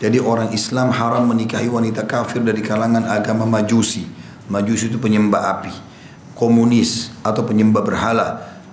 Jadi 0.00 0.16
orang 0.16 0.50
Islam 0.56 0.90
haram 0.96 1.28
menikahi 1.28 1.68
wanita 1.68 2.08
kafir 2.08 2.40
dari 2.40 2.64
kalangan 2.64 3.04
agama 3.04 3.44
Majusi. 3.44 4.08
Majusi 4.50 4.90
itu 4.90 4.98
penyembah 4.98 5.60
api, 5.60 5.72
komunis 6.40 7.12
atau 7.20 7.44
penyembah 7.44 7.84
berhala 7.84 8.28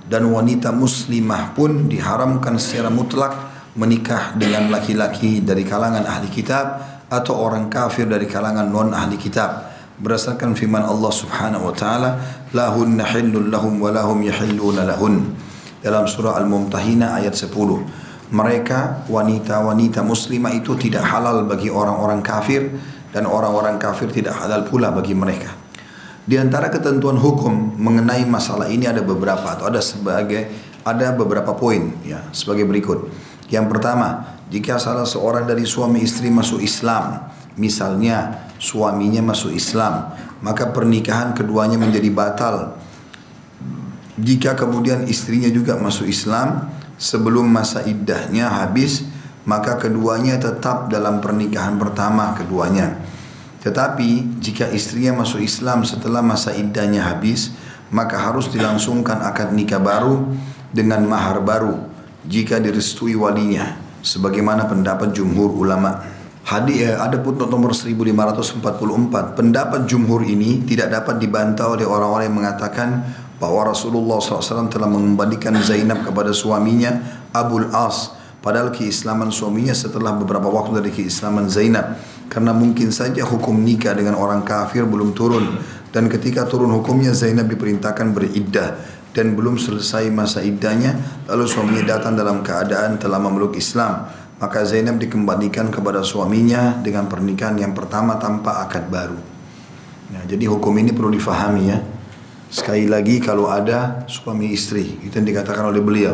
dan 0.07 0.23
wanita 0.31 0.71
muslimah 0.71 1.51
pun 1.51 1.91
diharamkan 1.91 2.55
secara 2.55 2.87
mutlak 2.87 3.35
menikah 3.75 4.39
dengan 4.39 4.71
laki-laki 4.71 5.43
dari 5.43 5.67
kalangan 5.67 6.07
ahli 6.07 6.31
kitab 6.31 6.79
atau 7.11 7.35
orang 7.35 7.67
kafir 7.67 8.07
dari 8.07 8.23
kalangan 8.23 8.71
non 8.71 8.95
ahli 8.95 9.19
kitab. 9.19 9.75
Berdasarkan 9.99 10.55
firman 10.55 10.87
Allah 10.87 11.11
Subhanahu 11.11 11.67
wa 11.67 11.75
taala 11.75 12.09
lahunna 12.55 13.03
lahum 13.51 13.81
wa 13.83 13.91
lahum 13.91 14.23
lahun. 14.23 15.35
Dalam 15.83 16.07
surah 16.07 16.39
Al-Mumtahina 16.39 17.19
ayat 17.19 17.35
10 17.35 17.51
mereka 18.27 19.07
wanita-wanita 19.07 20.03
muslimah 20.03 20.51
itu 20.51 20.75
tidak 20.75 21.03
halal 21.07 21.47
bagi 21.47 21.71
orang-orang 21.71 22.19
kafir 22.19 22.75
dan 23.15 23.23
orang-orang 23.23 23.79
kafir 23.79 24.11
tidak 24.11 24.35
halal 24.35 24.67
pula 24.67 24.91
bagi 24.91 25.15
mereka 25.15 25.56
di 26.27 26.35
antara 26.35 26.67
ketentuan 26.67 27.15
hukum 27.15 27.79
mengenai 27.79 28.27
masalah 28.27 28.67
ini 28.67 28.85
ada 28.85 28.99
beberapa 28.99 29.55
atau 29.55 29.71
ada 29.71 29.79
sebagai 29.79 30.51
ada 30.83 31.15
beberapa 31.15 31.55
poin 31.55 31.95
ya 32.03 32.21
sebagai 32.35 32.67
berikut 32.67 33.07
yang 33.47 33.71
pertama, 33.71 34.27
jika 34.51 34.75
salah 34.75 35.07
seorang 35.07 35.47
dari 35.47 35.63
suami 35.63 36.03
istri 36.03 36.27
masuk 36.27 36.59
Islam, 36.59 37.31
misalnya 37.55 38.51
suaminya 38.59 39.23
masuk 39.23 39.55
Islam, 39.55 40.11
maka 40.43 40.75
pernikahan 40.75 41.31
keduanya 41.31 41.79
menjadi 41.79 42.11
batal. 42.11 42.75
Jika 44.19 44.59
kemudian 44.59 45.07
istrinya 45.07 45.47
juga 45.47 45.79
masuk 45.79 46.11
Islam, 46.11 46.67
sebelum 46.99 47.47
masa 47.47 47.87
iddahnya 47.87 48.51
habis, 48.51 49.07
maka 49.47 49.79
keduanya 49.79 50.35
tetap 50.35 50.91
dalam 50.91 51.23
pernikahan 51.23 51.79
pertama 51.79 52.35
keduanya. 52.35 52.99
Tetapi 53.67 54.39
jika 54.39 54.71
istrinya 54.71 55.19
masuk 55.19 55.43
Islam 55.43 55.83
setelah 55.83 56.23
masa 56.23 56.55
iddahnya 56.55 57.03
habis, 57.03 57.51
maka 57.91 58.15
harus 58.15 58.47
dilangsungkan 58.47 59.19
akad 59.19 59.51
nikah 59.51 59.83
baru 59.83 60.23
dengan 60.71 61.03
mahar 61.03 61.43
baru 61.43 61.75
jika 62.23 62.63
direstui 62.63 63.19
walinya 63.19 63.75
sebagaimana 63.99 64.71
pendapat 64.71 65.11
jumhur 65.11 65.51
ulama. 65.51 65.99
Hadi 66.47 66.79
eh, 66.79 66.95
ada 66.95 67.19
pun 67.19 67.35
nomor 67.35 67.75
1544. 67.75 69.35
Pendapat 69.35 69.83
jumhur 69.83 70.23
ini 70.23 70.63
tidak 70.63 71.03
dapat 71.03 71.19
dibantah 71.19 71.67
oleh 71.67 71.83
orang-orang 71.83 72.31
yang 72.31 72.39
mengatakan 72.39 73.03
bahwa 73.35 73.67
Rasulullah 73.67 74.23
SAW 74.23 74.71
telah 74.71 74.87
mengembalikan 74.87 75.59
Zainab 75.59 76.07
kepada 76.07 76.31
suaminya 76.31 77.03
Abul 77.35 77.67
As 77.75 78.15
padahal 78.39 78.71
keislaman 78.71 79.27
suaminya 79.27 79.75
setelah 79.75 80.15
beberapa 80.15 80.47
waktu 80.47 80.79
dari 80.79 80.91
keislaman 80.95 81.51
Zainab 81.51 81.99
karena 82.27 82.51
mungkin 82.51 82.91
saja 82.91 83.23
hukum 83.23 83.55
nikah 83.63 83.95
dengan 83.95 84.19
orang 84.19 84.43
kafir 84.43 84.83
belum 84.83 85.15
turun. 85.15 85.59
Dan 85.91 86.11
ketika 86.11 86.43
turun 86.45 86.69
hukumnya 86.75 87.15
Zainab 87.15 87.47
diperintahkan 87.47 88.11
beriddah. 88.11 88.99
Dan 89.15 89.33
belum 89.33 89.57
selesai 89.57 90.13
masa 90.13 90.45
iddahnya 90.45 91.25
lalu 91.25 91.49
suaminya 91.49 91.97
datang 91.97 92.13
dalam 92.13 92.45
keadaan 92.45 93.01
telah 93.01 93.17
memeluk 93.17 93.57
Islam. 93.57 94.05
Maka 94.37 94.61
Zainab 94.61 95.01
dikembalikan 95.01 95.73
kepada 95.73 96.05
suaminya 96.05 96.77
dengan 96.85 97.09
pernikahan 97.09 97.57
yang 97.57 97.73
pertama 97.73 98.21
tanpa 98.21 98.61
akad 98.61 98.85
baru. 98.93 99.17
Ya, 100.13 100.21
jadi 100.29 100.45
hukum 100.45 100.69
ini 100.77 100.93
perlu 100.93 101.09
difahami 101.09 101.63
ya. 101.65 101.81
Sekali 102.53 102.85
lagi 102.85 103.17
kalau 103.17 103.49
ada 103.49 104.05
suami 104.05 104.53
istri 104.53 105.01
itu 105.01 105.17
yang 105.17 105.25
dikatakan 105.25 105.65
oleh 105.65 105.81
beliau. 105.81 106.13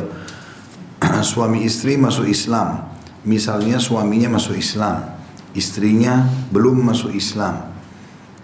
Suami 1.36 1.68
istri 1.68 2.00
masuk 2.00 2.26
Islam. 2.26 2.90
Misalnya 3.28 3.78
suaminya 3.78 4.40
masuk 4.40 4.56
Islam 4.56 5.23
istrinya 5.58 6.28
belum 6.50 6.82
masuk 6.86 7.14
Islam. 7.14 7.74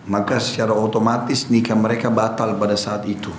Maka 0.09 0.41
secara 0.41 0.73
otomatis 0.73 1.53
nikah 1.53 1.77
mereka 1.77 2.09
batal 2.09 2.57
pada 2.57 2.73
saat 2.73 3.05
itu. 3.05 3.29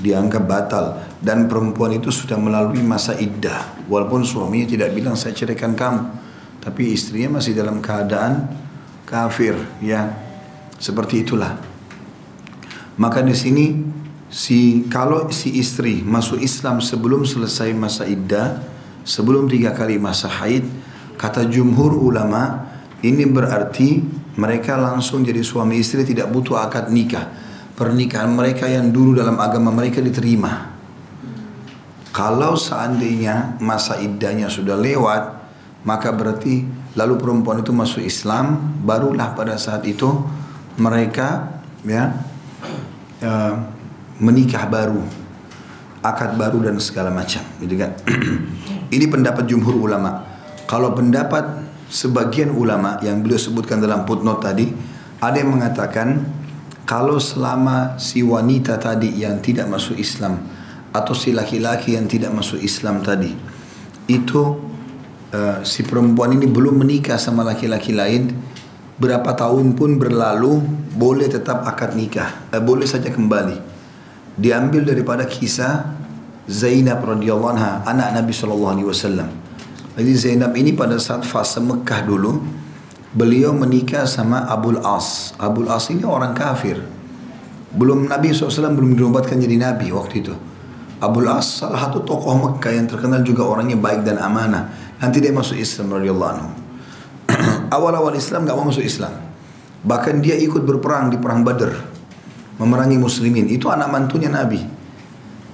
Dianggap 0.00 0.44
batal. 0.48 0.84
Dan 1.20 1.44
perempuan 1.44 1.92
itu 1.92 2.08
sudah 2.08 2.40
melalui 2.40 2.80
masa 2.80 3.12
iddah. 3.20 3.84
Walaupun 3.88 4.24
suaminya 4.24 4.64
tidak 4.64 4.96
bilang 4.96 5.12
saya 5.12 5.36
ceraikan 5.36 5.76
kamu. 5.76 6.02
Tapi 6.64 6.96
istrinya 6.96 7.36
masih 7.36 7.52
dalam 7.52 7.84
keadaan 7.84 8.48
kafir 9.04 9.60
ya. 9.84 10.08
Seperti 10.80 11.20
itulah. 11.24 11.60
Maka 12.96 13.20
di 13.20 13.36
sini 13.36 13.76
si 14.32 14.88
kalau 14.88 15.28
si 15.30 15.60
istri 15.60 16.00
masuk 16.00 16.40
Islam 16.40 16.80
sebelum 16.80 17.22
selesai 17.22 17.70
masa 17.76 18.02
iddah 18.02 18.66
sebelum 19.06 19.46
tiga 19.46 19.70
kali 19.70 20.00
masa 20.00 20.26
haid 20.26 20.66
kata 21.14 21.46
jumhur 21.46 21.94
ulama 21.94 22.73
ini 23.04 23.28
berarti 23.28 24.00
mereka 24.40 24.80
langsung 24.80 25.20
jadi 25.20 25.44
suami 25.44 25.78
istri 25.78 26.02
tidak 26.08 26.32
butuh 26.32 26.64
akad 26.64 26.88
nikah 26.88 27.44
pernikahan 27.74 28.30
mereka 28.30 28.70
yang 28.70 28.94
dulu 28.94 29.18
dalam 29.18 29.36
agama 29.38 29.74
mereka 29.74 29.98
diterima. 29.98 30.72
Kalau 32.14 32.54
seandainya 32.54 33.58
masa 33.58 33.98
iddahnya 33.98 34.46
sudah 34.46 34.78
lewat, 34.78 35.22
maka 35.82 36.14
berarti 36.14 36.62
lalu 36.94 37.18
perempuan 37.18 37.58
itu 37.58 37.74
masuk 37.74 38.06
Islam, 38.06 38.78
barulah 38.86 39.34
pada 39.34 39.58
saat 39.58 39.82
itu 39.82 40.06
mereka 40.78 41.58
ya 41.82 42.14
uh, 43.18 43.54
menikah 44.22 44.70
baru, 44.70 45.02
akad 46.06 46.38
baru 46.38 46.70
dan 46.70 46.78
segala 46.78 47.10
macam, 47.10 47.42
gitu 47.58 47.74
kan? 47.74 47.98
Ini 48.94 49.10
pendapat 49.10 49.50
jumhur 49.50 49.74
ulama. 49.74 50.22
Kalau 50.70 50.94
pendapat 50.94 51.63
sebagian 51.88 52.52
ulama 52.52 52.98
yang 53.04 53.20
beliau 53.20 53.40
sebutkan 53.40 53.80
dalam 53.80 54.04
footnote 54.08 54.40
tadi, 54.40 54.66
ada 55.20 55.36
yang 55.40 55.56
mengatakan 55.56 56.24
kalau 56.84 57.16
selama 57.16 57.96
si 57.96 58.20
wanita 58.20 58.76
tadi 58.76 59.24
yang 59.24 59.40
tidak 59.40 59.68
masuk 59.72 59.96
Islam 59.96 60.36
atau 60.92 61.16
si 61.16 61.32
laki-laki 61.32 61.96
yang 61.96 62.06
tidak 62.06 62.30
masuk 62.30 62.60
Islam 62.60 63.00
tadi 63.00 63.32
itu 64.04 64.42
uh, 65.32 65.64
si 65.64 65.80
perempuan 65.82 66.36
ini 66.36 66.44
belum 66.44 66.84
menikah 66.84 67.16
sama 67.16 67.40
laki-laki 67.42 67.96
lain 67.96 68.36
berapa 69.00 69.26
tahun 69.34 69.74
pun 69.74 69.96
berlalu 69.96 70.60
boleh 70.94 71.26
tetap 71.26 71.64
akad 71.64 71.96
nikah 71.96 72.30
uh, 72.52 72.60
boleh 72.60 72.86
saja 72.86 73.08
kembali. 73.10 73.72
Diambil 74.34 74.82
daripada 74.82 75.24
kisah 75.24 75.94
Zainab 76.44 77.00
radhiyallahu 77.00 77.54
anha 77.54 77.80
anak 77.88 78.20
Nabi 78.20 78.34
wasallam 78.84 79.43
jadi 79.94 80.12
Zainab 80.18 80.58
ini 80.58 80.74
pada 80.74 80.98
saat 80.98 81.22
fase 81.22 81.62
Mekah 81.62 82.02
dulu 82.02 82.42
beliau 83.14 83.54
menikah 83.54 84.10
sama 84.10 84.42
Abul 84.50 84.82
As. 84.82 85.30
Abul 85.38 85.70
As 85.70 85.86
ini 85.86 86.02
orang 86.02 86.34
kafir. 86.34 86.82
Belum 87.70 88.10
Nabi 88.10 88.34
SAW 88.34 88.74
belum 88.74 88.98
dinobatkan 88.98 89.38
jadi 89.38 89.54
Nabi 89.54 89.94
waktu 89.94 90.14
itu. 90.18 90.34
Abul 90.98 91.30
As 91.30 91.62
salah 91.62 91.78
satu 91.78 92.02
tokoh 92.02 92.34
Mekah 92.34 92.74
yang 92.74 92.90
terkenal 92.90 93.22
juga 93.22 93.46
orangnya 93.46 93.78
baik 93.78 94.02
dan 94.02 94.18
amanah. 94.18 94.74
Nanti 94.98 95.22
dia 95.22 95.30
masuk 95.30 95.54
Islam 95.54 95.94
anhu. 95.94 96.50
Awal-awal 97.74 98.18
Islam 98.18 98.50
gak 98.50 98.56
mau 98.58 98.66
masuk 98.66 98.82
Islam. 98.82 99.14
Bahkan 99.86 100.18
dia 100.18 100.34
ikut 100.34 100.66
berperang 100.66 101.14
di 101.14 101.22
perang 101.22 101.46
Badr. 101.46 101.70
Memerangi 102.58 102.98
muslimin. 102.98 103.46
Itu 103.46 103.70
anak 103.70 103.94
mantunya 103.94 104.26
Nabi. 104.26 104.58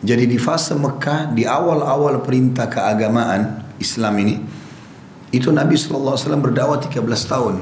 Jadi 0.01 0.25
di 0.25 0.41
fase 0.41 0.73
Mekah, 0.73 1.29
di 1.37 1.45
awal-awal 1.45 2.25
perintah 2.25 2.73
keagamaan 2.73 3.70
Islam 3.81 4.15
ini, 4.21 4.37
itu 5.35 5.49
Nabi 5.51 5.75
SAW 5.75 6.15
berdakwah 6.39 6.79
13 6.79 7.01
tahun. 7.27 7.55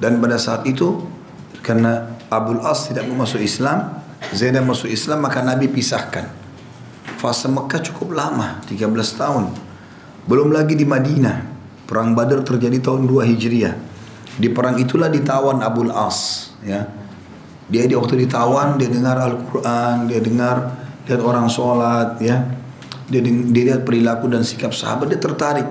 Dan 0.00 0.20
pada 0.20 0.36
saat 0.36 0.64
itu 0.68 1.02
karena 1.64 2.16
Abdul 2.30 2.62
As 2.62 2.88
tidak 2.88 3.08
mau 3.10 3.24
masuk 3.24 3.42
Islam, 3.42 4.04
Zainab 4.32 4.68
masuk 4.68 4.88
Islam 4.88 5.24
maka 5.24 5.42
Nabi 5.42 5.68
pisahkan. 5.68 6.28
Fase 7.16 7.48
Mekah 7.48 7.80
cukup 7.80 8.12
lama, 8.12 8.60
13 8.68 8.92
tahun. 9.16 9.44
Belum 10.28 10.52
lagi 10.52 10.76
di 10.76 10.84
Madinah. 10.84 11.56
Perang 11.86 12.12
Badar 12.12 12.42
terjadi 12.42 12.82
tahun 12.82 13.06
2 13.06 13.30
Hijriah. 13.30 13.74
Di 14.36 14.52
perang 14.52 14.76
itulah 14.76 15.08
ditawan 15.08 15.64
Abul 15.64 15.88
As, 15.94 16.52
ya. 16.60 16.84
Dia 17.66 17.88
di 17.88 17.96
waktu 17.96 18.26
ditawan 18.26 18.76
dia 18.76 18.90
dengar 18.92 19.16
Al-Qur'an, 19.16 20.04
dia 20.10 20.20
dengar 20.20 20.76
lihat 21.08 21.22
orang 21.22 21.48
sholat, 21.48 22.20
ya. 22.20 22.42
Dia, 23.06 23.22
dia 23.22 23.64
lihat 23.72 23.86
perilaku 23.86 24.26
dan 24.26 24.42
sikap 24.42 24.74
sahabat, 24.74 25.10
dia 25.10 25.20
tertarik. 25.20 25.66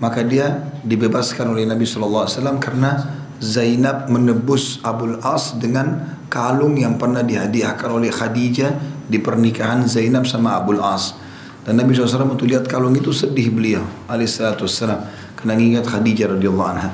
Maka 0.00 0.24
dia 0.24 0.72
dibebaskan 0.80 1.52
oleh 1.52 1.68
Nabi 1.68 1.84
SAW 1.84 2.24
karena 2.56 3.20
Zainab 3.40 4.08
menebus 4.08 4.80
Abul 4.84 5.20
As 5.20 5.56
dengan 5.56 6.16
kalung 6.32 6.76
yang 6.76 6.96
pernah 6.96 7.20
dihadiahkan 7.20 7.88
oleh 7.88 8.12
Khadijah 8.12 9.04
di 9.08 9.20
pernikahan 9.20 9.84
Zainab 9.88 10.24
sama 10.24 10.56
Abul 10.56 10.80
As. 10.80 11.16
Dan 11.64 11.76
Nabi 11.76 11.92
SAW 11.92 12.32
waktu 12.32 12.56
lihat 12.56 12.64
kalung 12.68 12.96
itu 12.96 13.12
sedih 13.12 13.52
beliau 13.52 13.84
alaihissalam 14.08 15.00
karena 15.36 15.52
ingat 15.56 15.84
Khadijah 15.88 16.36
radhiyallahu 16.36 16.68
anha. 16.68 16.90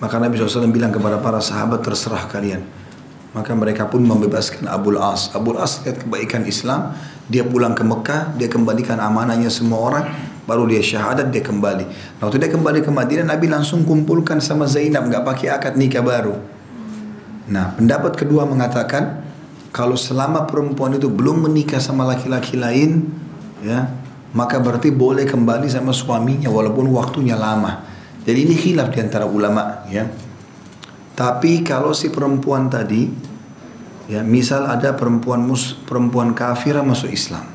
Maka 0.00 0.20
Nabi 0.20 0.36
SAW 0.36 0.68
bilang 0.68 0.92
kepada 0.92 1.16
para 1.20 1.40
sahabat 1.40 1.80
terserah 1.80 2.28
kalian. 2.28 2.60
Maka 3.32 3.50
mereka 3.56 3.88
pun 3.88 4.04
membebaskan 4.04 4.68
Abul 4.68 5.00
As. 5.00 5.32
Abul 5.32 5.56
As 5.56 5.80
lihat 5.82 6.04
kebaikan 6.04 6.44
Islam, 6.44 6.92
dia 7.30 7.44
pulang 7.46 7.72
ke 7.72 7.80
Mekah, 7.80 8.36
dia 8.36 8.48
kembalikan 8.52 9.00
amanahnya 9.00 9.48
semua 9.48 9.80
orang, 9.80 10.04
baru 10.44 10.68
dia 10.68 10.84
syahadat 10.84 11.32
dia 11.32 11.40
kembali. 11.40 11.84
Nah, 12.20 12.22
waktu 12.28 12.40
dia 12.40 12.52
kembali 12.52 12.84
ke 12.84 12.90
Madinah 12.92 13.26
Nabi 13.32 13.48
langsung 13.48 13.84
kumpulkan 13.88 14.44
sama 14.44 14.68
Zainab 14.68 15.08
nggak 15.08 15.24
pakai 15.24 15.48
akad 15.52 15.74
nikah 15.80 16.04
baru. 16.04 16.54
Nah 17.44 17.76
pendapat 17.76 18.16
kedua 18.16 18.48
mengatakan 18.48 19.20
kalau 19.74 19.98
selama 19.98 20.48
perempuan 20.48 20.96
itu 20.96 21.12
belum 21.12 21.44
menikah 21.50 21.82
sama 21.82 22.08
laki-laki 22.08 22.56
lain 22.56 23.10
ya 23.60 23.92
maka 24.32 24.58
berarti 24.58 24.90
boleh 24.90 25.28
kembali 25.28 25.68
sama 25.68 25.92
suaminya 25.92 26.48
walaupun 26.48 26.88
waktunya 26.90 27.36
lama. 27.36 27.84
Jadi 28.24 28.38
ini 28.48 28.54
khilaf 28.56 28.88
di 28.90 28.98
antara 29.04 29.28
ulama 29.28 29.84
ya. 29.92 30.08
Tapi 31.14 31.62
kalau 31.62 31.94
si 31.94 32.10
perempuan 32.10 32.66
tadi 32.66 33.06
ya 34.10 34.20
misal 34.20 34.68
ada 34.68 34.92
perempuan 34.96 35.44
mus, 35.44 35.76
perempuan 35.86 36.32
kafir 36.36 36.76
masuk 36.82 37.08
Islam 37.08 37.54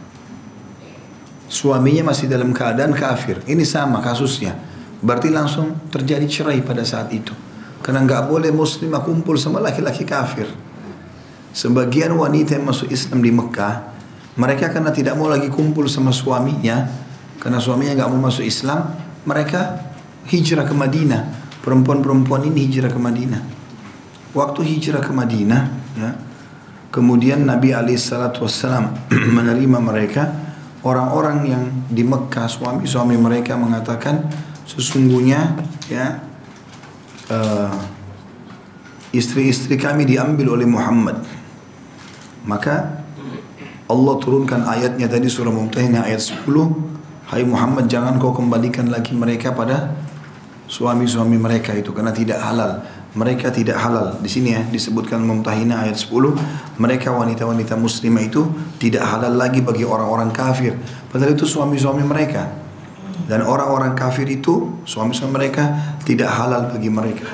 suaminya 1.50 2.14
masih 2.14 2.30
dalam 2.30 2.54
keadaan 2.54 2.93
kafir. 2.93 3.41
Ini 3.50 3.66
sama 3.66 4.00
kasusnya. 4.00 4.56
Berarti 5.02 5.34
langsung 5.34 5.76
terjadi 5.89 6.24
cerai 6.30 6.62
pada 6.62 6.86
saat 6.86 7.10
itu. 7.10 7.34
Karena 7.82 8.06
nggak 8.06 8.30
boleh 8.30 8.54
muslimah 8.54 9.02
kumpul 9.02 9.36
sama 9.36 9.58
laki-laki 9.58 10.06
kafir. 10.06 10.45
Sebagian 11.50 12.14
wanita 12.14 12.56
yang 12.56 12.70
masuk 12.70 12.93
Islam 12.93 13.26
di 13.26 13.34
Mekah, 13.34 13.89
mereka 14.38 14.70
karena 14.70 14.93
tidak 14.93 15.18
mau 15.18 15.26
lagi 15.26 15.50
kumpul 15.50 15.89
sama 15.89 16.14
suaminya, 16.14 16.86
karena 17.41 17.58
suaminya 17.58 17.97
nggak 17.97 18.10
mau 18.14 18.30
masuk 18.30 18.45
Islam, 18.45 18.93
mereka 19.26 19.82
hijrah 20.30 20.70
ke 20.70 20.76
Madinah. 20.78 21.41
Perempuan-perempuan 21.66 22.45
ini 22.54 22.70
hijrah 22.70 22.93
ke 22.93 23.02
Madinah. 23.02 23.41
Waktu 24.38 24.62
hijrah 24.62 25.02
ke 25.02 25.10
Madinah, 25.10 25.62
ya, 25.97 26.10
kemudian 26.90 27.46
Nabi 27.46 27.74
alaihissalam 27.74 28.86
menerima 29.38 29.80
mereka, 29.82 30.30
orang-orang 30.86 31.38
yang 31.46 31.64
di 31.90 32.06
Mekah 32.06 32.50
suami-suami 32.50 33.18
mereka 33.18 33.58
mengatakan 33.58 34.30
sesungguhnya 34.66 35.58
ya 35.90 36.22
uh, 37.34 37.74
istri-istri 39.10 39.78
kami 39.78 40.06
diambil 40.06 40.58
oleh 40.60 40.68
Muhammad. 40.70 41.22
Maka 42.46 43.02
Allah 43.90 44.16
turunkan 44.22 44.70
ayatnya 44.70 45.10
tadi 45.10 45.26
surah 45.26 45.50
Mumtahinah 45.50 46.06
ayat 46.06 46.22
10 46.22 46.46
Hai 47.30 47.46
Muhammad 47.46 47.86
jangan 47.86 48.18
kau 48.18 48.34
kembalikan 48.34 48.90
lagi 48.90 49.14
mereka 49.14 49.54
pada 49.54 49.94
suami-suami 50.66 51.38
mereka 51.38 51.78
itu 51.78 51.94
karena 51.94 52.10
tidak 52.10 52.42
halal 52.42 52.82
mereka 53.18 53.49
tidak 53.49 53.82
halal. 53.82 54.22
Di 54.22 54.30
sini 54.30 54.53
ya 54.53 54.62
disebutkan 54.70 55.22
Mumtahina 55.26 55.82
ayat 55.82 55.97
10, 55.97 56.78
mereka 56.78 57.10
wanita-wanita 57.10 57.74
muslimah 57.74 58.22
itu 58.22 58.45
tidak 58.78 59.01
halal 59.01 59.34
lagi 59.34 59.66
bagi 59.66 59.82
orang-orang 59.82 60.30
kafir. 60.30 60.78
Padahal 61.10 61.34
itu 61.34 61.49
suami-suami 61.49 62.05
mereka. 62.05 62.45
Dan 63.26 63.45
orang-orang 63.45 63.93
kafir 63.93 64.26
itu 64.30 64.82
suami-suami 64.86 65.34
mereka 65.38 65.97
tidak 66.05 66.30
halal 66.34 66.70
bagi 66.70 66.89
mereka. 66.89 67.30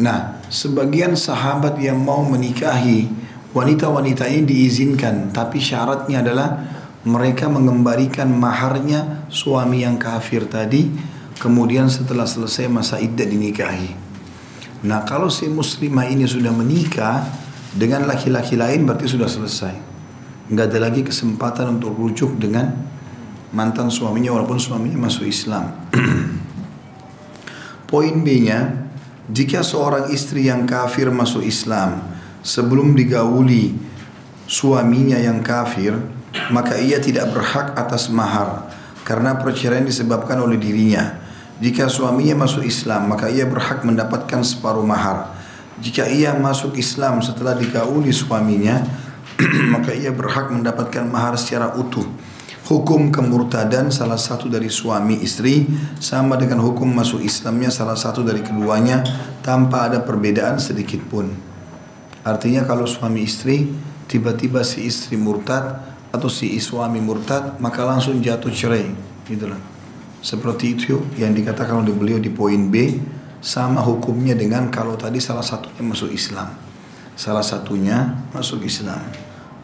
Nah, 0.00 0.40
sebagian 0.48 1.12
sahabat 1.16 1.76
yang 1.76 2.00
mau 2.00 2.24
menikahi 2.24 3.08
wanita-wanita 3.52 4.24
ini 4.28 4.48
diizinkan, 4.48 5.28
tapi 5.32 5.60
syaratnya 5.60 6.24
adalah 6.24 6.48
mereka 7.04 7.52
mengembalikan 7.52 8.32
maharnya 8.32 9.28
suami 9.28 9.84
yang 9.84 10.00
kafir 10.00 10.48
tadi, 10.48 10.88
kemudian 11.36 11.92
setelah 11.92 12.24
selesai 12.24 12.72
masa 12.72 12.96
iddah 12.96 13.28
dinikahi. 13.28 14.11
Nah 14.82 15.06
kalau 15.06 15.30
si 15.30 15.46
muslimah 15.46 16.10
ini 16.10 16.26
sudah 16.26 16.50
menikah 16.50 17.22
dengan 17.70 18.02
laki-laki 18.10 18.58
lain 18.58 18.82
berarti 18.82 19.06
sudah 19.06 19.30
selesai. 19.30 19.74
Nggak 20.50 20.66
ada 20.74 20.78
lagi 20.82 21.06
kesempatan 21.06 21.78
untuk 21.78 21.94
rujuk 21.94 22.34
dengan 22.34 22.74
mantan 23.54 23.94
suaminya 23.94 24.34
walaupun 24.34 24.58
suaminya 24.58 25.06
masuk 25.06 25.30
Islam. 25.30 25.70
Poin 27.90 28.14
B-nya, 28.26 28.90
jika 29.30 29.62
seorang 29.62 30.10
istri 30.10 30.50
yang 30.50 30.66
kafir 30.66 31.14
masuk 31.14 31.46
Islam 31.46 32.02
sebelum 32.42 32.98
digauli 32.98 33.78
suaminya 34.50 35.14
yang 35.14 35.46
kafir, 35.46 35.94
maka 36.50 36.74
ia 36.82 36.98
tidak 36.98 37.30
berhak 37.30 37.78
atas 37.78 38.10
mahar 38.10 38.66
karena 39.06 39.38
perceraian 39.38 39.86
disebabkan 39.86 40.42
oleh 40.42 40.58
dirinya 40.58 41.21
jika 41.62 41.86
suaminya 41.86 42.42
masuk 42.42 42.66
Islam, 42.66 43.06
maka 43.06 43.30
ia 43.30 43.46
berhak 43.46 43.86
mendapatkan 43.86 44.42
separuh 44.42 44.82
mahar. 44.82 45.30
Jika 45.78 46.10
ia 46.10 46.34
masuk 46.34 46.74
Islam 46.74 47.22
setelah 47.22 47.54
digauli 47.54 48.10
suaminya, 48.10 48.82
maka 49.74 49.94
ia 49.94 50.10
berhak 50.10 50.50
mendapatkan 50.50 51.06
mahar 51.06 51.38
secara 51.38 51.78
utuh. 51.78 52.02
Hukum 52.66 53.14
kemurtadan 53.14 53.94
salah 53.94 54.18
satu 54.18 54.50
dari 54.50 54.66
suami 54.74 55.22
istri 55.22 55.70
sama 56.02 56.34
dengan 56.34 56.58
hukum 56.66 56.90
masuk 56.90 57.22
Islamnya 57.22 57.70
salah 57.70 57.98
satu 57.98 58.26
dari 58.26 58.42
keduanya 58.42 59.06
tanpa 59.46 59.86
ada 59.86 60.02
perbedaan 60.02 60.58
sedikit 60.58 60.98
pun. 61.06 61.30
Artinya 62.26 62.66
kalau 62.66 62.90
suami 62.90 63.22
istri 63.22 63.70
tiba-tiba 64.10 64.66
si 64.66 64.82
istri 64.82 65.14
murtad 65.14 65.78
atau 66.10 66.26
si 66.26 66.58
suami 66.58 66.98
murtad 66.98 67.58
maka 67.62 67.86
langsung 67.86 68.18
jatuh 68.18 68.50
cerai 68.50 68.90
gitulah. 69.26 69.71
Seperti 70.22 70.78
itu 70.78 71.02
yang 71.18 71.34
dikatakan 71.34 71.82
oleh 71.82 71.90
beliau 71.90 72.22
di 72.22 72.30
poin 72.30 72.70
B 72.70 72.94
sama 73.42 73.82
hukumnya 73.82 74.38
dengan 74.38 74.70
kalau 74.70 74.94
tadi 74.94 75.18
salah 75.18 75.42
satunya 75.42 75.82
masuk 75.82 76.14
Islam. 76.14 76.46
Salah 77.18 77.42
satunya 77.42 78.22
masuk 78.30 78.62
Islam. 78.62 79.02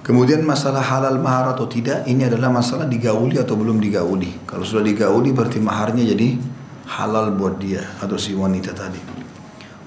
Kemudian 0.03 0.43
masalah 0.43 0.83
halal 0.83 1.23
mahar 1.23 1.55
atau 1.55 1.71
tidak 1.71 2.03
ini 2.11 2.27
adalah 2.27 2.51
masalah 2.51 2.91
digauli 2.91 3.39
atau 3.39 3.55
belum 3.55 3.79
digauli. 3.79 4.43
Kalau 4.51 4.67
sudah 4.67 4.83
digauli 4.83 5.31
berarti 5.31 5.63
maharnya 5.63 6.03
jadi 6.03 6.35
halal 6.91 7.39
buat 7.39 7.63
dia 7.63 7.87
atau 8.03 8.19
si 8.19 8.35
wanita 8.35 8.75
tadi. 8.75 8.99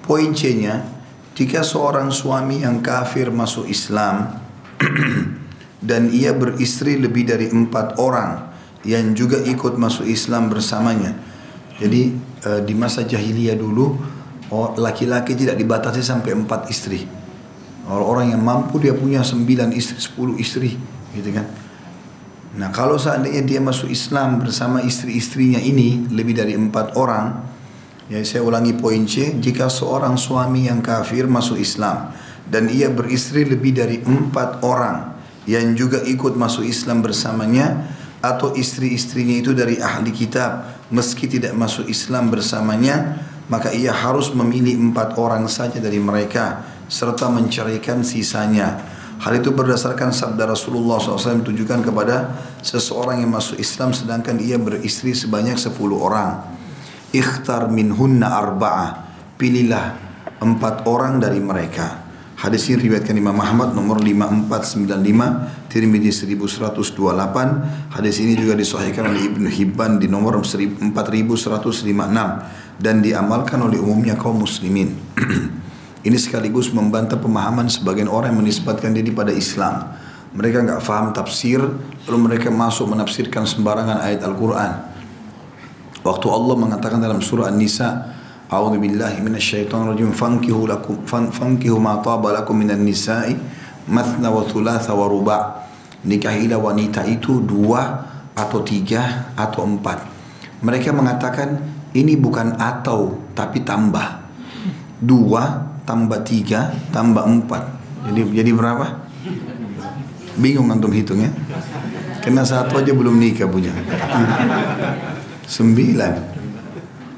Poin 0.08 0.32
C-nya, 0.32 0.88
jika 1.36 1.68
seorang 1.68 2.14
suami 2.16 2.64
yang 2.64 2.80
kafir 2.80 3.28
masuk 3.28 3.68
Islam 3.68 4.40
dan 5.90 6.08
ia 6.16 6.32
beristri 6.32 6.96
lebih 6.96 7.28
dari 7.28 7.52
empat 7.52 8.00
orang 8.00 8.51
yang 8.88 9.14
juga 9.14 9.42
ikut 9.42 9.78
masuk 9.78 10.06
Islam 10.10 10.50
bersamanya. 10.50 11.14
Jadi 11.78 12.14
e, 12.42 12.50
di 12.66 12.74
masa 12.78 13.06
jahiliyah 13.06 13.58
dulu 13.58 13.98
oh, 14.54 14.68
laki-laki 14.78 15.34
tidak 15.34 15.58
dibatasi 15.58 16.02
sampai 16.02 16.34
empat 16.38 16.70
istri. 16.70 17.06
Orang-orang 17.90 18.38
yang 18.38 18.42
mampu 18.46 18.78
dia 18.78 18.94
punya 18.94 19.26
sembilan 19.26 19.74
istri, 19.74 19.98
sepuluh 19.98 20.38
istri, 20.38 20.78
gitu 21.18 21.30
kan. 21.34 21.50
Nah 22.52 22.70
kalau 22.70 23.00
seandainya 23.00 23.42
dia 23.42 23.60
masuk 23.64 23.90
Islam 23.90 24.44
bersama 24.44 24.84
istri-istrinya 24.84 25.58
ini 25.58 26.06
lebih 26.12 26.38
dari 26.38 26.54
empat 26.54 26.94
orang, 27.00 27.42
ya 28.12 28.22
saya 28.22 28.44
ulangi 28.44 28.76
poin 28.78 29.08
C, 29.08 29.40
jika 29.40 29.72
seorang 29.72 30.20
suami 30.20 30.68
yang 30.68 30.84
kafir 30.84 31.26
masuk 31.26 31.58
Islam 31.58 32.12
dan 32.52 32.68
ia 32.68 32.92
beristri 32.92 33.48
lebih 33.48 33.72
dari 33.72 34.04
empat 34.04 34.62
orang 34.68 35.16
yang 35.48 35.74
juga 35.74 36.04
ikut 36.04 36.36
masuk 36.36 36.68
Islam 36.68 37.00
bersamanya, 37.00 37.88
atau 38.22 38.54
istri-istrinya 38.54 39.42
itu 39.42 39.52
dari 39.58 39.82
ahli 39.82 40.14
kitab 40.14 40.86
meski 40.94 41.26
tidak 41.26 41.58
masuk 41.58 41.90
Islam 41.90 42.30
bersamanya 42.30 43.26
maka 43.50 43.74
ia 43.74 43.92
harus 43.92 44.32
memilih 44.32 44.80
empat 44.80 45.20
orang 45.20 45.50
saja 45.50 45.82
dari 45.82 46.00
mereka 46.00 46.64
serta 46.88 47.28
menceraikan 47.28 48.00
sisanya. 48.06 48.80
Hal 49.22 49.38
itu 49.38 49.54
berdasarkan 49.54 50.10
sabda 50.10 50.50
Rasulullah 50.50 50.98
SAW 50.98 51.46
ditujukan 51.46 51.86
kepada 51.86 52.32
seseorang 52.64 53.22
yang 53.22 53.30
masuk 53.30 53.60
Islam 53.60 53.94
sedangkan 53.94 54.40
ia 54.42 54.58
beristri 54.58 55.14
sebanyak 55.14 55.60
sepuluh 55.60 56.00
orang. 56.00 56.42
Ikhtar 57.12 57.68
minhunna 57.68 58.34
arba'ah 58.34 58.90
pilihlah 59.36 60.00
empat 60.42 60.88
orang 60.88 61.20
dari 61.20 61.38
mereka 61.44 62.11
Hadis 62.42 62.74
ini 62.74 62.90
riwayatkan 62.90 63.14
Imam 63.14 63.38
Ahmad 63.38 63.78
nomor 63.78 64.02
5495, 64.02 65.70
Tirmidzi 65.70 66.26
1128. 66.26 67.94
Hadis 67.94 68.18
ini 68.18 68.34
juga 68.34 68.58
disahihkan 68.58 69.14
oleh 69.14 69.30
Ibnu 69.30 69.46
Hibban 69.46 70.02
di 70.02 70.10
nomor 70.10 70.42
4156 70.42 70.90
dan 72.82 72.96
diamalkan 73.06 73.62
oleh 73.62 73.78
umumnya 73.78 74.18
kaum 74.18 74.42
muslimin. 74.42 74.90
ini 76.10 76.18
sekaligus 76.18 76.74
membantah 76.74 77.22
pemahaman 77.22 77.70
sebagian 77.70 78.10
orang 78.10 78.34
yang 78.34 78.42
menisbatkan 78.42 78.90
diri 78.90 79.14
pada 79.14 79.30
Islam. 79.30 79.94
Mereka 80.34 80.66
nggak 80.66 80.82
faham 80.82 81.14
tafsir, 81.14 81.62
lalu 82.10 82.18
mereka 82.26 82.50
masuk 82.50 82.90
menafsirkan 82.90 83.46
sembarangan 83.46 84.02
ayat 84.02 84.26
Al-Quran. 84.26 84.72
Waktu 86.02 86.28
Allah 86.34 86.56
mengatakan 86.58 86.98
dalam 86.98 87.22
surah 87.22 87.54
An-Nisa, 87.54 88.18
A'udzu 88.52 88.84
billahi 88.84 89.24
minasyaitonir 89.24 89.96
rajim 89.96 90.12
fankihu 90.12 90.68
lakum 90.68 91.00
fankihu 91.08 91.80
ma 91.80 92.04
taba 92.04 92.36
lakum 92.36 92.60
minan 92.60 92.84
nisa'i 92.84 93.32
mathna 93.88 94.28
wa 94.28 94.44
thulatha 94.44 94.92
wa 94.92 95.08
ruba'. 95.08 95.72
Nikahilah 96.04 96.60
wanita 96.60 97.08
itu 97.08 97.40
dua 97.40 98.04
atau 98.36 98.60
tiga 98.60 99.32
atau 99.40 99.64
empat. 99.64 100.04
Mereka 100.68 100.92
mengatakan 100.92 101.64
ini 101.96 102.20
bukan 102.20 102.60
atau 102.60 103.32
tapi 103.32 103.64
tambah. 103.64 104.20
Dua 105.00 105.72
tambah 105.88 106.20
tiga 106.28 106.76
tambah 106.92 107.24
empat. 107.24 107.64
Jadi 108.12 108.36
jadi 108.36 108.52
berapa? 108.52 109.08
Bingung 110.36 110.68
antum 110.68 110.92
hitung 110.92 111.24
ya? 111.24 111.32
Kena 112.20 112.44
satu 112.44 112.84
aja 112.84 112.92
belum 112.92 113.16
nikah 113.16 113.48
punya. 113.48 113.72
Sembilan. 115.48 116.31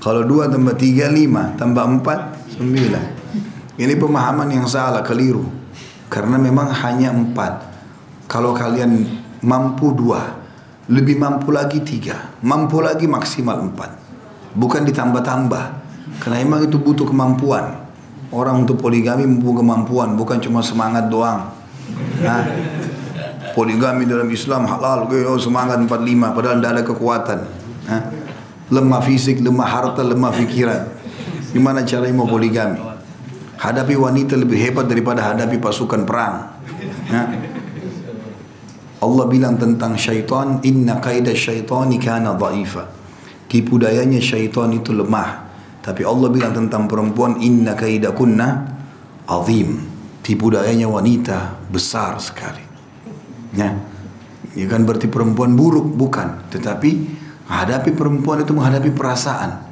Kalau 0.04 0.28
dua 0.28 0.52
tambah 0.52 0.76
tiga 0.76 1.08
lima, 1.08 1.56
tambah 1.56 1.80
empat 1.80 2.52
sembilan. 2.60 3.06
Ini 3.80 3.96
pemahaman 3.96 4.52
yang 4.52 4.68
salah, 4.68 5.00
keliru. 5.00 5.48
Karena 6.12 6.36
memang 6.36 6.76
hanya 6.76 7.16
empat. 7.16 7.72
Kalau 8.28 8.52
kalian 8.52 9.08
mampu 9.48 9.96
dua, 9.96 10.36
lebih 10.92 11.16
mampu 11.16 11.56
lagi 11.56 11.80
tiga, 11.80 12.36
mampu 12.44 12.84
lagi 12.84 13.08
maksimal 13.08 13.64
empat. 13.64 13.96
Bukan 14.52 14.84
ditambah-tambah. 14.84 15.64
Karena 16.20 16.36
memang 16.44 16.68
itu 16.68 16.76
butuh 16.84 17.08
kemampuan. 17.08 17.88
Orang 18.28 18.68
untuk 18.68 18.84
poligami 18.84 19.24
mempunyai 19.24 19.64
kemampuan, 19.64 20.20
bukan 20.20 20.44
cuma 20.44 20.60
semangat 20.60 21.08
doang. 21.08 21.48
Nah, 22.20 22.44
poligami 23.56 24.04
dalam 24.04 24.28
Islam 24.28 24.68
halal, 24.68 25.08
oh 25.08 25.40
semangat 25.40 25.80
45, 25.80 26.36
padahal 26.36 26.60
tidak 26.60 26.72
ada 26.76 26.84
kekuatan. 26.84 27.40
Nah, 27.88 28.02
lemah 28.74 29.02
fisik, 29.06 29.38
lemah 29.46 29.70
harta, 29.70 30.02
lemah 30.02 30.34
pikiran. 30.34 30.82
Gimana 31.54 31.86
cara 31.86 32.10
mau 32.10 32.26
poligami? 32.26 32.82
Hadapi 33.62 33.94
wanita 33.94 34.34
lebih 34.34 34.58
hebat 34.58 34.90
daripada 34.90 35.22
hadapi 35.22 35.62
pasukan 35.62 36.02
perang. 36.04 36.58
Ya. 37.08 37.24
Allah 39.04 39.26
bilang 39.30 39.56
tentang 39.62 39.94
syaitan, 39.94 40.64
inna 40.66 40.98
qaida 40.98 41.32
syaitani 41.32 42.02
kana 42.02 42.34
dha'ifa. 42.34 42.90
Tipu 43.48 43.78
dayanya 43.78 44.18
syaitan 44.18 44.74
itu 44.74 44.96
lemah. 44.96 45.46
Tapi 45.84 46.02
Allah 46.08 46.32
bilang 46.34 46.56
tentang 46.56 46.90
perempuan, 46.90 47.38
inna 47.44 47.78
qaida 47.78 48.16
kunna 48.16 48.66
azim. 49.30 49.86
Tipu 50.24 50.50
dayanya 50.50 50.88
wanita 50.90 51.62
besar 51.70 52.18
sekali. 52.18 52.64
Ya. 53.54 53.76
Ya 54.54 54.66
kan 54.70 54.88
berarti 54.88 55.08
perempuan 55.10 55.58
buruk 55.58 55.98
bukan, 55.98 56.48
tetapi 56.50 56.92
Hadapi 57.48 57.92
perempuan 57.92 58.44
itu 58.44 58.56
menghadapi 58.56 58.96
perasaan. 58.96 59.68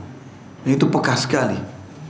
Itu 0.68 0.92
peka 0.92 1.16
sekali. 1.16 1.58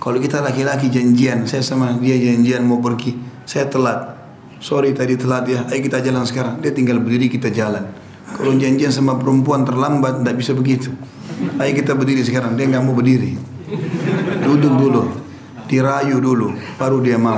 Kalau 0.01 0.17
kita 0.17 0.41
laki-laki 0.41 0.89
janjian, 0.89 1.45
saya 1.45 1.61
sama 1.61 1.93
dia 2.01 2.17
janjian 2.17 2.65
mau 2.65 2.81
pergi, 2.81 3.13
saya 3.45 3.69
telat. 3.69 4.17
Sorry 4.57 4.97
tadi 4.97 5.13
telat 5.13 5.45
ya, 5.45 5.61
ayo 5.69 5.77
kita 5.77 6.01
jalan 6.01 6.25
sekarang. 6.25 6.57
Dia 6.57 6.73
tinggal 6.73 6.97
berdiri 6.97 7.29
kita 7.29 7.53
jalan. 7.53 7.85
Kalau 8.33 8.57
janjian 8.57 8.89
sama 8.89 9.13
perempuan 9.21 9.61
terlambat, 9.61 10.25
tidak 10.25 10.35
bisa 10.41 10.51
begitu. 10.57 10.89
Ayo 11.61 11.71
kita 11.77 11.93
berdiri 11.93 12.25
sekarang, 12.25 12.57
dia 12.57 12.65
nggak 12.65 12.81
mau 12.81 12.97
berdiri. 12.97 13.37
Duduk 14.41 14.73
dulu, 14.73 15.03
dirayu 15.69 16.17
dulu, 16.17 16.57
baru 16.81 16.97
dia 17.05 17.21
mau 17.21 17.37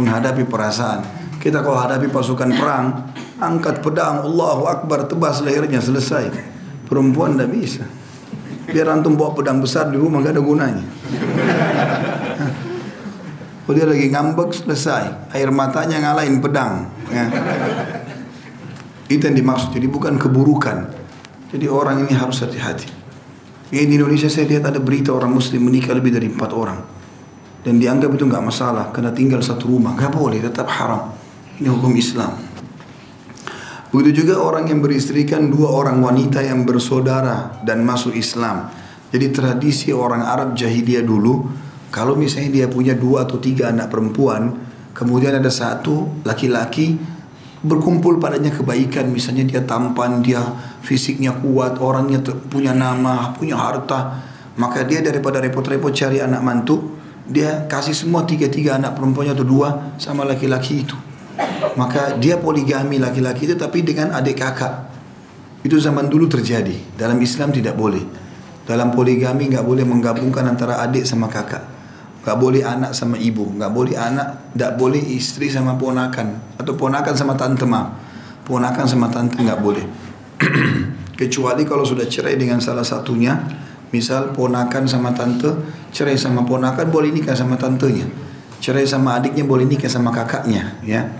menghadapi 0.00 0.48
perasaan. 0.48 1.04
Kita 1.40 1.60
kalau 1.60 1.76
hadapi 1.76 2.08
pasukan 2.08 2.56
perang, 2.56 3.12
angkat 3.36 3.84
pedang, 3.84 4.24
Allahu 4.24 4.64
Akbar, 4.64 5.08
tebas 5.08 5.44
lehernya, 5.44 5.80
selesai. 5.84 6.32
Perempuan 6.90 7.38
tidak 7.38 7.54
bisa. 7.54 7.86
Biar 8.66 8.90
antum 8.90 9.14
bawa 9.14 9.30
pedang 9.30 9.62
besar 9.62 9.94
di 9.94 9.98
rumah 9.98 10.18
gak 10.18 10.34
ada 10.34 10.42
gunanya. 10.42 10.84
Oh 13.70 13.72
dia 13.74 13.86
lagi 13.86 14.10
ngambek 14.10 14.50
selesai. 14.50 15.30
Air 15.30 15.54
matanya 15.54 16.02
ngalahin 16.02 16.42
pedang. 16.42 16.90
Ya. 17.06 17.30
Itu 19.06 19.30
yang 19.30 19.38
dimaksud. 19.38 19.70
Jadi 19.70 19.86
bukan 19.86 20.18
keburukan. 20.18 20.90
Jadi 21.54 21.70
orang 21.70 22.02
ini 22.02 22.10
harus 22.10 22.42
hati-hati. 22.42 22.90
Ini 23.70 23.86
di 23.86 23.94
Indonesia 23.94 24.26
saya 24.26 24.50
lihat 24.50 24.66
ada 24.66 24.82
berita 24.82 25.14
orang 25.14 25.30
muslim 25.30 25.70
menikah 25.70 25.94
lebih 25.94 26.10
dari 26.10 26.26
empat 26.26 26.50
orang. 26.50 26.82
Dan 27.62 27.78
dianggap 27.78 28.10
itu 28.10 28.26
nggak 28.26 28.42
masalah. 28.42 28.90
Karena 28.90 29.14
tinggal 29.14 29.38
satu 29.38 29.70
rumah. 29.70 29.94
Gak 29.94 30.18
boleh. 30.18 30.42
Tetap 30.42 30.66
haram. 30.66 31.14
Ini 31.62 31.70
hukum 31.70 31.94
Islam. 31.94 32.49
Begitu 33.90 34.22
juga 34.22 34.38
orang 34.38 34.70
yang 34.70 34.78
beristrikan 34.78 35.50
dua 35.50 35.74
orang 35.74 35.98
wanita 35.98 36.38
yang 36.46 36.62
bersaudara 36.62 37.58
dan 37.66 37.82
masuk 37.82 38.14
Islam. 38.14 38.70
Jadi 39.10 39.34
tradisi 39.34 39.90
orang 39.90 40.22
Arab 40.22 40.54
jahiliyah 40.54 41.02
dulu, 41.02 41.50
kalau 41.90 42.14
misalnya 42.14 42.62
dia 42.62 42.66
punya 42.70 42.94
dua 42.94 43.26
atau 43.26 43.42
tiga 43.42 43.74
anak 43.74 43.90
perempuan, 43.90 44.54
kemudian 44.94 45.34
ada 45.34 45.50
satu 45.50 46.22
laki-laki 46.22 46.94
berkumpul 47.66 48.22
padanya 48.22 48.54
kebaikan, 48.54 49.10
misalnya 49.10 49.42
dia 49.42 49.62
tampan, 49.66 50.22
dia 50.22 50.38
fisiknya 50.86 51.34
kuat, 51.42 51.82
orangnya 51.82 52.22
punya 52.46 52.70
nama, 52.70 53.34
punya 53.34 53.58
harta, 53.58 54.22
maka 54.54 54.86
dia 54.86 55.02
daripada 55.02 55.42
repot-repot 55.42 55.90
cari 55.90 56.22
anak 56.22 56.40
mantu, 56.46 56.94
dia 57.26 57.66
kasih 57.66 57.98
semua 57.98 58.22
tiga-tiga 58.22 58.78
anak 58.78 58.94
perempuannya 58.94 59.34
atau 59.34 59.46
dua 59.46 59.98
sama 59.98 60.22
laki-laki 60.22 60.86
itu. 60.86 61.09
Maka 61.76 62.16
dia 62.18 62.40
poligami 62.40 62.98
laki-laki 62.98 63.46
itu 63.48 63.56
tapi 63.56 63.84
dengan 63.84 64.12
adik 64.16 64.40
kakak. 64.40 64.90
Itu 65.60 65.76
zaman 65.76 66.08
dulu 66.08 66.26
terjadi. 66.26 66.96
Dalam 66.96 67.20
Islam 67.20 67.52
tidak 67.52 67.76
boleh. 67.76 68.00
Dalam 68.64 68.94
poligami 68.94 69.50
nggak 69.50 69.66
boleh 69.66 69.84
menggabungkan 69.84 70.46
antara 70.46 70.80
adik 70.80 71.04
sama 71.04 71.28
kakak. 71.28 71.60
Nggak 72.24 72.36
boleh 72.36 72.62
anak 72.64 72.92
sama 72.96 73.16
ibu. 73.20 73.48
Nggak 73.48 73.72
boleh 73.72 73.96
anak, 73.96 74.56
nggak 74.56 74.72
boleh 74.76 75.00
istri 75.00 75.52
sama 75.52 75.76
ponakan. 75.76 76.56
Atau 76.56 76.76
ponakan 76.76 77.14
sama 77.16 77.36
tante 77.36 77.64
ma. 77.68 77.92
Ponakan 78.44 78.86
sama 78.88 79.08
tante 79.12 79.40
nggak 79.40 79.60
boleh. 79.60 79.84
Kecuali 81.20 81.62
kalau 81.68 81.84
sudah 81.84 82.08
cerai 82.08 82.40
dengan 82.40 82.60
salah 82.64 82.84
satunya. 82.84 83.36
Misal 83.90 84.30
ponakan 84.30 84.86
sama 84.86 85.10
tante, 85.10 85.50
cerai 85.90 86.14
sama 86.14 86.46
ponakan 86.46 86.94
boleh 86.94 87.10
nikah 87.10 87.34
sama 87.34 87.58
tantenya. 87.58 88.06
Cerai 88.62 88.86
sama 88.86 89.18
adiknya 89.18 89.42
boleh 89.42 89.66
nikah 89.66 89.90
sama 89.90 90.14
kakaknya, 90.14 90.78
ya. 90.86 91.10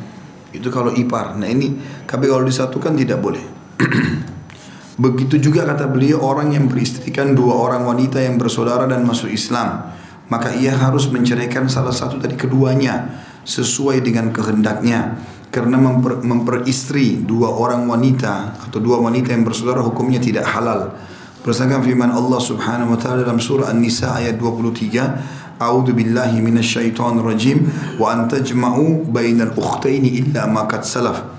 Itu 0.51 0.69
kalau 0.69 0.91
ipar. 0.95 1.39
Nah 1.39 1.47
ini 1.47 1.75
tapi 2.07 2.27
kalau 2.27 2.43
disatukan 2.43 2.99
tidak 2.99 3.23
boleh. 3.23 3.43
Begitu 5.05 5.41
juga 5.41 5.65
kata 5.65 5.89
beliau 5.89 6.21
orang 6.21 6.53
yang 6.53 6.69
beristrikan 6.69 7.33
dua 7.33 7.57
orang 7.57 7.89
wanita 7.89 8.21
yang 8.21 8.37
bersaudara 8.37 8.85
dan 8.85 9.07
masuk 9.07 9.33
Islam. 9.33 9.97
Maka 10.31 10.55
ia 10.55 10.77
harus 10.77 11.11
menceraikan 11.11 11.67
salah 11.67 11.91
satu 11.91 12.21
dari 12.21 12.37
keduanya 12.37 13.25
sesuai 13.43 14.05
dengan 14.05 14.31
kehendaknya. 14.31 15.17
Karena 15.51 15.75
memper, 15.83 16.23
memperistri 16.23 17.27
dua 17.27 17.51
orang 17.51 17.83
wanita 17.91 18.55
atau 18.71 18.79
dua 18.79 19.03
wanita 19.03 19.35
yang 19.35 19.43
bersaudara 19.43 19.83
hukumnya 19.83 20.23
tidak 20.23 20.47
halal. 20.47 20.95
Berdasarkan 21.41 21.81
firman 21.81 22.13
Allah 22.13 22.37
Subhanahu 22.37 22.95
wa 22.95 22.99
taala 23.01 23.25
dalam 23.25 23.41
surah 23.41 23.73
An-Nisa 23.73 24.13
ayat 24.21 24.37
23 24.37 25.40
A'udzu 25.61 25.93
billahi 25.93 26.41
minasyaitonir 26.41 27.21
rajim 27.21 27.69
wa 28.01 28.17
an 28.17 28.33
tajma'u 28.33 29.05
bainal 29.13 29.53
ukhtaini 29.53 30.17
illa 30.25 30.49
ma 30.49 30.65
salaf. 30.81 31.37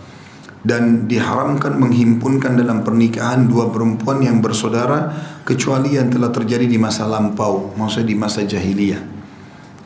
Dan 0.61 1.09
diharamkan 1.09 1.73
menghimpunkan 1.73 2.53
dalam 2.53 2.85
pernikahan 2.85 3.49
dua 3.49 3.73
perempuan 3.73 4.21
yang 4.21 4.37
bersaudara 4.37 5.09
kecuali 5.41 5.97
yang 5.97 6.13
telah 6.13 6.29
terjadi 6.29 6.69
di 6.69 6.77
masa 6.77 7.09
lampau, 7.09 7.73
maksudnya 7.73 8.13
di 8.13 8.15
masa 8.15 8.45
jahiliyah. 8.45 9.01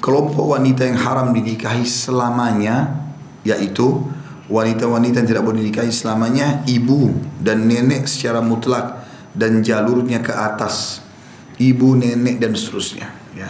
kelompok 0.00 0.56
wanita 0.56 0.88
yang 0.88 0.98
haram 1.00 1.34
dinikahi 1.36 1.84
selamanya 1.84 3.00
yaitu 3.44 4.04
wanita-wanita 4.50 5.22
yang 5.22 5.28
tidak 5.28 5.44
boleh 5.46 5.64
dinikahi 5.64 5.92
selamanya 5.92 6.64
ibu 6.66 7.14
dan 7.40 7.68
nenek 7.68 8.08
secara 8.08 8.42
mutlak 8.42 9.06
dan 9.32 9.62
jalurnya 9.62 10.20
ke 10.20 10.34
atas 10.34 11.00
ibu 11.56 11.94
nenek 11.94 12.42
dan 12.42 12.52
seterusnya 12.52 13.08
ya 13.32 13.48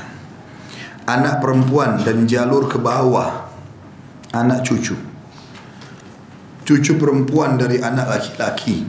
anak 1.09 1.41
perempuan 1.43 2.05
dan 2.05 2.29
jalur 2.29 2.69
ke 2.71 2.77
bawah 2.79 3.50
anak 4.31 4.63
cucu. 4.63 4.95
Cucu 6.63 6.93
perempuan 6.95 7.59
dari 7.59 7.83
anak 7.83 8.07
laki-laki 8.07 8.87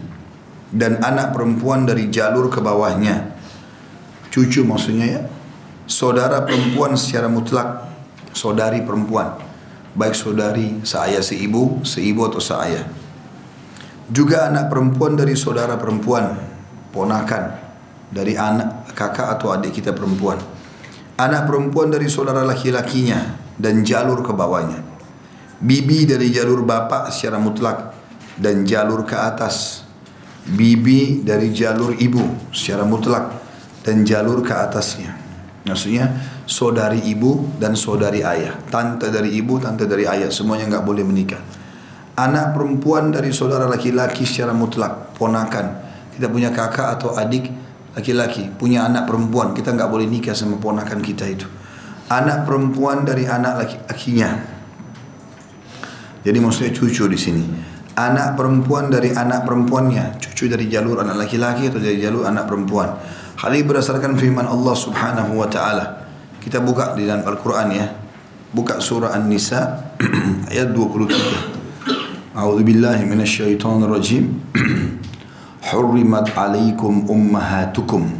dan 0.69 1.01
anak 1.01 1.33
perempuan 1.33 1.89
dari 1.89 2.13
jalur 2.13 2.47
ke 2.53 2.61
bawahnya. 2.61 3.33
Cucu 4.29 4.61
maksudnya 4.63 5.07
ya 5.09 5.21
saudara 5.89 6.45
perempuan 6.45 6.93
secara 6.93 7.25
mutlak 7.25 7.89
saudari 8.37 8.85
perempuan. 8.85 9.33
Baik 9.91 10.15
saudari 10.15 10.79
seayah 10.87 11.19
seibu 11.19 11.83
seibu 11.83 12.31
atau 12.31 12.39
seayah 12.39 12.87
juga 14.07 14.47
anak 14.47 14.71
perempuan 14.71 15.19
dari 15.19 15.35
saudara 15.35 15.75
perempuan 15.75 16.35
ponakan 16.95 17.59
dari 18.11 18.35
anak 18.35 18.91
kakak 18.95 19.35
atau 19.39 19.51
adik 19.51 19.75
kita 19.75 19.91
perempuan. 19.91 20.39
Anak 21.19 21.43
perempuan 21.43 21.91
dari 21.91 22.07
saudara 22.07 22.45
laki-lakinya 22.47 23.35
dan 23.59 23.83
jalur 23.83 24.23
ke 24.23 24.31
bawahnya 24.31 24.90
bibi 25.61 26.09
dari 26.09 26.33
jalur 26.33 26.65
bapak 26.65 27.13
secara 27.13 27.37
mutlak 27.37 27.93
dan 28.41 28.65
jalur 28.65 29.05
ke 29.05 29.13
atas 29.13 29.85
bibi 30.45 31.21
dari 31.21 31.53
jalur 31.53 31.93
ibu 31.95 32.49
secara 32.49 32.81
mutlak 32.81 33.37
dan 33.85 34.01
jalur 34.01 34.41
ke 34.41 34.53
atasnya 34.53 35.21
Maksudnya 35.61 36.09
saudari 36.49 37.05
ibu 37.05 37.45
dan 37.61 37.77
saudari 37.77 38.25
ayah, 38.25 38.57
tante 38.73 39.13
dari 39.13 39.37
ibu, 39.37 39.61
tante 39.61 39.85
dari 39.85 40.09
ayah, 40.09 40.33
semuanya 40.33 40.65
nggak 40.77 40.85
boleh 40.85 41.05
menikah. 41.05 41.41
Anak 42.17 42.57
perempuan 42.57 43.13
dari 43.13 43.29
saudara 43.29 43.69
laki-laki 43.69 44.25
secara 44.25 44.57
mutlak, 44.57 45.13
ponakan. 45.15 45.85
Kita 46.17 46.27
punya 46.33 46.49
kakak 46.49 46.97
atau 46.97 47.13
adik 47.13 47.45
laki-laki, 47.93 48.49
punya 48.57 48.89
anak 48.89 49.05
perempuan, 49.05 49.53
kita 49.53 49.71
nggak 49.77 49.89
boleh 49.89 50.09
nikah 50.09 50.33
sama 50.33 50.57
ponakan 50.57 50.99
kita 50.99 51.29
itu. 51.29 51.45
Anak 52.09 52.49
perempuan 52.49 53.05
dari 53.05 53.29
anak 53.29 53.53
laki-lakinya. 53.61 54.29
Jadi 56.21 56.37
maksudnya 56.37 56.71
cucu 56.73 57.05
di 57.09 57.19
sini. 57.19 57.43
Anak 57.91 58.39
perempuan 58.39 58.87
dari 58.87 59.11
anak 59.11 59.43
perempuannya, 59.43 60.21
cucu 60.21 60.47
dari 60.47 60.71
jalur 60.71 61.03
anak 61.03 61.27
laki-laki 61.27 61.67
atau 61.67 61.81
dari 61.81 61.99
jalur 61.99 62.23
anak 62.23 62.47
perempuan 62.47 62.87
Hal 63.41 63.57
ini 63.57 63.65
berdasarkan 63.65 64.21
firman 64.21 64.45
Allah 64.45 64.75
Subhanahu 64.77 65.33
wa 65.33 65.49
taala. 65.49 66.05
Kita 66.37 66.61
buka 66.61 66.93
di 66.93 67.09
dalam 67.09 67.25
Al-Qur'an 67.25 67.73
ya. 67.73 67.89
Buka 68.53 68.77
surah 68.77 69.17
An-Nisa 69.17 69.81
ayat 70.53 70.69
23. 70.77 72.37
A'udzu 72.37 72.61
billahi 72.61 73.01
minasyaitonir 73.01 73.89
rajim. 73.89 74.45
Hurrimat 75.73 76.37
'alaikum 76.37 77.09
ummahatukum. 77.09 78.13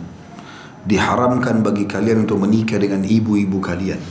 Diharamkan 0.89 1.61
bagi 1.61 1.85
kalian 1.85 2.25
untuk 2.25 2.41
menikah 2.41 2.81
dengan 2.81 3.05
ibu-ibu 3.05 3.61
kalian. 3.61 4.01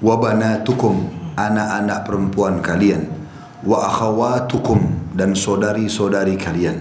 Wa 0.00 0.16
banatukum, 0.16 1.19
anak-anak 1.36 2.06
perempuan 2.06 2.62
kalian. 2.64 3.06
Wa 3.60 3.90
akhawatukum 3.92 5.12
dan 5.14 5.36
saudari-saudari 5.36 6.34
kalian. 6.40 6.80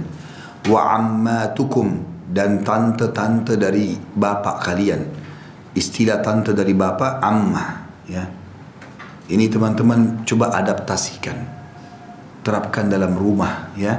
Wa 0.70 0.95
ammatukum 0.95 2.08
dan 2.30 2.62
tante-tante 2.62 3.58
dari 3.58 3.97
bapak 3.97 4.64
kalian. 4.64 5.02
Istilah 5.74 6.22
tante 6.22 6.54
dari 6.54 6.74
bapak 6.78 7.22
amma 7.22 7.66
ya. 8.06 8.24
Ini 9.30 9.45
teman-teman 9.50 10.26
coba 10.26 10.54
adaptasikan. 10.58 11.38
Terapkan 12.41 12.89
dalam 12.89 13.14
rumah 13.14 13.74
ya. 13.78 13.93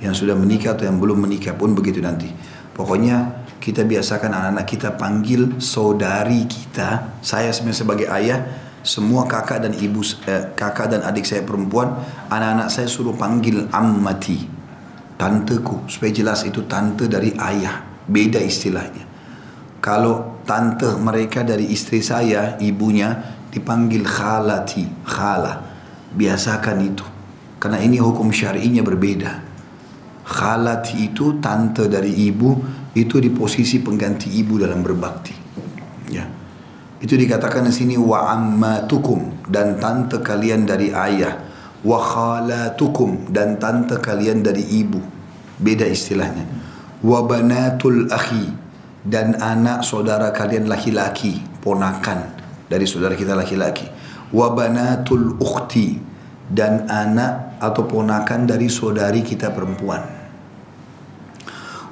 Yang 0.00 0.24
sudah 0.24 0.36
menikah 0.38 0.78
atau 0.78 0.88
yang 0.88 0.96
belum 0.96 1.26
menikah 1.26 1.52
pun 1.58 1.74
begitu 1.76 2.00
nanti. 2.00 2.30
Pokoknya 2.72 3.44
kita 3.60 3.84
biasakan 3.84 4.32
anak-anak 4.32 4.66
kita 4.66 4.88
panggil 4.96 5.60
saudari 5.60 6.48
kita. 6.48 7.20
Saya 7.20 7.52
sebagai 7.52 8.08
ayah, 8.08 8.40
semua 8.80 9.28
kakak 9.28 9.60
dan 9.68 9.72
ibu 9.76 10.00
eh, 10.24 10.56
kakak 10.56 10.96
dan 10.96 11.04
adik 11.04 11.28
saya 11.28 11.44
perempuan, 11.44 12.00
anak-anak 12.32 12.68
saya 12.72 12.88
suruh 12.88 13.12
panggil 13.12 13.68
ammati. 13.68 14.48
Tanteku 15.20 15.84
supaya 15.84 16.16
jelas 16.16 16.48
itu 16.48 16.64
tante 16.64 17.04
dari 17.04 17.36
ayah. 17.36 17.84
Beda 18.08 18.40
istilahnya. 18.40 19.04
Kalau 19.84 20.40
tante 20.48 20.96
mereka 20.96 21.44
dari 21.44 21.68
istri 21.68 22.00
saya 22.00 22.56
ibunya 22.56 23.36
dipanggil 23.52 24.00
khalati 24.00 25.04
khala 25.04 25.60
biasakan 26.16 26.78
itu. 26.80 27.04
Karena 27.60 27.84
ini 27.84 28.00
hukum 28.00 28.32
syar'inya 28.32 28.80
berbeda. 28.80 29.32
Khalati 30.24 31.04
itu 31.12 31.36
tante 31.36 31.84
dari 31.84 32.16
ibu 32.16 32.56
itu 32.96 33.20
di 33.20 33.28
posisi 33.28 33.76
pengganti 33.84 34.32
ibu 34.40 34.56
dalam 34.56 34.80
berbakti. 34.80 35.36
Ya 36.08 36.39
itu 37.00 37.16
dikatakan 37.16 37.64
di 37.64 37.72
sini 37.72 37.96
wa 37.96 38.28
ammatukum 38.28 39.48
dan 39.48 39.80
tante 39.80 40.20
kalian 40.20 40.68
dari 40.68 40.92
ayah. 40.92 41.48
Wa 41.80 41.96
khalatukum 41.96 43.32
dan 43.32 43.56
tante 43.56 43.96
kalian 43.96 44.44
dari 44.44 44.60
ibu. 44.60 45.00
Beda 45.56 45.88
istilahnya. 45.88 46.44
Wa 47.00 47.24
banatul 47.24 48.04
akhi 48.12 48.52
dan 49.00 49.40
anak 49.40 49.80
saudara 49.80 50.28
kalian 50.28 50.68
laki-laki 50.68 51.40
ponakan 51.64 52.36
dari 52.68 52.84
saudara 52.84 53.16
kita 53.16 53.32
laki-laki. 53.32 53.88
Wa 54.28 54.52
banatul 54.52 55.40
ukhti 55.40 55.96
dan 56.52 56.84
anak 56.84 57.56
atau 57.64 57.88
ponakan 57.88 58.44
dari 58.44 58.68
saudari 58.68 59.24
kita 59.24 59.48
perempuan. 59.56 60.04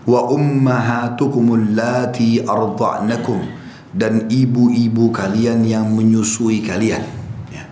Wa 0.04 0.20
ummahatukum 0.28 1.56
allati 1.56 2.44
arda'nakum 2.44 3.57
dan 3.92 4.28
ibu-ibu 4.28 5.08
kalian 5.08 5.64
yang 5.64 5.88
menyusui 5.88 6.60
kalian 6.60 7.00
ya. 7.48 7.64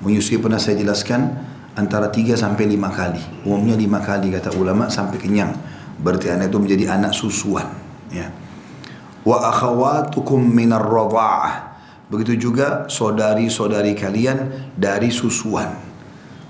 menyusui 0.00 0.40
pernah 0.40 0.56
saya 0.56 0.80
jelaskan 0.80 1.36
antara 1.76 2.08
3 2.12 2.36
sampai 2.36 2.64
5 2.68 2.90
kali. 2.92 3.22
Umumnya 3.46 3.76
5 3.76 4.00
kali 4.00 4.28
kata 4.32 4.56
ulama 4.56 4.88
sampai 4.88 5.16
kenyang. 5.20 5.52
Berarti 6.00 6.32
anak 6.32 6.48
itu 6.48 6.58
menjadi 6.60 6.84
anak 6.96 7.12
susuan, 7.12 7.68
ya. 8.08 8.32
Wa 9.20 9.52
akhawatukum 9.52 10.40
minar 10.40 10.80
radha'ah. 10.80 11.76
Begitu 12.08 12.50
juga 12.50 12.88
saudari-saudari 12.88 13.92
kalian 13.92 14.72
dari 14.74 15.12
susuan. 15.12 15.76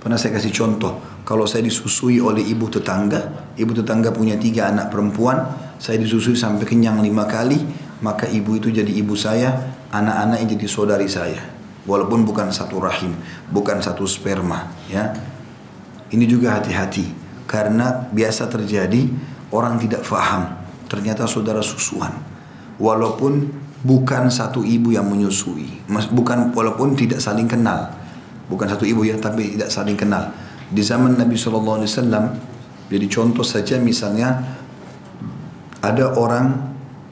Pernah 0.00 0.16
saya 0.16 0.38
kasih 0.38 0.54
contoh, 0.54 1.02
kalau 1.26 1.44
saya 1.44 1.66
disusui 1.66 2.22
oleh 2.22 2.40
ibu 2.40 2.70
tetangga, 2.72 3.52
ibu 3.58 3.74
tetangga 3.76 4.14
punya 4.14 4.40
tiga 4.40 4.72
anak 4.72 4.88
perempuan, 4.88 5.44
saya 5.76 6.00
disusui 6.00 6.32
sampai 6.32 6.64
kenyang 6.64 7.04
lima 7.04 7.28
kali, 7.28 7.60
maka 8.00 8.28
ibu 8.28 8.56
itu 8.56 8.72
jadi 8.72 8.90
ibu 8.90 9.12
saya, 9.16 9.76
anak-anak 9.92 10.36
yang 10.44 10.50
jadi 10.56 10.66
saudari 10.68 11.08
saya. 11.08 11.40
Walaupun 11.88 12.28
bukan 12.28 12.52
satu 12.52 12.76
rahim, 12.80 13.16
bukan 13.48 13.80
satu 13.80 14.04
sperma, 14.04 14.68
ya. 14.88 15.12
Ini 16.10 16.26
juga 16.26 16.58
hati-hati 16.58 17.06
karena 17.46 18.10
biasa 18.10 18.50
terjadi 18.50 19.06
orang 19.54 19.78
tidak 19.78 20.02
faham 20.02 20.58
ternyata 20.90 21.26
saudara 21.26 21.62
susuan. 21.62 22.10
Walaupun 22.82 23.46
bukan 23.86 24.28
satu 24.28 24.60
ibu 24.66 24.92
yang 24.92 25.08
menyusui 25.08 25.86
bukan 26.10 26.50
walaupun 26.50 26.98
tidak 26.98 27.22
saling 27.22 27.46
kenal. 27.46 27.94
Bukan 28.50 28.66
satu 28.66 28.82
ibu 28.82 29.06
ya 29.06 29.14
tapi 29.18 29.54
tidak 29.54 29.70
saling 29.70 29.94
kenal. 29.94 30.34
Di 30.70 30.82
zaman 30.82 31.14
Nabi 31.14 31.38
SAW 31.38 31.86
jadi 32.90 33.06
contoh 33.06 33.46
saja 33.46 33.78
misalnya 33.78 34.58
ada 35.78 36.10
orang 36.18 36.69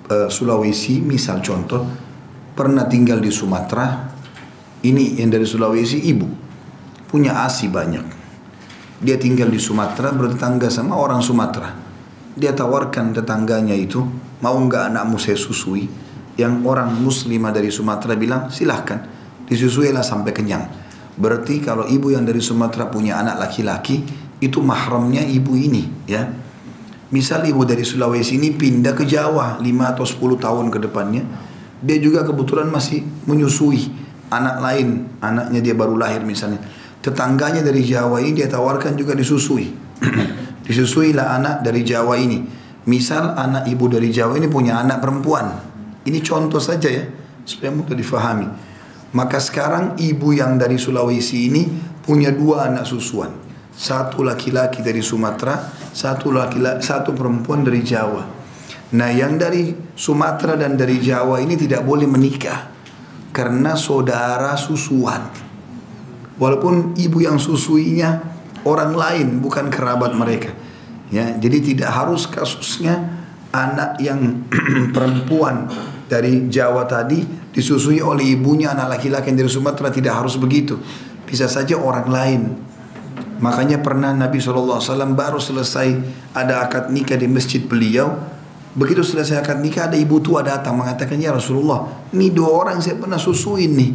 uh, 0.08 0.28
Sulawesi 0.28 1.00
misal 1.04 1.44
contoh 1.44 1.84
pernah 2.56 2.88
tinggal 2.88 3.22
di 3.22 3.30
Sumatera 3.30 4.10
ini 4.82 5.20
yang 5.20 5.30
dari 5.30 5.46
Sulawesi 5.46 6.02
ibu 6.08 6.26
punya 7.08 7.44
asi 7.46 7.70
banyak. 7.70 8.18
Dia 8.98 9.14
tinggal 9.14 9.48
di 9.48 9.62
Sumatera 9.62 10.10
bertetangga 10.10 10.68
sama 10.68 10.98
orang 10.98 11.22
Sumatera. 11.22 11.70
Dia 12.34 12.50
tawarkan 12.50 13.14
tetangganya 13.14 13.74
itu 13.74 14.02
mau 14.42 14.58
nggak 14.58 14.90
anakmu 14.90 15.16
saya 15.16 15.38
susui. 15.38 15.86
Yang 16.38 16.54
orang 16.66 16.94
muslimah 17.02 17.50
dari 17.50 17.70
Sumatera 17.70 18.14
bilang 18.14 18.50
silahkan 18.50 19.02
disusuilah 19.50 20.06
sampai 20.06 20.30
kenyang. 20.30 20.70
Berarti 21.18 21.58
kalau 21.58 21.82
ibu 21.90 22.14
yang 22.14 22.22
dari 22.22 22.38
Sumatera 22.38 22.86
punya 22.86 23.18
anak 23.18 23.42
laki-laki, 23.42 24.06
itu 24.38 24.62
mahramnya 24.62 25.26
ibu 25.26 25.58
ini, 25.58 26.06
ya. 26.06 26.30
Misal 27.08 27.48
ibu 27.48 27.64
dari 27.64 27.88
Sulawesi 27.88 28.36
ini 28.36 28.52
pindah 28.52 28.92
ke 28.92 29.08
Jawa 29.08 29.56
5 29.60 29.64
atau 29.64 30.04
10 30.04 30.44
tahun 30.44 30.66
ke 30.68 30.78
depannya, 30.84 31.24
dia 31.80 31.96
juga 32.02 32.26
kebetulan 32.26 32.68
masih 32.68 33.00
menyusui 33.24 33.88
anak 34.28 34.60
lain, 34.60 35.08
anaknya 35.24 35.60
dia 35.64 35.72
baru 35.72 35.96
lahir 35.96 36.20
misalnya. 36.20 36.60
Tetangganya 37.00 37.64
dari 37.64 37.80
Jawa 37.80 38.20
ini 38.20 38.44
dia 38.44 38.48
tawarkan 38.50 38.98
juga 38.98 39.16
disusui. 39.16 39.72
Disusuilah 40.68 41.40
anak 41.40 41.64
dari 41.64 41.80
Jawa 41.80 42.20
ini. 42.20 42.44
Misal 42.88 43.32
anak 43.32 43.64
ibu 43.68 43.88
dari 43.88 44.12
Jawa 44.12 44.36
ini 44.36 44.48
punya 44.50 44.80
anak 44.84 45.00
perempuan. 45.00 45.48
Ini 46.04 46.18
contoh 46.20 46.60
saja 46.60 46.88
ya, 46.92 47.04
supaya 47.44 47.72
mudah 47.72 47.96
difahami. 47.96 48.48
Maka 49.16 49.40
sekarang 49.40 49.96
ibu 49.96 50.36
yang 50.36 50.60
dari 50.60 50.76
Sulawesi 50.76 51.48
ini 51.48 51.64
punya 52.04 52.28
dua 52.28 52.68
anak 52.68 52.84
susuan. 52.84 53.32
Satu 53.72 54.20
laki-laki 54.20 54.84
dari 54.84 55.00
Sumatera, 55.00 55.56
satu 55.92 56.32
laki-laki, 56.32 56.84
satu 56.84 57.12
perempuan 57.14 57.64
dari 57.64 57.80
Jawa. 57.84 58.24
Nah, 58.88 59.10
yang 59.12 59.36
dari 59.36 59.76
Sumatera 59.92 60.56
dan 60.56 60.80
dari 60.80 60.96
Jawa 60.96 61.44
ini 61.44 61.58
tidak 61.60 61.84
boleh 61.84 62.08
menikah 62.08 62.72
karena 63.36 63.76
saudara 63.76 64.56
susuan. 64.56 65.28
Walaupun 66.38 66.96
ibu 66.96 67.18
yang 67.20 67.36
susuinya 67.36 68.22
orang 68.64 68.94
lain 68.94 69.28
bukan 69.44 69.68
kerabat 69.68 70.14
mereka. 70.14 70.54
Ya, 71.08 71.36
jadi 71.36 71.60
tidak 71.60 71.90
harus 71.92 72.28
kasusnya 72.28 73.18
anak 73.52 73.96
yang 74.00 74.44
perempuan 74.96 75.68
dari 76.08 76.48
Jawa 76.48 76.84
tadi 76.84 77.24
disusui 77.52 78.00
oleh 78.00 78.36
ibunya 78.36 78.72
anak 78.72 79.00
laki-laki 79.00 79.32
yang 79.32 79.44
dari 79.44 79.52
Sumatera 79.52 79.88
tidak 79.92 80.14
harus 80.16 80.36
begitu. 80.40 80.80
Bisa 81.28 81.48
saja 81.48 81.76
orang 81.76 82.08
lain. 82.08 82.40
Makanya 83.38 83.78
pernah 83.78 84.10
Nabi 84.10 84.42
SAW 84.42 84.82
baru 85.14 85.38
selesai 85.38 85.94
ada 86.34 86.66
akad 86.66 86.90
nikah 86.90 87.14
di 87.14 87.30
masjid 87.30 87.62
beliau. 87.62 88.18
Begitu 88.74 89.02
selesai 89.02 89.42
akad 89.42 89.62
nikah 89.62 89.86
ada 89.90 89.94
ibu 89.98 90.18
tua 90.18 90.42
datang 90.42 90.74
mengatakan 90.78 91.18
ya 91.18 91.34
Rasulullah 91.34 92.06
ini 92.14 92.30
dua 92.34 92.50
orang 92.50 92.82
saya 92.82 92.98
pernah 92.98 93.18
susuin 93.18 93.70
nih. 93.74 93.92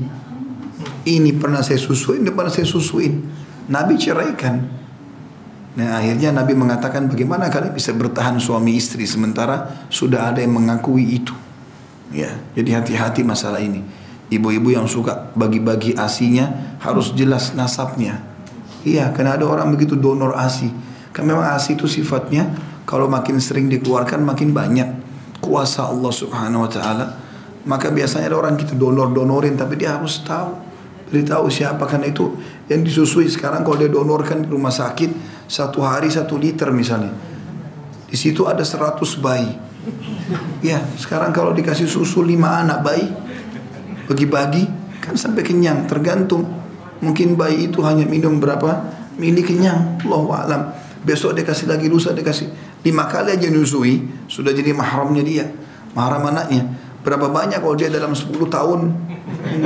Ini 1.04 1.36
pernah 1.36 1.60
saya 1.60 1.76
susuin, 1.76 2.24
ini 2.24 2.32
pernah 2.32 2.48
saya 2.48 2.64
susuin. 2.64 3.20
Nabi 3.68 4.00
ceraikan. 4.00 4.56
Nah 5.76 6.00
akhirnya 6.00 6.32
Nabi 6.32 6.56
mengatakan 6.56 7.12
bagaimana 7.12 7.52
kalian 7.52 7.76
bisa 7.76 7.92
bertahan 7.92 8.40
suami 8.40 8.80
istri 8.80 9.04
sementara 9.04 9.88
sudah 9.92 10.32
ada 10.32 10.40
yang 10.40 10.56
mengakui 10.56 11.20
itu. 11.20 11.36
Ya, 12.14 12.30
jadi 12.54 12.80
hati-hati 12.80 13.26
masalah 13.26 13.58
ini. 13.58 13.82
Ibu-ibu 14.30 14.70
yang 14.72 14.86
suka 14.86 15.34
bagi-bagi 15.34 15.98
asinya 15.98 16.78
harus 16.80 17.12
jelas 17.18 17.58
nasabnya. 17.58 18.33
Iya, 18.84 19.16
karena 19.16 19.40
ada 19.40 19.48
orang 19.48 19.72
begitu 19.72 19.96
donor 19.96 20.36
asi. 20.36 20.68
Karena 21.16 21.40
memang 21.40 21.48
asi 21.56 21.80
itu 21.80 21.88
sifatnya 21.88 22.52
kalau 22.84 23.08
makin 23.08 23.40
sering 23.40 23.72
dikeluarkan 23.72 24.20
makin 24.24 24.52
banyak 24.52 24.90
kuasa 25.40 25.88
Allah 25.88 26.12
Subhanahu 26.12 26.68
wa 26.68 26.72
taala. 26.72 27.06
Maka 27.64 27.96
biasanya 27.96 28.28
ada 28.28 28.38
orang 28.44 28.60
gitu 28.60 28.76
donor-donorin 28.76 29.56
tapi 29.56 29.80
dia 29.80 29.96
harus 29.96 30.20
tahu 30.20 30.74
beritahu 31.14 31.46
siapa 31.46 31.86
karena 31.86 32.10
itu 32.10 32.34
yang 32.66 32.82
disusui 32.82 33.30
sekarang 33.30 33.62
kalau 33.62 33.78
dia 33.78 33.86
donorkan 33.86 34.42
di 34.42 34.50
rumah 34.50 34.74
sakit 34.74 35.14
satu 35.46 35.86
hari 35.86 36.10
satu 36.10 36.42
liter 36.42 36.74
misalnya 36.74 37.14
di 38.10 38.18
situ 38.18 38.50
ada 38.50 38.66
seratus 38.66 39.22
bayi 39.22 39.54
ya 40.66 40.82
sekarang 40.98 41.30
kalau 41.30 41.54
dikasih 41.54 41.86
susu 41.86 42.26
lima 42.26 42.66
anak 42.66 42.82
bayi 42.82 43.06
bagi-bagi 44.10 44.66
kan 45.06 45.14
sampai 45.14 45.46
kenyang 45.46 45.86
tergantung 45.86 46.50
mungkin 47.04 47.36
bayi 47.36 47.68
itu 47.68 47.84
hanya 47.84 48.08
minum 48.08 48.40
berapa 48.40 48.88
mili 49.20 49.44
kenyang 49.44 50.00
Allah 50.08 50.24
alam 50.48 50.62
besok 51.04 51.36
dia 51.36 51.44
kasih 51.44 51.68
lagi 51.68 51.92
lusa 51.92 52.16
dia 52.16 52.24
kasih 52.24 52.48
lima 52.88 53.12
kali 53.12 53.36
aja 53.36 53.52
nyusui 53.52 54.08
sudah 54.32 54.56
jadi 54.56 54.72
mahramnya 54.72 55.22
dia 55.22 55.46
mahram 55.92 56.24
anaknya 56.32 56.72
berapa 57.04 57.28
banyak 57.28 57.60
kalau 57.60 57.76
dia 57.76 57.92
dalam 57.92 58.16
10 58.16 58.32
tahun 58.48 58.80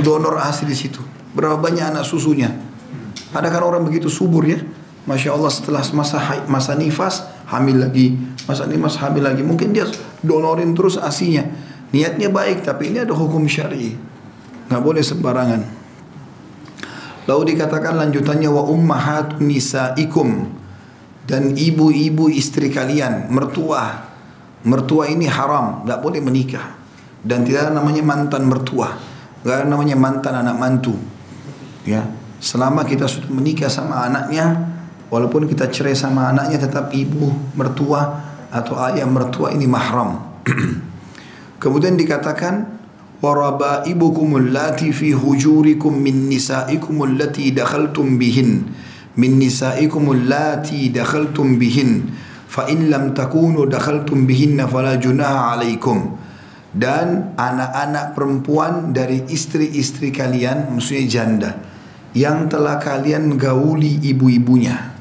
donor 0.02 0.42
asli 0.42 0.68
di 0.68 0.76
situ 0.76 1.00
Berapa 1.38 1.62
banyak 1.62 1.94
anak 1.94 2.02
susunya? 2.02 2.50
Ada 3.30 3.54
kan 3.54 3.62
orang 3.62 3.86
begitu 3.86 4.10
subur 4.10 4.42
ya? 4.42 4.58
Masya 5.06 5.38
Allah 5.38 5.54
setelah 5.54 5.86
masa 5.94 6.18
masa 6.50 6.74
nifas 6.74 7.30
hamil 7.46 7.78
lagi, 7.78 8.18
masa 8.50 8.66
nifas 8.66 8.98
hamil 8.98 9.22
lagi. 9.22 9.46
Mungkin 9.46 9.70
dia 9.70 9.86
donorin 10.26 10.74
terus 10.74 10.98
asinya. 10.98 11.46
Niatnya 11.94 12.34
baik 12.34 12.66
tapi 12.66 12.90
ini 12.90 13.06
ada 13.06 13.14
hukum 13.14 13.46
syar'i. 13.46 13.94
Nggak 14.66 14.82
boleh 14.82 15.04
sembarangan. 15.06 15.62
Lalu 17.28 17.56
dikatakan 17.56 18.00
lanjutannya 18.00 18.48
wa 18.48 18.64
ummahatun 18.66 19.44
nisaikum 19.46 20.48
dan 21.28 21.54
ibu-ibu 21.60 22.32
istri 22.32 22.72
kalian, 22.72 23.28
mertua. 23.28 24.08
Mertua 24.64 25.12
ini 25.12 25.28
haram, 25.28 25.84
nggak 25.84 26.00
boleh 26.00 26.24
menikah. 26.24 26.80
Dan 27.20 27.44
tidak 27.44 27.68
ada 27.68 27.72
namanya 27.76 28.02
mantan 28.02 28.48
mertua. 28.48 28.96
Nggak 29.44 29.56
ada 29.60 29.66
namanya 29.68 29.96
mantan 30.00 30.34
anak 30.40 30.56
mantu 30.56 30.96
ya 31.88 32.04
selama 32.44 32.84
kita 32.84 33.08
sudah 33.08 33.32
menikah 33.32 33.72
sama 33.72 34.04
anaknya 34.04 34.76
walaupun 35.08 35.48
kita 35.48 35.72
cerai 35.72 35.96
sama 35.96 36.36
anaknya 36.36 36.68
tetap 36.68 36.92
ibu 36.92 37.32
mertua 37.56 38.28
atau 38.52 38.76
ayah 38.92 39.08
mertua 39.08 39.56
ini 39.56 39.66
mahram 39.66 40.20
kemudian 41.64 41.96
dikatakan 41.96 42.77
allati 43.24 44.94
fi 44.94 45.14
hujurikum 45.14 45.94
min 45.98 46.30
nisaikum 46.30 47.02
allati 47.02 47.50
dakhaltum 47.50 48.22
bihin 48.22 48.70
min 49.18 49.32
nisaikum 49.42 50.14
allati 50.14 50.94
dakhaltum 50.94 51.58
bihin 51.58 52.14
fa 52.46 52.70
in 52.70 52.94
lam 52.94 53.18
takunu 53.18 53.66
dakhaltum 53.66 54.30
bihinna 54.30 54.70
fala 54.70 54.96
junaha 55.02 55.58
alaikum 55.58 56.18
dan 56.78 57.34
anak-anak 57.34 58.14
perempuan 58.14 58.94
dari 58.94 59.26
istri-istri 59.26 60.14
kalian 60.14 60.78
maksudnya 60.78 61.06
janda 61.10 61.52
yang 62.18 62.50
telah 62.50 62.82
kalian 62.82 63.38
gauli 63.38 64.02
ibu-ibunya. 64.02 64.94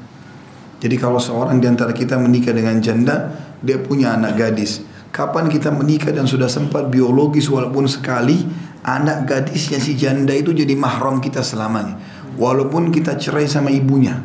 Jadi 0.77 0.95
kalau 1.01 1.17
seorang 1.17 1.57
di 1.57 1.65
antara 1.65 1.89
kita 1.89 2.13
menikah 2.21 2.53
dengan 2.53 2.77
janda, 2.77 3.33
dia 3.57 3.81
punya 3.81 4.13
anak 4.13 4.37
gadis. 4.37 4.85
Kapan 5.17 5.49
kita 5.49 5.73
menikah 5.73 6.13
dan 6.13 6.29
sudah 6.29 6.45
sempat 6.45 6.93
biologis 6.93 7.49
walaupun 7.49 7.89
sekali, 7.89 8.45
anak 8.85 9.25
gadisnya 9.25 9.81
si 9.81 9.97
janda 9.97 10.29
itu 10.29 10.53
jadi 10.53 10.77
mahram 10.77 11.17
kita 11.17 11.41
selamanya. 11.41 11.97
Walaupun 12.37 12.93
kita 12.93 13.17
cerai 13.17 13.49
sama 13.49 13.73
ibunya. 13.73 14.21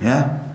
Ya. 0.00 0.48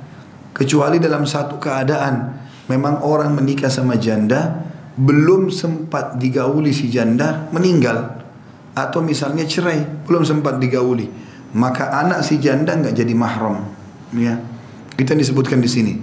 Kecuali 0.58 0.98
dalam 0.98 1.30
satu 1.30 1.62
keadaan 1.62 2.34
memang 2.66 3.06
orang 3.06 3.38
menikah 3.38 3.70
sama 3.70 3.94
janda 4.02 4.66
belum 4.98 5.54
sempat 5.54 6.18
digauli 6.18 6.74
si 6.74 6.90
janda 6.90 7.46
meninggal 7.54 8.18
atau 8.74 9.06
misalnya 9.06 9.46
cerai 9.46 9.86
belum 10.06 10.26
sempat 10.26 10.58
digauli 10.58 11.06
maka 11.54 11.94
anak 11.94 12.26
si 12.26 12.42
janda 12.42 12.74
nggak 12.74 12.98
jadi 12.98 13.14
mahram 13.14 13.62
ya 14.18 14.42
kita 14.98 15.14
disebutkan 15.14 15.62
di 15.62 15.70
sini 15.70 15.94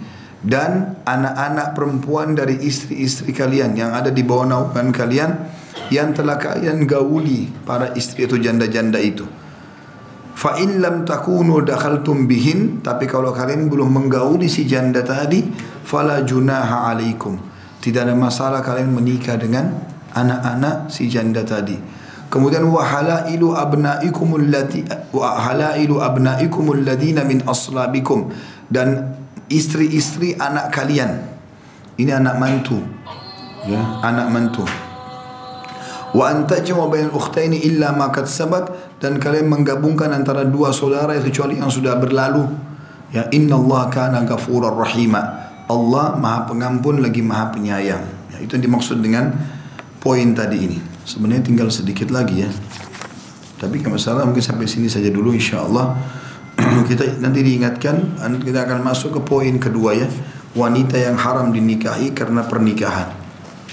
dan 0.45 1.01
anak-anak 1.09 1.73
perempuan 1.73 2.37
dari 2.37 2.61
istri-istri 2.61 3.33
kalian 3.33 3.73
yang 3.73 3.97
ada 3.97 4.13
di 4.13 4.21
bawah 4.21 4.45
naungan 4.45 4.93
kalian 4.93 5.31
yang 5.89 6.13
telah 6.13 6.37
kalian 6.37 6.85
gauli 6.85 7.49
para 7.65 7.97
istri 7.97 8.29
itu 8.29 8.37
janda-janda 8.37 9.01
itu. 9.01 9.25
Fa 10.37 10.61
in 10.61 10.85
lam 10.85 11.09
takunu 11.09 11.65
dakhaltum 11.65 12.29
bihin 12.29 12.85
tapi 12.85 13.09
kalau 13.09 13.33
kalian 13.33 13.73
belum 13.73 13.89
menggauli 13.89 14.45
si 14.53 14.69
janda 14.69 15.01
tadi 15.01 15.41
fala 15.81 16.21
junaha 16.21 16.93
alaikum. 16.93 17.41
Tidak 17.81 18.05
ada 18.05 18.13
masalah 18.13 18.61
kalian 18.61 18.93
menikah 18.93 19.41
dengan 19.41 19.73
anak-anak 20.13 20.93
si 20.93 21.09
janda 21.09 21.41
tadi. 21.41 21.77
Kemudian 22.29 22.67
wa 22.67 22.83
halailu 22.83 23.55
abnaikum 23.55 24.41
allati 24.41 24.83
wa 25.15 25.39
halailu 25.39 26.03
abnaikum 26.03 26.73
alladina 26.75 27.23
min 27.23 27.41
aslabikum. 27.47 28.29
Dan 28.67 29.15
istri-istri 29.49 30.37
anak 30.37 30.73
kalian. 30.73 31.25
Ini 31.95 32.19
anak 32.19 32.37
mantu. 32.41 32.81
Ya, 33.65 33.81
anak 34.05 34.29
mantu. 34.29 34.65
Wa 36.15 36.31
antajmu 36.31 36.87
bainal 36.87 37.11
ukhtaini 37.11 37.59
illa 37.67 37.91
ma 37.91 38.15
qad 38.15 38.31
sabaq 38.31 38.99
dan 39.03 39.19
kalian 39.19 39.51
menggabungkan 39.51 40.15
antara 40.15 40.47
dua 40.47 40.71
saudara 40.71 41.19
kecuali 41.19 41.59
yang 41.59 41.71
sudah 41.71 41.99
berlalu. 41.99 42.47
Ya, 43.11 43.27
innallaha 43.31 43.91
kana 43.91 44.23
ghafurar 44.27 44.75
rahima. 44.75 45.51
Allah 45.65 46.19
Maha 46.19 46.51
Pengampun 46.51 47.01
lagi 47.01 47.23
Maha 47.23 47.51
Penyayang. 47.55 48.05
Ya, 48.35 48.37
itu 48.43 48.59
yang 48.59 48.65
dimaksud 48.71 49.01
dengan 49.01 49.33
poin 50.03 50.35
tadi 50.37 50.59
ini. 50.61 50.79
Sebenarnya 51.03 51.47
tinggal 51.47 51.69
sedikit 51.71 52.11
lagi 52.11 52.45
ya. 52.45 52.51
Tapi 53.59 53.81
kalau 53.81 53.97
masalah 53.97 54.27
mungkin 54.29 54.45
sampai 54.45 54.69
sini 54.69 54.91
saja 54.91 55.09
dulu 55.09 55.33
insya 55.33 55.65
Allah. 55.65 55.97
Kita 56.83 57.23
nanti 57.23 57.47
diingatkan 57.47 58.19
kita 58.43 58.67
akan 58.67 58.83
masuk 58.83 59.15
ke 59.15 59.21
poin 59.23 59.55
kedua 59.63 59.95
ya. 59.95 60.11
Wanita 60.55 60.99
yang 60.99 61.19
haram 61.19 61.55
dinikahi 61.55 62.15
karena 62.15 62.43
pernikahan. 62.47 63.11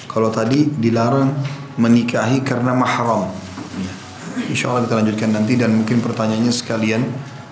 Kalau 0.06 0.30
tadi 0.30 0.66
dilarang 0.66 1.30
menikahi 1.78 2.42
karena 2.46 2.74
mahram. 2.78 3.30
Ya. 3.78 3.94
Insya 4.50 4.74
Allah 4.74 4.90
kita 4.90 4.96
lanjutkan 5.02 5.30
nanti 5.34 5.54
dan 5.58 5.78
mungkin 5.78 6.02
pertanyaannya 6.02 6.54
sekalian 6.54 7.02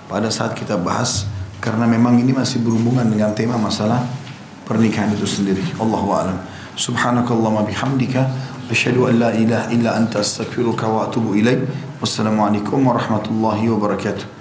pada 0.09 0.33
saat 0.33 0.57
kita 0.57 0.75
bahas 0.81 1.29
karena 1.61 1.85
memang 1.85 2.17
ini 2.17 2.33
masih 2.33 2.59
berhubungan 2.65 3.05
dengan 3.05 3.31
tema 3.37 3.55
masalah 3.55 4.01
pernikahan 4.65 5.13
itu 5.13 5.29
sendiri. 5.29 5.61
Allah 5.77 6.01
a'lam. 6.01 6.37
Subhanakallahumma 6.73 7.69
bihamdika 7.69 8.21
asyhadu 8.71 9.11
an 9.11 9.19
la 9.19 9.29
ilaha 9.35 9.69
illa 9.69 9.93
anta 9.93 10.25
astaghfiruka 10.25 10.89
wa 10.89 11.05
atubu 11.05 11.37
ilaik. 11.37 11.69
Wassalamualaikum 12.01 12.81
warahmatullahi 12.81 13.69
wabarakatuh. 13.69 14.38